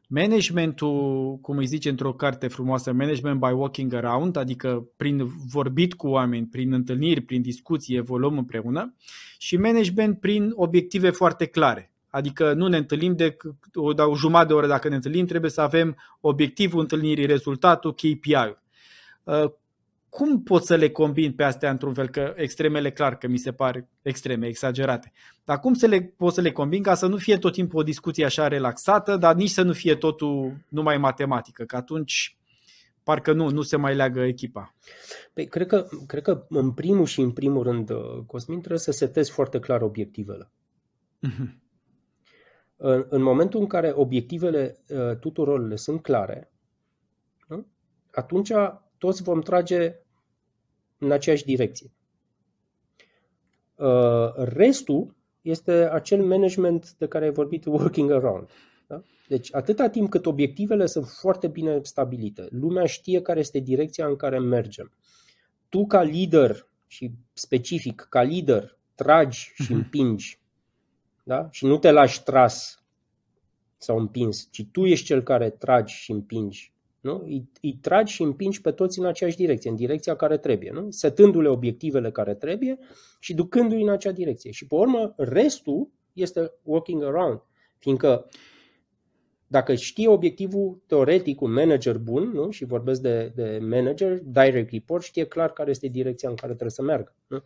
Managementul, 0.10 1.38
cum 1.42 1.58
îi 1.58 1.66
zice 1.66 1.90
într-o 1.90 2.14
carte 2.14 2.48
frumoasă, 2.48 2.92
management 2.92 3.40
by 3.40 3.52
walking 3.54 3.94
around, 3.94 4.36
adică 4.36 4.88
prin 4.98 5.28
vorbit 5.48 5.94
cu 5.94 6.08
oameni, 6.08 6.46
prin 6.46 6.74
întâlniri, 6.74 7.22
prin 7.22 7.42
discuții, 7.42 7.96
evoluăm 7.96 8.38
împreună 8.38 8.96
și 9.38 9.58
management 9.58 10.20
prin 10.20 10.52
obiective 10.56 11.10
foarte 11.10 11.46
clare. 11.46 11.92
Adică 12.10 12.54
nu 12.54 12.68
ne 12.68 12.78
întâlnim 12.78 13.16
de 13.16 13.38
o, 13.74 13.94
de 13.94 14.02
o 14.02 14.16
jumătate 14.16 14.48
de 14.48 14.54
oră 14.54 14.68
dacă 14.68 14.90
ne 14.90 14.96
întâlnim, 14.96 15.26
trebuie 15.26 15.52
să 15.52 15.62
avem 15.62 15.96
obiectivul 16.22 16.80
întâlnirii, 16.80 17.26
rezultatul, 17.26 17.94
KPI-ul 17.94 18.64
cum 20.16 20.44
pot 20.44 20.66
să 20.66 20.76
le 20.76 20.90
combin 20.90 21.34
pe 21.34 21.44
astea 21.44 21.70
într-un 21.70 21.94
fel, 21.94 22.10
că 22.10 22.34
extremele 22.36 22.92
clar 22.92 23.18
că 23.18 23.28
mi 23.28 23.38
se 23.38 23.52
par 23.52 23.88
extreme, 24.02 24.48
exagerate. 24.48 25.12
Dar 25.44 25.60
cum 25.60 25.74
să 25.74 25.86
le, 25.86 26.02
pot 26.02 26.34
să 26.34 26.42
le 26.42 26.52
combin 26.52 26.84
ca 26.84 26.94
să 26.94 27.08
nu 27.08 27.18
fie 27.18 27.38
tot 27.38 27.54
timpul 27.54 27.80
o 27.80 27.84
discuție 27.84 28.26
așa 28.26 28.48
relaxată, 28.48 29.18
dar 29.18 29.36
nici 29.36 29.50
să 29.50 29.62
nu 29.62 29.74
fie 29.74 29.96
totul 29.96 30.58
numai 30.70 30.98
matematică, 30.98 31.64
că 31.64 31.76
atunci 31.76 32.38
parcă 33.04 33.34
nu, 33.34 33.50
nu 33.50 33.62
se 33.62 33.78
mai 33.78 33.96
leagă 33.96 34.22
echipa. 34.22 34.76
Păi, 35.34 35.48
cred, 35.48 35.68
că, 35.68 35.88
cred 36.08 36.24
că 36.24 36.46
în 36.50 36.72
primul 36.72 37.06
și 37.06 37.22
în 37.22 37.32
primul 37.32 37.64
rând, 37.64 37.90
uh, 37.90 38.24
Cosmin, 38.26 38.58
trebuie 38.58 38.80
să 38.80 38.92
setezi 38.92 39.32
foarte 39.32 39.60
clar 39.60 39.82
obiectivele. 39.82 40.52
Uh-huh. 41.28 41.56
În, 42.76 43.06
în 43.10 43.22
momentul 43.22 43.60
în 43.60 43.68
care 43.68 43.92
obiectivele 43.96 44.78
uh, 44.90 45.18
tuturor 45.18 45.68
le 45.68 45.76
sunt 45.76 46.02
clare, 46.02 46.52
nu? 47.48 47.68
atunci 48.12 48.52
toți 48.98 49.24
vom 49.24 49.42
trage 49.42 50.05
în 50.98 51.12
aceeași 51.12 51.46
direcție. 51.46 51.92
Uh, 53.76 54.34
restul 54.36 55.16
este 55.42 55.72
acel 55.72 56.24
management 56.24 56.94
de 56.98 57.08
care 57.08 57.26
ai 57.26 57.32
vorbit, 57.32 57.66
working 57.66 58.12
around. 58.12 58.50
Da? 58.88 59.02
Deci, 59.28 59.56
atâta 59.56 59.90
timp 59.90 60.10
cât 60.10 60.26
obiectivele 60.26 60.86
sunt 60.86 61.08
foarte 61.08 61.48
bine 61.48 61.80
stabilite, 61.82 62.48
lumea 62.50 62.86
știe 62.86 63.22
care 63.22 63.40
este 63.40 63.60
direcția 63.60 64.08
în 64.08 64.16
care 64.16 64.40
mergem. 64.40 64.92
Tu, 65.70 65.86
ca 65.86 66.02
lider 66.02 66.68
și 66.88 67.12
specific, 67.34 68.08
ca 68.10 68.22
lider, 68.22 68.78
tragi 68.96 69.52
și 69.54 69.72
mhm. 69.72 69.74
împingi 69.74 70.40
da? 71.28 71.48
și 71.52 71.66
nu 71.66 71.78
te 71.78 71.92
lași 71.92 72.24
tras 72.24 72.84
sau 73.78 73.98
împins, 73.98 74.48
ci 74.52 74.66
tu 74.72 74.86
ești 74.86 75.06
cel 75.06 75.24
care 75.24 75.50
tragi 75.50 75.94
și 75.94 76.12
împingi 76.12 76.74
nu? 77.06 77.22
Îi, 77.24 77.50
îi 77.62 77.78
tragi 77.82 78.14
și 78.14 78.22
împingi 78.22 78.62
pe 78.62 78.72
toți 78.72 79.00
în 79.00 79.06
aceeași 79.06 79.38
direcție, 79.38 79.70
în 79.70 79.76
direcția 79.76 80.16
care 80.16 80.38
trebuie, 80.38 80.72
nu? 80.72 80.90
setându-le 80.90 81.48
obiectivele 81.48 82.12
care 82.12 82.36
trebuie 82.36 82.78
și 83.20 83.34
ducându-i 83.34 83.82
în 83.82 83.90
acea 83.90 84.12
direcție. 84.12 84.52
Și 84.52 84.68
pe 84.68 84.76
urmă, 84.76 85.14
restul 85.18 85.92
este 86.14 86.52
walking 86.64 87.04
around, 87.04 87.42
fiindcă 87.78 88.30
dacă 89.48 89.76
știe 89.76 90.08
obiectivul 90.08 90.84
teoretic, 90.88 91.42
un 91.42 91.52
manager 91.52 91.98
bun, 91.98 92.32
nu? 92.34 92.50
și 92.50 92.66
vorbesc 92.66 93.02
de, 93.02 93.32
de 93.36 93.60
manager, 93.62 94.20
direct 94.24 94.72
report, 94.72 95.04
știe 95.04 95.26
clar 95.26 95.52
care 95.54 95.70
este 95.70 95.88
direcția 95.88 96.30
în 96.30 96.36
care 96.36 96.52
trebuie 96.52 96.72
să 96.72 96.82
meargă. 96.82 97.16
Nu? 97.28 97.44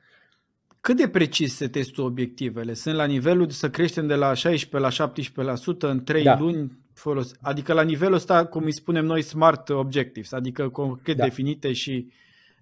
Cât 0.81 0.97
de 0.97 1.07
precis 1.07 1.55
se 1.55 1.67
testă 1.67 2.01
obiectivele? 2.01 2.73
Sunt 2.73 2.95
la 2.95 3.05
nivelul 3.05 3.49
să 3.49 3.69
creștem 3.69 4.07
de 4.07 4.15
la 4.15 4.33
16 4.33 4.91
la 4.91 5.09
17% 5.11 5.77
în 5.79 6.03
3 6.03 6.23
da. 6.23 6.37
luni? 6.39 6.77
Folos. 6.93 7.31
Adică 7.41 7.73
la 7.73 7.81
nivelul 7.81 8.13
ăsta, 8.13 8.45
cum 8.45 8.63
îi 8.63 8.71
spunem 8.71 9.05
noi, 9.05 9.21
smart 9.21 9.69
objectives, 9.69 10.31
adică 10.31 10.69
concret 10.69 11.17
da. 11.17 11.23
definite 11.23 11.73
și 11.73 12.11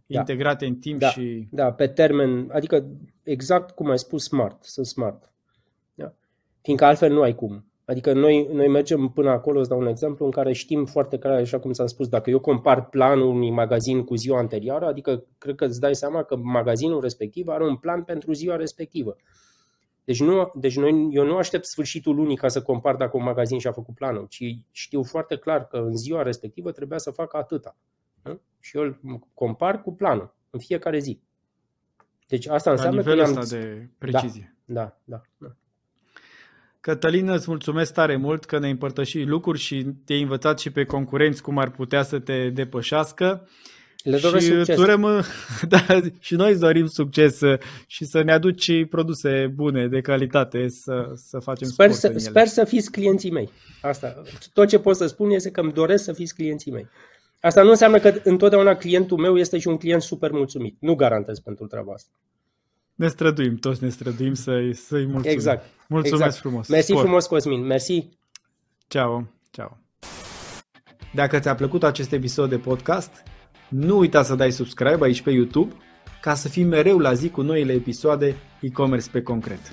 da. 0.05 0.19
integrate 0.19 0.65
în 0.65 0.75
timp 0.75 0.99
da. 0.99 1.09
și... 1.09 1.47
Da, 1.51 1.71
pe 1.71 1.87
termen, 1.87 2.49
adică 2.51 2.85
exact 3.23 3.71
cum 3.71 3.89
ai 3.89 3.97
spus, 3.97 4.23
smart, 4.23 4.63
sunt 4.63 4.85
smart. 4.85 5.31
Da? 5.93 6.13
Fiindcă 6.61 6.85
altfel 6.85 7.11
nu 7.11 7.21
ai 7.21 7.35
cum. 7.35 7.65
Adică 7.89 8.13
noi, 8.13 8.49
noi 8.51 8.67
mergem 8.67 9.07
până 9.07 9.29
acolo, 9.29 9.59
îți 9.59 9.69
dau 9.69 9.79
un 9.79 9.87
exemplu, 9.87 10.25
în 10.25 10.31
care 10.31 10.53
știm 10.53 10.85
foarte 10.85 11.17
clar, 11.17 11.33
așa 11.33 11.59
cum 11.59 11.73
s-a 11.73 11.87
spus, 11.87 12.07
dacă 12.07 12.29
eu 12.29 12.39
compar 12.39 12.89
planul 12.89 13.27
unui 13.27 13.51
magazin 13.51 14.03
cu 14.03 14.15
ziua 14.15 14.37
anterioară, 14.37 14.85
adică 14.85 15.25
cred 15.37 15.55
că 15.55 15.65
îți 15.65 15.79
dai 15.79 15.95
seama 15.95 16.23
că 16.23 16.35
magazinul 16.35 17.01
respectiv 17.01 17.47
are 17.47 17.63
un 17.63 17.75
plan 17.75 18.03
pentru 18.03 18.33
ziua 18.33 18.55
respectivă. 18.55 19.15
Deci, 20.03 20.21
nu, 20.21 20.51
deci 20.55 20.77
noi, 20.77 21.09
eu 21.11 21.25
nu 21.25 21.37
aștept 21.37 21.65
sfârșitul 21.65 22.15
lunii 22.15 22.35
ca 22.35 22.47
să 22.47 22.61
compar 22.61 22.95
dacă 22.95 23.17
un 23.17 23.23
magazin 23.23 23.59
și-a 23.59 23.71
făcut 23.71 23.95
planul, 23.95 24.25
ci 24.29 24.43
știu 24.71 25.03
foarte 25.03 25.35
clar 25.35 25.67
că 25.67 25.77
în 25.77 25.95
ziua 25.95 26.21
respectivă 26.21 26.71
trebuia 26.71 26.97
să 26.97 27.11
facă 27.11 27.37
atâta. 27.37 27.77
Nu? 28.23 28.39
Și 28.59 28.77
eu 28.77 28.83
îl 28.83 28.99
compar 29.33 29.81
cu 29.81 29.93
planul 29.93 30.35
în 30.49 30.59
fiecare 30.59 30.99
zi. 30.99 31.19
Deci 32.27 32.47
asta 32.47 32.71
înseamnă 32.71 33.01
La 33.01 33.09
nivelul 33.09 33.33
că 33.33 33.39
ăsta 33.39 33.57
de 33.57 33.89
precizie. 33.97 34.57
Da, 34.65 34.97
da, 35.03 35.21
da. 35.37 35.55
Da. 36.87 36.93
Cătălin, 36.93 37.29
îți 37.29 37.45
mulțumesc 37.47 37.93
tare 37.93 38.15
mult 38.15 38.45
că 38.45 38.59
ne-ai 38.59 38.71
împărtășit 38.71 39.27
lucruri 39.27 39.59
și 39.59 39.85
te-ai 40.05 40.21
învățat 40.21 40.59
și 40.59 40.71
pe 40.71 40.83
concurenți 40.83 41.41
cum 41.41 41.57
ar 41.57 41.71
putea 41.71 42.03
să 42.03 42.19
te 42.19 42.49
depășească. 42.49 43.47
Le 44.03 44.17
doresc 44.17 44.45
și 44.45 44.51
succes. 44.51 44.75
Turăm, 44.75 45.23
da, 45.69 45.85
și 46.19 46.35
noi 46.35 46.51
îți 46.51 46.59
dorim 46.59 46.85
succes 46.85 47.39
și 47.87 48.05
să 48.05 48.21
ne 48.21 48.33
aduci 48.33 48.85
produse 48.85 49.51
bune, 49.55 49.87
de 49.87 50.01
calitate, 50.01 50.67
să, 50.67 51.11
să 51.15 51.39
facem 51.39 51.67
sper 51.67 51.91
să, 51.91 52.13
Sper 52.15 52.47
să 52.47 52.63
fiți 52.63 52.91
clienții 52.91 53.31
mei. 53.31 53.49
Asta. 53.81 54.21
Tot 54.53 54.67
ce 54.67 54.79
pot 54.79 54.95
să 54.95 55.07
spun 55.07 55.29
este 55.29 55.51
că 55.51 55.61
îmi 55.61 55.73
doresc 55.73 56.03
să 56.03 56.13
fiți 56.13 56.33
clienții 56.33 56.71
mei. 56.71 56.87
Asta 57.39 57.63
nu 57.63 57.69
înseamnă 57.69 57.99
că 57.99 58.13
întotdeauna 58.23 58.75
clientul 58.75 59.17
meu 59.17 59.37
este 59.37 59.59
și 59.59 59.67
un 59.67 59.77
client 59.77 60.01
super 60.01 60.31
mulțumit. 60.31 60.75
Nu 60.79 60.95
garantez 60.95 61.39
pentru 61.39 61.65
treaba 61.65 61.93
asta 61.93 62.09
ne 62.97 63.07
străduim, 63.07 63.55
toți 63.55 63.83
ne 63.83 63.89
străduim 63.89 64.33
să-i, 64.33 64.73
să-i 64.73 65.05
mulțumim. 65.05 65.35
Exact. 65.35 65.65
Mulțumesc 65.87 66.23
exact. 66.23 66.41
frumos. 66.41 66.67
Mersi 66.67 66.91
Spor. 66.91 67.01
frumos, 67.01 67.25
Cosmin. 67.25 67.65
Mersi. 67.65 68.09
Ciao. 68.87 69.27
Ciao. 69.51 69.77
Dacă 71.13 71.39
ți-a 71.39 71.55
plăcut 71.55 71.83
acest 71.83 72.11
episod 72.11 72.49
de 72.49 72.57
podcast, 72.57 73.11
nu 73.69 73.97
uita 73.97 74.23
să 74.23 74.35
dai 74.35 74.51
subscribe 74.51 75.05
aici 75.05 75.21
pe 75.21 75.31
YouTube 75.31 75.73
ca 76.21 76.33
să 76.33 76.47
fii 76.47 76.63
mereu 76.63 76.97
la 76.97 77.13
zi 77.13 77.29
cu 77.29 77.41
noile 77.41 77.73
episoade 77.73 78.35
e-commerce 78.61 79.09
pe 79.09 79.21
concret. 79.21 79.71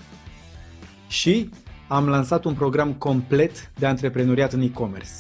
Și 1.09 1.51
am 1.89 2.09
lansat 2.09 2.45
un 2.45 2.55
program 2.55 2.93
complet 2.93 3.71
de 3.79 3.87
antreprenoriat 3.87 4.53
în 4.53 4.61
e-commerce. 4.61 5.11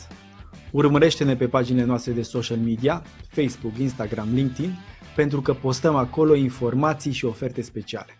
Urmărește-ne 0.70 1.36
pe 1.36 1.48
paginile 1.48 1.84
noastre 1.84 2.12
de 2.12 2.22
social 2.22 2.58
media, 2.58 3.02
Facebook, 3.28 3.78
Instagram, 3.78 4.28
LinkedIn 4.32 4.78
pentru 5.14 5.40
că 5.40 5.54
postăm 5.54 5.96
acolo 5.96 6.34
informații 6.34 7.12
și 7.12 7.24
oferte 7.24 7.62
speciale. 7.62 8.18